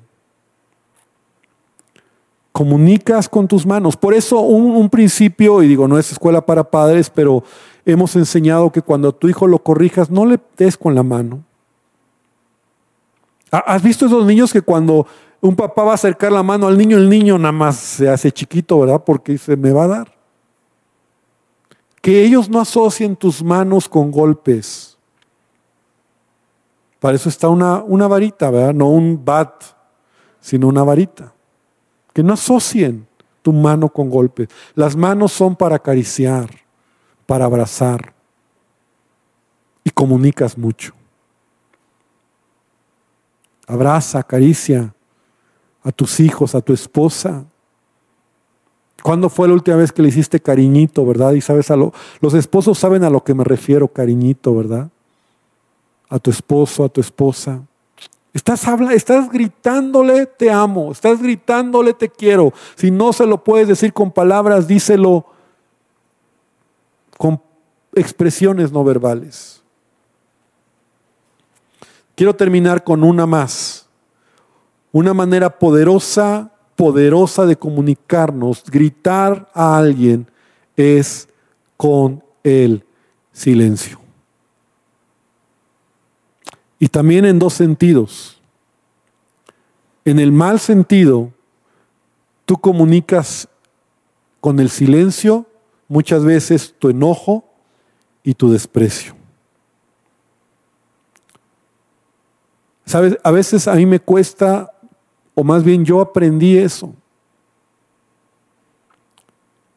Comunicas 2.52 3.28
con 3.28 3.48
tus 3.48 3.66
manos. 3.66 3.98
Por 3.98 4.14
eso 4.14 4.42
un, 4.42 4.92
principio, 4.92 5.64
y 5.64 5.68
digo, 5.68 5.88
no 5.88 5.98
es 5.98 6.12
escuela 6.12 6.46
para 6.46 6.70
padres, 6.70 7.10
pero 7.10 7.44
hemos 7.84 8.16
enseñado 8.16 8.72
que 8.72 8.84
cuando 8.84 9.08
a 9.08 9.12
tu 9.12 9.28
hijo 9.28 9.48
lo 9.48 9.64
corrijas, 9.64 10.12
no 10.12 10.28
le 10.28 10.40
des 10.56 10.78
con 10.78 10.94
la 10.94 11.02
mano. 11.02 11.44
¿Has 13.52 13.82
visto 13.82 14.06
esos 14.06 14.26
niños 14.26 14.54
que 14.54 14.62
cuando 14.62 15.08
un 15.42 15.56
papá 15.56 15.84
va 15.84 15.92
a 15.92 15.96
acercar 15.96 16.32
la 16.32 16.44
mano 16.44 16.68
al 16.68 16.78
niño, 16.78 16.98
el 16.98 17.10
niño 17.10 17.38
nada 17.38 17.52
más 17.52 17.78
se 17.78 18.10
hace 18.10 18.32
chiquito, 18.32 18.80
¿verdad? 18.80 19.04
Porque 19.04 19.38
se 19.38 19.56
me 19.56 19.72
va 19.72 19.86
a 19.86 19.88
dar. 19.88 20.18
Que 22.02 22.24
ellos 22.24 22.50
no 22.50 22.60
asocien 22.60 23.16
tus 23.16 23.44
manos 23.44 23.90
con 23.90 24.12
golpes. 24.12 24.98
Para 27.00 27.16
eso 27.16 27.30
está 27.30 27.50
una, 27.50 27.84
una 27.84 28.08
varita, 28.08 28.50
¿verdad? 28.52 28.74
No 28.74 28.90
un 28.90 29.24
bat, 29.24 29.64
sino 30.40 30.68
una 30.68 30.84
varita. 30.84 31.34
Que 32.14 32.24
no 32.24 32.34
asocien 32.34 33.08
tu 33.42 33.54
mano 33.54 33.90
con 33.90 34.10
golpes. 34.10 34.50
Las 34.76 34.96
manos 34.96 35.32
son 35.32 35.56
para 35.56 35.78
acariciar 35.78 36.50
para 37.30 37.46
abrazar 37.46 38.12
y 39.84 39.92
comunicas 39.92 40.58
mucho. 40.58 40.96
Abraza, 43.70 44.18
acaricia 44.18 44.96
a 45.84 45.92
tus 45.92 46.20
hijos, 46.20 46.56
a 46.56 46.62
tu 46.62 46.74
esposa. 46.74 47.46
¿Cuándo 49.04 49.30
fue 49.30 49.48
la 49.48 49.54
última 49.54 49.78
vez 49.78 49.92
que 49.92 50.02
le 50.02 50.10
hiciste 50.10 50.40
cariñito, 50.40 51.06
verdad? 51.06 51.34
Y 51.34 51.42
sabes 51.42 51.70
a 51.70 51.76
lo, 51.76 51.94
los 52.20 52.34
esposos 52.34 52.80
saben 52.80 53.04
a 53.04 53.12
lo 53.12 53.24
que 53.24 53.36
me 53.36 53.44
refiero, 53.44 53.88
cariñito, 53.88 54.56
¿verdad? 54.56 54.90
A 56.10 56.18
tu 56.18 56.32
esposo, 56.32 56.84
a 56.84 56.90
tu 56.90 57.00
esposa. 57.00 57.62
Estás, 58.34 58.68
habla, 58.68 58.94
estás 58.94 59.30
gritándole 59.30 60.26
te 60.26 60.50
amo, 60.50 60.92
estás 60.92 61.22
gritándole 61.22 61.94
te 61.94 62.10
quiero. 62.10 62.52
Si 62.76 62.90
no 62.90 63.14
se 63.14 63.28
lo 63.28 63.44
puedes 63.44 63.68
decir 63.68 63.94
con 63.94 64.12
palabras, 64.12 64.68
díselo 64.68 65.28
con 67.20 67.40
expresiones 67.94 68.72
no 68.72 68.84
verbales. 68.84 69.62
Quiero 72.20 72.36
terminar 72.36 72.84
con 72.84 73.06
una 73.06 73.26
más. 73.26 73.88
Una 74.92 75.14
manera 75.14 75.58
poderosa, 75.58 76.52
poderosa 76.76 77.46
de 77.46 77.56
comunicarnos, 77.56 78.62
gritar 78.66 79.50
a 79.54 79.78
alguien, 79.78 80.28
es 80.76 81.30
con 81.78 82.22
el 82.44 82.84
silencio. 83.32 84.02
Y 86.78 86.90
también 86.90 87.24
en 87.24 87.40
dos 87.40 87.54
sentidos. 87.54 88.42
En 90.04 90.20
el 90.20 90.34
mal 90.34 90.60
sentido, 90.60 91.32
tú 92.44 92.58
comunicas 92.58 93.48
con 94.42 94.60
el 94.60 94.70
silencio 94.70 95.46
muchas 95.88 96.26
veces 96.26 96.76
tu 96.80 96.90
enojo 96.90 97.46
y 98.24 98.34
tu 98.34 98.52
desprecio. 98.52 99.19
Sabes, 102.90 103.20
a 103.22 103.30
veces 103.30 103.68
a 103.68 103.76
mí 103.76 103.86
me 103.86 104.00
cuesta, 104.00 104.74
o 105.36 105.44
más 105.44 105.64
bien 105.64 105.86
yo 105.86 106.02
aprendí 106.02 106.58
eso. 106.58 106.92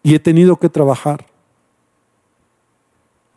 Y 0.02 0.14
he 0.14 0.18
tenido 0.18 0.56
que 0.56 0.70
trabajar. 0.70 1.26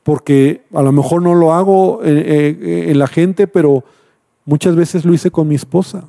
Porque 0.02 0.64
a 0.74 0.82
lo 0.82 0.94
mejor 0.94 1.22
no 1.22 1.36
lo 1.36 1.54
hago 1.54 2.02
en, 2.06 2.90
en 2.90 2.98
la 2.98 3.08
gente, 3.08 3.48
pero 3.48 3.84
muchas 4.46 4.78
veces 4.78 5.04
lo 5.04 5.14
hice 5.14 5.30
con 5.30 5.46
mi 5.46 5.56
esposa. 5.56 6.06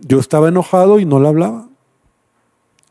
Yo 0.00 0.20
estaba 0.20 0.48
enojado 0.48 1.00
y 1.00 1.04
no 1.04 1.20
la 1.20 1.28
hablaba. 1.28 1.68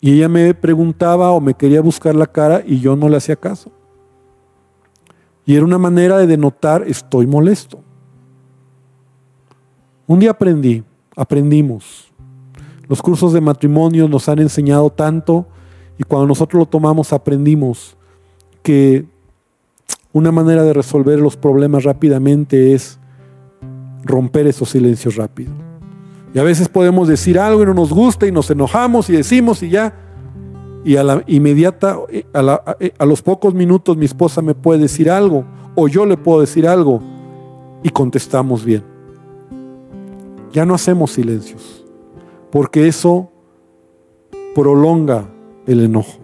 Y 0.02 0.18
ella 0.18 0.30
me 0.30 0.54
preguntaba 0.54 1.32
o 1.32 1.42
me 1.42 1.56
quería 1.56 1.82
buscar 1.82 2.14
la 2.14 2.28
cara 2.28 2.62
y 2.64 2.80
yo 2.80 2.96
no 2.96 3.10
le 3.10 3.18
hacía 3.18 3.38
caso. 3.38 3.72
Y 5.48 5.56
era 5.56 5.66
una 5.66 5.80
manera 5.80 6.20
de 6.20 6.28
denotar 6.28 6.84
estoy 6.88 7.26
molesto. 7.26 7.89
Un 10.10 10.20
día 10.20 10.32
aprendí, 10.32 10.84
aprendimos. 11.16 12.12
Los 12.88 13.00
cursos 13.00 13.32
de 13.32 13.42
matrimonio 13.42 14.08
nos 14.08 14.28
han 14.28 14.40
enseñado 14.40 14.90
tanto 14.90 15.46
y 16.00 16.04
cuando 16.04 16.26
nosotros 16.26 16.62
lo 16.62 16.66
tomamos 16.66 17.14
aprendimos 17.14 17.96
que 18.64 19.06
una 20.12 20.32
manera 20.32 20.64
de 20.64 20.74
resolver 20.74 21.20
los 21.20 21.38
problemas 21.38 21.84
rápidamente 21.84 22.74
es 22.74 23.00
romper 24.04 24.48
esos 24.48 24.72
silencios 24.72 25.16
rápidos. 25.16 25.54
Y 26.34 26.40
a 26.40 26.44
veces 26.44 26.70
podemos 26.70 27.08
decir 27.08 27.38
algo 27.38 27.62
y 27.62 27.68
no 27.68 27.76
nos 27.76 27.94
gusta 27.94 28.26
y 28.26 28.32
nos 28.32 28.50
enojamos 28.50 29.12
y 29.12 29.14
decimos 29.14 29.62
y 29.62 29.70
ya. 29.70 29.94
Y 30.84 30.96
a 30.96 31.04
la 31.04 31.24
inmediata, 31.28 32.00
a, 32.34 32.76
a, 32.98 33.06
los 33.06 33.22
pocos 33.22 33.54
minutos 33.54 33.96
mi 33.96 34.06
esposa 34.06 34.42
me 34.42 34.56
puede 34.56 34.80
decir 34.80 35.12
algo 35.12 35.46
o 35.76 35.88
yo 35.88 36.08
le 36.08 36.18
puedo 36.18 36.42
decir 36.42 36.68
algo 36.68 37.00
y 37.84 37.90
contestamos 37.90 38.66
bien. 38.66 38.89
Ya 40.52 40.66
no 40.66 40.74
hacemos 40.74 41.12
silencios 41.12 41.86
porque 42.52 42.88
eso 42.88 43.30
prolonga 44.56 45.26
el 45.66 45.82
enojo. 45.82 46.20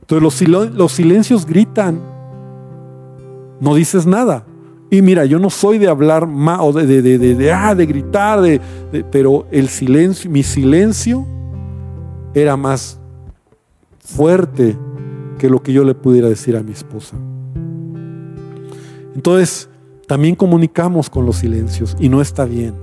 Entonces 0.00 0.48
los, 0.48 0.92
silencios 0.92 1.46
gritan, 1.46 1.98
no 3.60 3.74
dices 3.74 4.06
nada. 4.06 4.44
Y 4.90 5.02
mira, 5.02 5.24
yo 5.24 5.38
no 5.38 5.50
soy 5.50 5.78
de 5.78 5.88
hablar 5.88 6.26
más 6.26 6.60
o 6.62 6.72
de, 6.72 7.52
ah, 7.52 7.74
de 7.74 7.86
gritar, 7.86 8.40
de, 8.40 8.60
pero 9.10 9.46
el 9.50 9.68
silencio, 9.68 10.30
mi 10.30 10.42
silencio 10.42 11.26
era 12.34 12.56
más 12.56 13.00
fuerte 13.98 14.76
que 15.38 15.48
lo 15.48 15.62
que 15.62 15.72
yo 15.72 15.84
le 15.84 15.94
pudiera 15.94 16.28
decir 16.28 16.56
a 16.56 16.62
mi 16.62 16.72
esposa. 16.72 17.16
Entonces, 19.14 19.68
también 20.06 20.34
comunicamos 20.34 21.08
con 21.08 21.26
los 21.26 21.36
silencios 21.36 21.96
y 21.98 22.08
no 22.08 22.20
está 22.20 22.44
bien. 22.44 22.74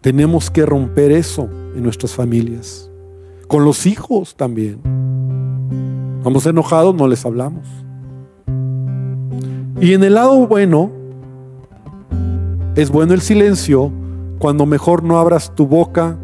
Tenemos 0.00 0.50
que 0.50 0.66
romper 0.66 1.12
eso 1.12 1.48
en 1.74 1.82
nuestras 1.82 2.12
familias. 2.12 2.90
Con 3.48 3.64
los 3.64 3.86
hijos 3.86 4.36
también. 4.36 4.80
Vamos 6.22 6.46
enojados, 6.46 6.94
no 6.94 7.08
les 7.08 7.24
hablamos. 7.24 7.66
Y 9.80 9.92
en 9.92 10.04
el 10.04 10.14
lado 10.14 10.46
bueno, 10.46 10.90
es 12.76 12.90
bueno 12.90 13.14
el 13.14 13.20
silencio 13.20 13.92
cuando 14.38 14.66
mejor 14.66 15.02
no 15.02 15.18
abras 15.18 15.54
tu 15.54 15.66
boca 15.66 16.16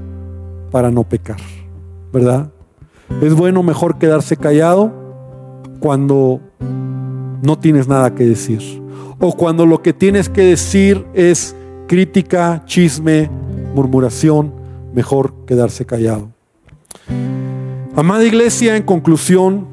para 0.71 0.91
no 0.91 1.05
pecar, 1.05 1.41
¿verdad? 2.13 2.51
Es 3.23 3.35
bueno 3.35 3.63
mejor 3.63 3.99
quedarse 3.99 4.37
callado 4.37 4.93
cuando 5.81 6.41
no 7.43 7.59
tienes 7.59 7.89
nada 7.89 8.15
que 8.15 8.25
decir. 8.25 8.61
O 9.21 9.37
cuando 9.37 9.67
lo 9.67 9.83
que 9.83 9.93
tienes 9.93 10.29
que 10.29 10.43
decir 10.43 11.07
es 11.15 11.55
crítica, 11.87 12.63
chisme, 12.65 13.31
murmuración, 13.75 14.53
mejor 14.95 15.35
quedarse 15.47 15.85
callado. 15.85 16.31
Amada 17.95 18.25
iglesia, 18.25 18.77
en 18.77 18.83
conclusión, 18.83 19.67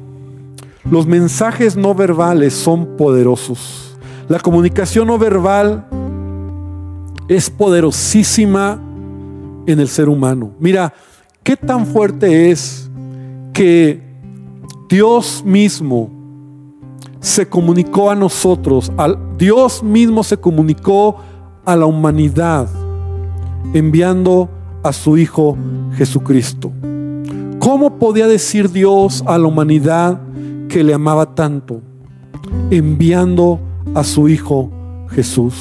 los 0.90 1.06
mensajes 1.06 1.76
no 1.76 1.94
verbales 1.94 2.52
son 2.52 2.96
poderosos. 2.96 3.96
La 4.28 4.38
comunicación 4.38 5.06
no 5.06 5.18
verbal 5.18 5.86
es 7.28 7.48
poderosísima 7.48 8.78
en 9.66 9.80
el 9.80 9.88
ser 9.88 10.08
humano. 10.08 10.52
Mira, 10.58 10.92
qué 11.42 11.56
tan 11.56 11.86
fuerte 11.86 12.50
es 12.50 12.90
que 13.54 14.02
Dios 14.88 15.42
mismo 15.44 16.17
se 17.20 17.48
comunicó 17.48 18.10
a 18.10 18.14
nosotros, 18.14 18.92
al, 18.96 19.18
Dios 19.36 19.82
mismo 19.82 20.22
se 20.22 20.36
comunicó 20.36 21.16
a 21.64 21.76
la 21.76 21.86
humanidad 21.86 22.68
enviando 23.74 24.48
a 24.82 24.92
su 24.92 25.16
Hijo 25.16 25.56
Jesucristo. 25.94 26.72
¿Cómo 27.58 27.98
podía 27.98 28.26
decir 28.26 28.70
Dios 28.70 29.22
a 29.26 29.36
la 29.36 29.46
humanidad 29.48 30.20
que 30.68 30.84
le 30.84 30.94
amaba 30.94 31.34
tanto? 31.34 31.82
Enviando 32.70 33.60
a 33.94 34.04
su 34.04 34.28
Hijo 34.28 34.70
Jesús. 35.10 35.54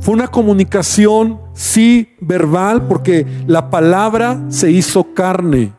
Fue 0.00 0.14
una 0.14 0.28
comunicación, 0.28 1.40
sí, 1.54 2.08
verbal, 2.20 2.86
porque 2.86 3.26
la 3.46 3.70
palabra 3.70 4.44
se 4.48 4.70
hizo 4.70 5.14
carne. 5.14 5.72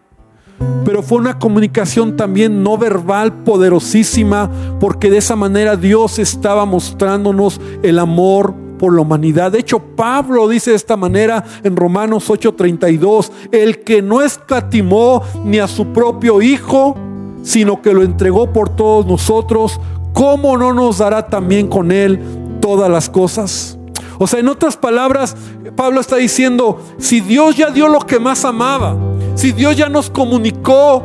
Pero 0.86 1.02
fue 1.02 1.18
una 1.18 1.40
comunicación 1.40 2.16
también 2.16 2.64
no 2.64 2.78
verbal 2.78 3.44
poderosísima, 3.44 4.50
porque 4.80 5.10
de 5.10 5.18
esa 5.18 5.36
manera 5.36 5.76
Dios 5.76 6.20
estaba 6.20 6.66
mostrándonos 6.66 7.60
el 7.82 8.00
amor 8.00 8.54
por 8.78 8.94
la 8.94 9.02
humanidad. 9.02 9.52
De 9.52 9.60
hecho, 9.60 9.80
Pablo 9.80 10.48
dice 10.48 10.72
de 10.72 10.76
esta 10.76 10.98
manera 10.98 11.44
en 11.64 11.76
Romanos 11.76 12.30
8:32, 12.30 13.32
el 13.52 13.80
que 13.84 14.02
no 14.02 14.22
escatimó 14.22 15.22
ni 15.44 15.60
a 15.60 15.68
su 15.68 15.88
propio 15.88 16.42
Hijo, 16.42 16.96
sino 17.44 17.82
que 17.82 17.94
lo 17.94 18.04
entregó 18.04 18.52
por 18.52 18.70
todos 18.70 19.06
nosotros, 19.06 19.80
¿cómo 20.14 20.58
no 20.58 20.74
nos 20.74 21.00
dará 21.00 21.28
también 21.28 21.68
con 21.68 21.92
él 21.92 22.20
todas 22.60 22.90
las 22.90 23.10
cosas? 23.10 23.78
O 24.18 24.28
sea, 24.28 24.40
en 24.40 24.48
otras 24.48 24.78
palabras, 24.78 25.36
Pablo 25.76 26.00
está 26.00 26.16
diciendo, 26.16 26.82
si 26.98 27.22
Dios 27.22 27.56
ya 27.56 27.70
dio 27.70 27.88
lo 27.88 28.00
que 28.00 28.20
más 28.20 28.46
amaba, 28.46 28.96
si 29.36 29.52
Dios 29.52 29.76
ya 29.76 29.90
nos 29.90 30.10
comunicó 30.10 31.04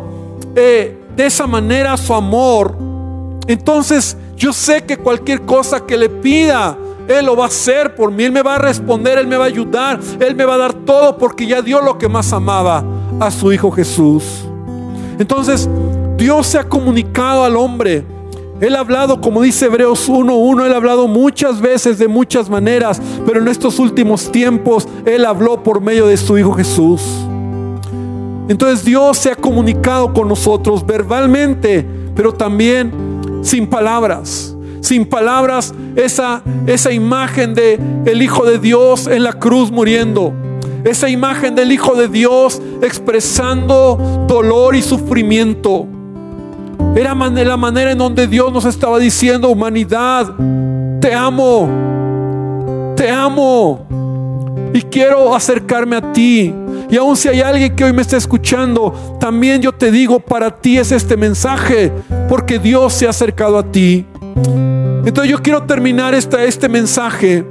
eh, 0.54 0.98
de 1.16 1.26
esa 1.26 1.46
manera 1.46 1.96
su 1.96 2.14
amor, 2.14 2.76
entonces 3.46 4.16
yo 4.36 4.52
sé 4.52 4.84
que 4.84 4.96
cualquier 4.96 5.42
cosa 5.42 5.84
que 5.84 5.96
le 5.96 6.08
pida, 6.08 6.76
él 7.10 7.26
lo 7.26 7.36
va 7.36 7.44
a 7.44 7.48
hacer 7.48 7.96
por 7.96 8.12
mí, 8.12 8.22
Él 8.22 8.30
me 8.30 8.42
va 8.42 8.54
a 8.54 8.58
responder, 8.58 9.18
Él 9.18 9.26
me 9.26 9.36
va 9.36 9.44
a 9.44 9.48
ayudar, 9.48 9.98
Él 10.20 10.36
me 10.36 10.44
va 10.44 10.54
a 10.54 10.58
dar 10.58 10.72
todo 10.72 11.18
porque 11.18 11.44
ya 11.44 11.60
dio 11.60 11.80
lo 11.80 11.98
que 11.98 12.08
más 12.08 12.32
amaba 12.32 12.84
a 13.18 13.30
su 13.32 13.52
Hijo 13.52 13.72
Jesús. 13.72 14.44
Entonces, 15.18 15.68
Dios 16.16 16.46
se 16.46 16.58
ha 16.58 16.68
comunicado 16.68 17.44
al 17.44 17.56
hombre. 17.56 18.04
Él 18.60 18.76
ha 18.76 18.80
hablado, 18.80 19.20
como 19.20 19.42
dice 19.42 19.66
Hebreos 19.66 20.08
1.1, 20.08 20.66
Él 20.66 20.72
ha 20.72 20.76
hablado 20.76 21.08
muchas 21.08 21.60
veces 21.60 21.98
de 21.98 22.08
muchas 22.08 22.50
maneras, 22.50 23.00
pero 23.26 23.40
en 23.40 23.48
estos 23.48 23.78
últimos 23.78 24.30
tiempos 24.30 24.86
Él 25.06 25.24
habló 25.24 25.62
por 25.62 25.80
medio 25.80 26.06
de 26.06 26.16
su 26.16 26.36
Hijo 26.36 26.52
Jesús. 26.52 27.02
Entonces 28.48 28.84
Dios 28.84 29.16
se 29.16 29.30
ha 29.30 29.36
comunicado 29.36 30.12
con 30.12 30.28
nosotros 30.28 30.84
verbalmente, 30.84 31.86
pero 32.14 32.32
también 32.34 32.92
sin 33.42 33.66
palabras 33.66 34.56
sin 34.80 35.06
palabras 35.06 35.74
esa, 35.96 36.42
esa 36.66 36.92
imagen 36.92 37.54
de 37.54 37.78
el 38.06 38.22
Hijo 38.22 38.44
de 38.44 38.58
Dios 38.58 39.06
en 39.06 39.22
la 39.22 39.34
cruz 39.34 39.70
muriendo. 39.70 40.32
Esa 40.84 41.08
imagen 41.08 41.54
del 41.54 41.72
Hijo 41.72 41.94
de 41.94 42.08
Dios 42.08 42.60
expresando 42.82 44.24
dolor 44.26 44.74
y 44.74 44.82
sufrimiento. 44.82 45.86
Era 46.94 47.14
la 47.14 47.56
manera 47.56 47.92
en 47.92 47.98
donde 47.98 48.26
Dios 48.26 48.52
nos 48.52 48.64
estaba 48.64 48.98
diciendo, 48.98 49.48
humanidad, 49.48 50.34
te 51.00 51.14
amo, 51.14 51.68
te 52.96 53.10
amo 53.10 53.86
y 54.74 54.82
quiero 54.82 55.34
acercarme 55.34 55.96
a 55.96 56.12
ti. 56.12 56.54
Y 56.90 56.96
aun 56.96 57.16
si 57.16 57.28
hay 57.28 57.40
alguien 57.40 57.76
que 57.76 57.84
hoy 57.84 57.92
me 57.92 58.02
está 58.02 58.16
escuchando, 58.16 59.16
también 59.20 59.62
yo 59.62 59.72
te 59.72 59.90
digo, 59.92 60.18
para 60.18 60.50
ti 60.50 60.78
es 60.78 60.90
este 60.90 61.16
mensaje, 61.16 61.92
porque 62.28 62.58
Dios 62.58 62.92
se 62.92 63.06
ha 63.06 63.10
acercado 63.10 63.58
a 63.58 63.62
ti. 63.62 64.04
Entonces 65.04 65.30
yo 65.30 65.40
quiero 65.40 65.62
terminar 65.62 66.14
este 66.14 66.68
mensaje 66.68 67.44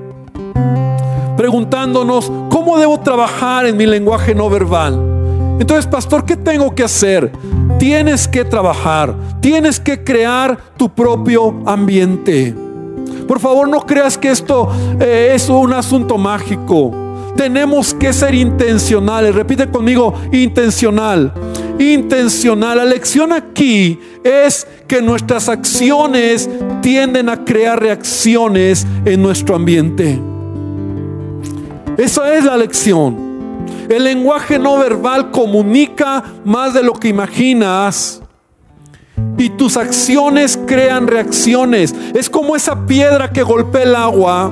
preguntándonos, 1.38 2.30
¿cómo 2.50 2.78
debo 2.78 3.00
trabajar 3.00 3.66
en 3.66 3.78
mi 3.78 3.86
lenguaje 3.86 4.36
no 4.36 4.50
verbal? 4.50 5.19
Entonces, 5.60 5.86
pastor, 5.86 6.26
¿qué 6.26 6.38
tengo 6.38 6.74
que 6.74 6.84
hacer? 6.84 7.32
Tienes 7.78 8.28
que 8.28 8.46
trabajar, 8.46 9.14
tienes 9.42 9.80
que 9.80 10.04
crear 10.04 10.58
tu 10.78 10.90
propio 10.90 11.62
ambiente. 11.66 12.56
Por 13.28 13.40
favor, 13.40 13.68
no 13.68 13.82
creas 13.82 14.18
que 14.18 14.32
esto 14.32 14.70
eh, 15.00 15.34
es 15.36 15.50
un 15.50 15.74
asunto 15.74 16.18
mágico. 16.18 16.92
Tenemos 17.36 17.94
que 17.94 18.12
ser 18.12 18.34
intencionales. 18.34 19.36
Repite 19.36 19.68
conmigo, 19.68 20.14
intencional. 20.32 21.32
Intencional. 21.78 22.78
La 22.78 22.86
lección 22.86 23.32
aquí 23.32 24.00
es 24.24 24.66
que 24.88 25.02
nuestras 25.02 25.48
acciones 25.48 26.50
tienden 26.82 27.30
a 27.30 27.46
crear 27.46 27.80
reacciones 27.80 28.88
en 29.06 29.22
nuestro 29.22 29.56
ambiente. 29.56 30.20
Esa 31.98 32.34
es 32.34 32.46
la 32.46 32.58
lección. 32.58 33.29
El 33.90 34.04
lenguaje 34.04 34.60
no 34.60 34.78
verbal 34.78 35.32
comunica 35.32 36.24
más 36.46 36.76
de 36.76 36.84
lo 36.84 36.94
que 36.94 37.08
imaginas. 37.08 38.22
Y 39.36 39.50
tus 39.50 39.78
acciones 39.78 40.60
crean 40.68 41.08
reacciones. 41.08 41.96
Es 42.14 42.30
como 42.30 42.56
esa 42.56 42.86
piedra 42.86 43.32
que 43.32 43.42
golpea 43.42 43.84
el 43.84 43.96
agua 43.96 44.52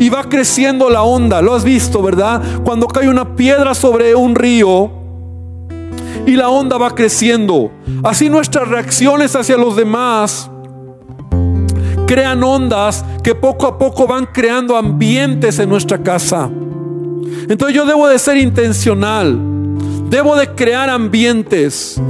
y 0.00 0.08
va 0.08 0.24
creciendo 0.24 0.90
la 0.90 1.02
onda. 1.02 1.40
Lo 1.40 1.54
has 1.54 1.62
visto, 1.62 2.02
¿verdad? 2.02 2.42
Cuando 2.64 2.88
cae 2.88 3.08
una 3.08 3.36
piedra 3.36 3.74
sobre 3.74 4.16
un 4.16 4.34
río 4.34 4.90
y 6.26 6.32
la 6.32 6.48
onda 6.48 6.78
va 6.78 6.94
creciendo. 6.96 7.70
Así 8.02 8.28
nuestras 8.28 8.66
reacciones 8.66 9.36
hacia 9.36 9.56
los 9.56 9.76
demás 9.76 10.50
crean 12.08 12.42
ondas 12.42 13.04
que 13.22 13.36
poco 13.36 13.68
a 13.68 13.78
poco 13.78 14.06
van 14.08 14.26
creando 14.26 14.76
ambientes 14.76 15.60
en 15.60 15.68
nuestra 15.68 16.02
casa. 16.02 16.50
Entonces 17.48 17.76
yo 17.76 17.86
debo 17.86 18.08
de 18.08 18.18
ser 18.18 18.36
intencional. 18.36 19.38
Debo 20.10 20.36
de 20.36 20.48
crear 20.54 20.88
ambientes. 20.88 22.00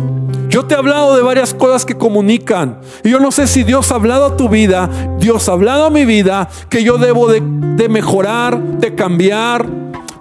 Yo 0.48 0.64
te 0.64 0.74
he 0.74 0.78
hablado 0.78 1.14
de 1.16 1.22
varias 1.22 1.52
cosas 1.52 1.84
que 1.84 1.96
comunican. 1.96 2.80
Y 3.04 3.10
yo 3.10 3.20
no 3.20 3.30
sé 3.30 3.46
si 3.46 3.64
Dios 3.64 3.92
ha 3.92 3.96
hablado 3.96 4.26
a 4.26 4.36
tu 4.36 4.48
vida, 4.48 4.88
Dios 5.18 5.48
ha 5.48 5.52
hablado 5.52 5.86
a 5.86 5.90
mi 5.90 6.04
vida, 6.04 6.48
que 6.70 6.82
yo 6.82 6.96
debo 6.96 7.28
de, 7.28 7.42
de 7.42 7.88
mejorar, 7.88 8.58
de 8.58 8.94
cambiar, 8.94 9.66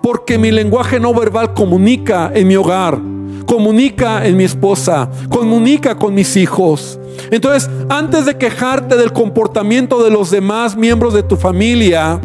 porque 0.02 0.38
mi 0.38 0.52
lenguaje 0.52 1.00
no 1.00 1.14
verbal 1.14 1.54
comunica 1.54 2.32
en 2.34 2.48
mi 2.48 2.56
hogar, 2.56 3.00
comunica 3.46 4.26
en 4.26 4.36
mi 4.36 4.44
esposa, 4.44 5.10
comunica 5.30 5.96
con 5.96 6.14
mis 6.14 6.36
hijos. 6.36 7.00
Entonces, 7.32 7.70
antes 7.90 8.26
de 8.26 8.38
quejarte 8.38 8.96
del 8.96 9.14
comportamiento 9.14 10.04
de 10.04 10.12
los 10.12 10.30
demás 10.30 10.76
miembros 10.76 11.14
de 11.14 11.24
tu 11.24 11.36
familia, 11.36 12.20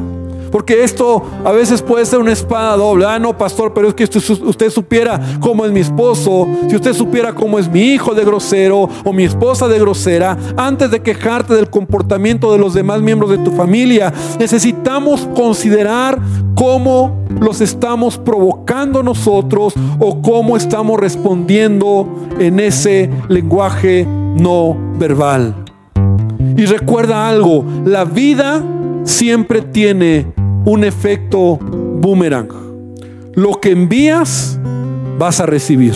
porque 0.53 0.85
esto 0.85 1.25
a 1.45 1.51
veces 1.51 1.83
puede 1.83 2.05
ser 2.07 2.21
una 2.21 2.31
espada 2.31 2.77
doble. 2.77 3.07
Ah, 3.07 3.19
no, 3.19 3.37
pastor, 3.37 3.73
pero 3.75 3.89
es 3.89 3.95
que 3.95 4.05
usted 4.05 4.71
supiera 4.71 5.19
cómo 5.41 5.65
es 5.65 5.73
mi 5.73 5.81
esposo, 5.81 6.47
si 6.69 6.77
usted 6.77 6.93
supiera 6.93 7.35
cómo 7.35 7.59
es 7.59 7.69
mi 7.69 7.81
hijo 7.81 8.15
de 8.15 8.25
grosero 8.25 8.89
o 9.05 9.13
mi 9.13 9.25
esposa 9.25 9.67
de 9.67 9.79
grosera, 9.79 10.37
antes 10.57 10.91
de 10.91 11.01
quejarte 11.01 11.55
del 11.55 11.71
comportamiento 11.71 12.53
de 12.53 12.59
los 12.59 12.75
demás 12.75 13.01
miembros 13.01 13.31
de 13.31 13.39
tu 13.39 13.51
familia, 13.53 14.13
necesitamos 14.39 15.27
considerar 15.35 16.21
cómo 16.55 17.25
los 17.41 17.63
estamos 17.63 18.19
provocando 18.19 19.03
nosotros 19.03 19.73
o 19.99 20.21
cómo 20.21 20.57
estamos 20.57 21.01
respondiendo 21.01 22.07
en 22.39 22.61
ese 22.61 23.11
lenguaje 23.29 24.07
no 24.07 24.77
verbal. 24.99 25.55
Y 26.57 26.67
recuerda 26.67 27.29
algo, 27.29 27.65
la 27.87 28.05
vida 28.05 28.63
siempre 29.05 29.63
tiene 29.63 30.27
un 30.65 30.85
efecto 30.85 31.59
boomerang. 31.59 32.49
Lo 33.35 33.61
que 33.61 33.71
envías, 33.71 34.59
vas 35.19 35.41
a 35.41 35.47
recibir. 35.47 35.95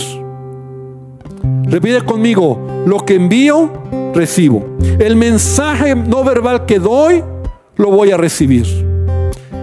Repite 1.63 2.01
conmigo, 2.01 2.59
lo 2.85 2.99
que 3.05 3.15
envío, 3.15 3.71
recibo. 4.13 4.65
El 4.99 5.15
mensaje 5.15 5.95
no 5.95 6.23
verbal 6.23 6.65
que 6.65 6.79
doy, 6.79 7.23
lo 7.75 7.91
voy 7.91 8.11
a 8.11 8.17
recibir. 8.17 8.65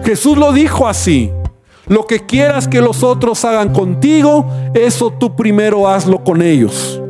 Jesús 0.05 0.37
lo 0.37 0.53
dijo 0.53 0.87
así. 0.87 1.31
Lo 1.87 2.07
que 2.07 2.21
quieras 2.21 2.67
que 2.67 2.81
los 2.81 3.03
otros 3.03 3.45
hagan 3.45 3.73
contigo, 3.73 4.47
eso 4.73 5.11
tú 5.11 5.37
primero 5.37 5.87
hazlo 5.87 6.25
con 6.25 6.41
ellos. 6.41 7.03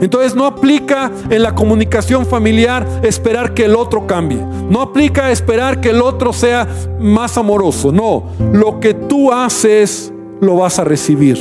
Entonces 0.00 0.34
no 0.34 0.46
aplica 0.46 1.10
en 1.28 1.42
la 1.42 1.54
comunicación 1.54 2.24
familiar 2.24 2.86
esperar 3.02 3.54
que 3.54 3.64
el 3.64 3.74
otro 3.74 4.06
cambie. 4.06 4.38
No 4.70 4.80
aplica 4.80 5.30
esperar 5.30 5.80
que 5.80 5.90
el 5.90 6.00
otro 6.00 6.32
sea 6.32 6.66
más 7.00 7.36
amoroso. 7.36 7.90
No, 7.90 8.24
lo 8.52 8.78
que 8.80 8.94
tú 8.94 9.32
haces 9.32 10.12
lo 10.40 10.56
vas 10.56 10.78
a 10.78 10.84
recibir. 10.84 11.38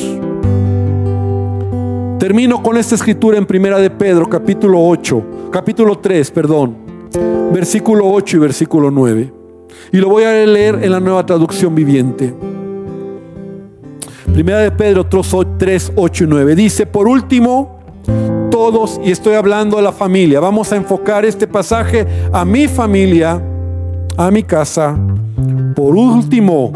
Termino 2.20 2.64
con 2.64 2.78
esta 2.78 2.96
escritura 2.96 3.38
en 3.38 3.46
Primera 3.46 3.78
de 3.78 3.92
Pedro, 3.92 4.28
capítulo 4.28 4.84
8, 4.84 5.50
capítulo 5.52 6.00
3, 6.00 6.32
perdón, 6.32 6.76
versículo 7.54 8.10
8 8.12 8.38
y 8.38 8.40
versículo 8.40 8.90
9. 8.90 9.34
Y 9.92 9.98
lo 9.98 10.10
voy 10.10 10.24
a 10.24 10.32
leer 10.46 10.80
en 10.82 10.92
la 10.92 11.00
nueva 11.00 11.26
traducción 11.26 11.76
viviente. 11.76 12.34
Primera 14.34 14.60
de 14.60 14.72
Pedro 14.72 15.06
3, 15.06 15.92
8 15.96 16.24
y 16.24 16.28
9. 16.28 16.56
Dice, 16.56 16.86
por 16.86 17.08
último, 17.08 17.80
todos, 18.50 19.00
y 19.04 19.12
estoy 19.12 19.36
hablando 19.36 19.78
a 19.78 19.82
la 19.82 19.92
familia, 19.92 20.40
vamos 20.40 20.72
a 20.72 20.76
enfocar 20.76 21.26
este 21.26 21.48
pasaje 21.48 22.06
a 22.32 22.46
mi 22.46 22.68
familia, 22.68 23.42
a 24.18 24.32
mi 24.32 24.44
casa. 24.44 24.98
Por 25.76 25.96
último, 25.96 26.72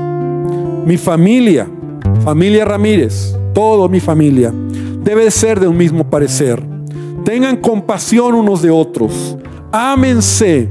mi 0.85 0.97
familia, 0.97 1.67
familia 2.23 2.65
Ramírez, 2.65 3.35
todo 3.53 3.89
mi 3.89 3.99
familia, 3.99 4.53
debe 5.03 5.29
ser 5.31 5.59
de 5.59 5.67
un 5.67 5.77
mismo 5.77 6.03
parecer. 6.03 6.63
Tengan 7.23 7.57
compasión 7.57 8.35
unos 8.35 8.61
de 8.61 8.71
otros. 8.71 9.37
Ámense, 9.71 10.69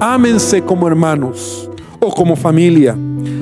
ámense 0.00 0.62
como 0.62 0.86
hermanos 0.86 1.68
o 2.00 2.10
como 2.12 2.36
familia. 2.36 2.96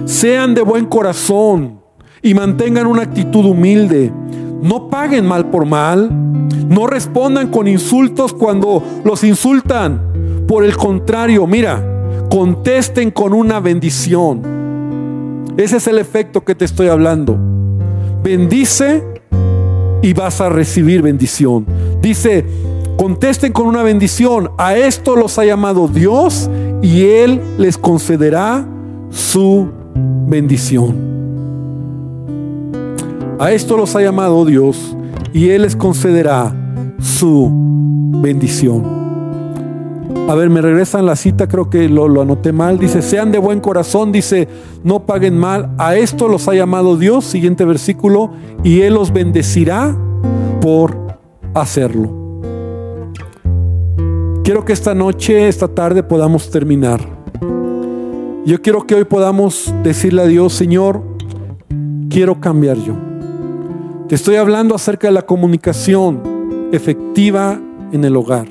Sean 0.05 0.55
de 0.55 0.63
buen 0.63 0.87
corazón 0.87 1.81
y 2.23 2.35
mantengan 2.35 2.87
una 2.87 3.03
actitud 3.03 3.45
humilde. 3.45 4.13
No 4.63 4.89
paguen 4.91 5.27
mal 5.27 5.47
por 5.51 5.65
mal. 5.65 6.11
No 6.71 6.87
respondan 6.87 7.51
con 7.51 7.67
insultos 7.67 8.33
cuando 8.33 8.81
los 9.05 9.25
insultan. 9.25 10.45
Por 10.47 10.65
el 10.65 10.77
contrario, 10.77 11.45
mira, 11.45 11.85
contesten 12.31 13.11
con 13.11 13.35
una 13.35 13.59
bendición. 13.59 15.47
Ese 15.57 15.79
es 15.79 15.89
el 15.89 15.99
efecto 15.99 16.45
que 16.45 16.55
te 16.55 16.65
estoy 16.65 16.87
hablando. 16.87 17.37
Bendice 18.23 19.03
y 20.01 20.13
vas 20.13 20.41
a 20.41 20.49
recibir 20.49 21.03
bendición. 21.03 21.67
Dice, 22.01 22.47
contesten 22.97 23.53
con 23.53 23.67
una 23.67 23.83
bendición. 23.83 24.53
A 24.57 24.77
esto 24.77 25.17
los 25.17 25.41
ha 25.41 25.45
llamado 25.45 25.89
Dios 25.89 26.49
y 26.83 27.03
Él 27.03 27.41
les 27.59 27.79
concederá 27.79 28.65
su 29.11 29.69
bendición. 30.29 31.11
A 33.41 33.51
esto 33.51 33.77
los 33.77 33.97
ha 33.97 34.03
llamado 34.03 34.45
Dios 34.45 34.97
y 35.33 35.49
Él 35.49 35.63
les 35.63 35.75
concederá 35.75 36.60
su 37.21 37.51
bendición. 37.53 38.83
A 40.27 40.35
ver, 40.35 40.49
me 40.49 40.63
regresan 40.63 41.05
la 41.05 41.17
cita, 41.17 41.47
creo 41.49 41.69
que 41.69 41.87
lo, 41.87 42.07
anoté 42.23 42.51
mal. 42.51 42.79
Dice, 42.79 43.03
sean 43.03 43.31
de 43.31 43.39
buen 43.39 43.61
corazón, 43.61 44.11
dice, 44.11 44.49
no 44.85 45.05
paguen 45.05 45.37
mal. 45.37 45.71
A 45.77 45.97
esto 45.97 46.29
los 46.29 46.49
ha 46.49 46.55
llamado 46.55 46.97
Dios, 46.97 47.27
siguiente 47.27 47.67
versículo, 47.67 48.31
y 48.65 48.81
Él 48.81 48.95
los 48.95 49.13
bendecirá 49.13 49.95
por 50.63 50.97
hacerlo. 51.53 52.11
Quiero 54.43 54.65
que 54.65 54.73
esta 54.73 54.95
noche, 54.95 55.47
esta 55.47 55.69
tarde 55.69 56.03
podamos 56.03 56.51
terminar. 56.51 57.01
Yo 58.47 58.63
quiero 58.63 58.87
que 58.87 58.95
hoy 58.95 59.05
podamos 59.05 59.75
decirle 59.83 60.23
a 60.23 60.27
Dios, 60.27 60.55
Señor, 60.55 61.03
quiero 62.09 62.41
cambiar 62.41 62.79
yo. 62.79 62.95
Te 64.09 64.15
estoy 64.15 64.37
hablando 64.37 64.75
acerca 64.75 65.09
de 65.09 65.13
la 65.13 65.23
comunicación 65.23 66.30
efectiva 66.73 67.61
en 67.93 68.05
el 68.05 68.17
hogar. 68.17 68.49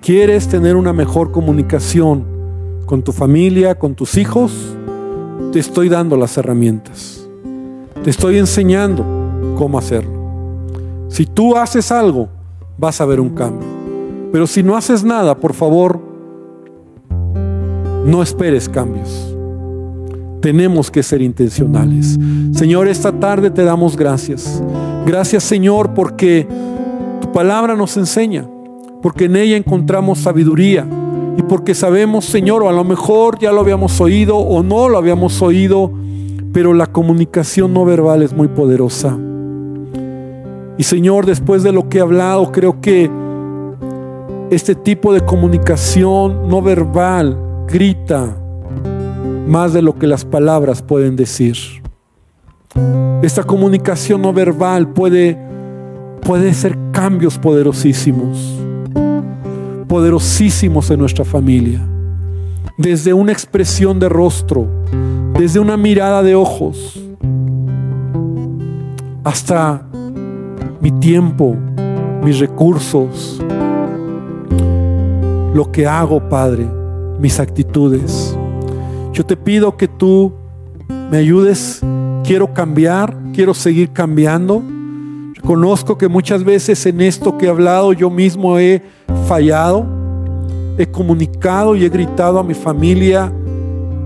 ¿Quieres 0.00 0.48
tener 0.48 0.76
una 0.76 0.92
mejor 0.92 1.32
comunicación 1.32 2.24
con 2.86 3.02
tu 3.02 3.12
familia, 3.12 3.78
con 3.78 3.94
tus 3.94 4.16
hijos? 4.16 4.52
Te 5.52 5.58
estoy 5.58 5.88
dando 5.88 6.16
las 6.16 6.36
herramientas. 6.36 7.26
Te 8.02 8.10
estoy 8.10 8.38
enseñando 8.38 9.04
cómo 9.56 9.78
hacerlo. 9.78 10.12
Si 11.08 11.26
tú 11.26 11.56
haces 11.56 11.90
algo, 11.90 12.28
vas 12.76 13.00
a 13.00 13.06
ver 13.06 13.20
un 13.20 13.30
cambio. 13.30 13.66
Pero 14.30 14.46
si 14.46 14.62
no 14.62 14.76
haces 14.76 15.02
nada, 15.04 15.38
por 15.38 15.54
favor, 15.54 16.00
no 18.04 18.22
esperes 18.22 18.68
cambios. 18.68 19.34
Tenemos 20.40 20.90
que 20.90 21.02
ser 21.02 21.20
intencionales. 21.20 22.18
Señor, 22.52 22.86
esta 22.86 23.12
tarde 23.12 23.50
te 23.50 23.64
damos 23.64 23.96
gracias. 23.96 24.62
Gracias 25.04 25.42
Señor 25.42 25.94
porque 25.94 26.46
palabra 27.32 27.76
nos 27.76 27.96
enseña, 27.96 28.46
porque 29.02 29.24
en 29.26 29.36
ella 29.36 29.56
encontramos 29.56 30.18
sabiduría 30.18 30.86
y 31.36 31.42
porque 31.42 31.74
sabemos 31.74 32.24
Señor, 32.24 32.62
o 32.62 32.68
a 32.68 32.72
lo 32.72 32.84
mejor 32.84 33.38
ya 33.38 33.52
lo 33.52 33.60
habíamos 33.60 34.00
oído 34.00 34.36
o 34.36 34.62
no 34.62 34.88
lo 34.88 34.98
habíamos 34.98 35.40
oído, 35.40 35.92
pero 36.52 36.74
la 36.74 36.86
comunicación 36.86 37.72
no 37.72 37.84
verbal 37.84 38.22
es 38.22 38.32
muy 38.32 38.48
poderosa. 38.48 39.16
Y 40.78 40.84
Señor, 40.84 41.26
después 41.26 41.62
de 41.62 41.72
lo 41.72 41.88
que 41.88 41.98
he 41.98 42.00
hablado, 42.00 42.52
creo 42.52 42.80
que 42.80 43.10
este 44.50 44.74
tipo 44.74 45.12
de 45.12 45.20
comunicación 45.20 46.48
no 46.48 46.62
verbal 46.62 47.38
grita, 47.66 48.36
más 49.46 49.72
de 49.72 49.82
lo 49.82 49.98
que 49.98 50.06
las 50.06 50.24
palabras 50.24 50.82
pueden 50.82 51.16
decir. 51.16 51.56
Esta 53.22 53.42
comunicación 53.42 54.22
no 54.22 54.32
verbal 54.32 54.88
puede, 54.92 55.36
puede 56.28 56.52
ser 56.52 56.76
cambios 56.92 57.38
poderosísimos, 57.38 58.54
poderosísimos 59.88 60.90
en 60.90 61.00
nuestra 61.00 61.24
familia. 61.24 61.80
Desde 62.76 63.14
una 63.14 63.32
expresión 63.32 63.98
de 63.98 64.10
rostro, 64.10 64.68
desde 65.38 65.58
una 65.58 65.78
mirada 65.78 66.22
de 66.22 66.34
ojos, 66.34 67.02
hasta 69.24 69.86
mi 70.82 70.90
tiempo, 71.00 71.56
mis 72.22 72.40
recursos, 72.40 73.42
lo 75.54 75.72
que 75.72 75.86
hago, 75.86 76.28
Padre, 76.28 76.68
mis 77.18 77.40
actitudes. 77.40 78.36
Yo 79.14 79.24
te 79.24 79.34
pido 79.34 79.78
que 79.78 79.88
tú 79.88 80.34
me 81.10 81.16
ayudes. 81.16 81.80
Quiero 82.22 82.52
cambiar, 82.52 83.16
quiero 83.32 83.54
seguir 83.54 83.94
cambiando. 83.94 84.62
Reconozco 85.48 85.96
que 85.96 86.08
muchas 86.08 86.44
veces 86.44 86.84
en 86.84 87.00
esto 87.00 87.38
que 87.38 87.46
he 87.46 87.48
hablado 87.48 87.94
yo 87.94 88.10
mismo 88.10 88.58
he 88.58 88.82
fallado. 89.26 89.86
He 90.76 90.86
comunicado 90.86 91.74
y 91.74 91.86
he 91.86 91.88
gritado 91.88 92.38
a 92.38 92.42
mi 92.42 92.52
familia 92.52 93.32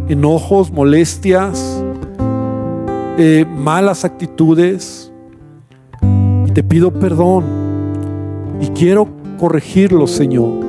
enojos, 0.09 0.71
molestias, 0.71 1.83
eh, 3.19 3.45
malas 3.57 4.05
actitudes. 4.05 5.13
te 6.55 6.63
pido 6.63 6.93
perdón 6.93 7.43
y 8.61 8.69
quiero 8.69 9.09
corregirlo, 9.37 10.07
Señor. 10.07 10.65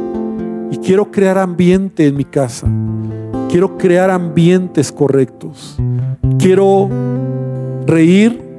Y 0.71 0.78
quiero 0.78 1.11
crear 1.11 1.38
ambiente 1.38 2.07
en 2.07 2.17
mi 2.17 2.26
casa. 2.26 2.67
Quiero 3.47 3.78
crear 3.78 4.09
ambientes 4.09 4.91
correctos. 4.91 5.78
Quiero 6.39 6.89
reír 7.86 8.53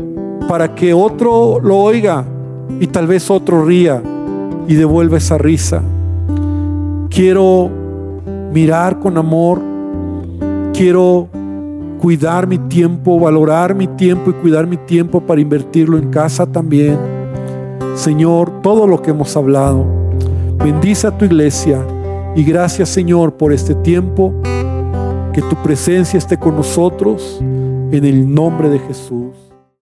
para 0.49 0.75
que 0.75 0.93
otro 0.95 1.61
lo 1.61 1.79
oiga 1.79 2.25
y 2.81 2.87
tal 2.87 3.07
vez 3.07 3.31
otro 3.31 3.65
ría 3.65 4.03
y 4.69 4.75
devuelva 4.75 5.19
esa 5.19 5.39
risa. 5.39 5.83
Quiero 7.09 7.71
mirar 8.53 8.99
con 8.99 9.19
amor. 9.19 9.61
Quiero 10.73 11.29
cuidar 12.01 12.47
mi 12.47 12.59
tiempo, 12.59 13.19
valorar 13.19 13.75
mi 13.75 13.87
tiempo 13.87 14.31
y 14.31 14.35
cuidar 14.35 14.67
mi 14.67 14.77
tiempo 14.77 15.21
para 15.21 15.41
invertirlo 15.41 15.97
en 15.99 16.11
casa 16.11 16.47
también. 16.47 16.99
Señor, 17.95 18.63
todo 18.63 18.87
lo 18.87 19.01
que 19.01 19.11
hemos 19.11 19.37
hablado. 19.37 19.85
Bendice 20.59 21.07
a 21.07 21.17
tu 21.17 21.25
iglesia 21.25 21.85
y 22.35 22.43
gracias 22.43 22.89
Señor 22.89 23.35
por 23.35 23.53
este 23.53 23.75
tiempo 23.77 24.35
que 25.33 25.43
tu 25.43 25.57
presencia 25.63 26.19
esté 26.19 26.37
con 26.37 26.57
nosotros 26.57 27.39
en 27.41 28.05
el 28.05 28.33
nombre 28.33 28.69
de 28.69 28.79
Jesús. 28.81 29.44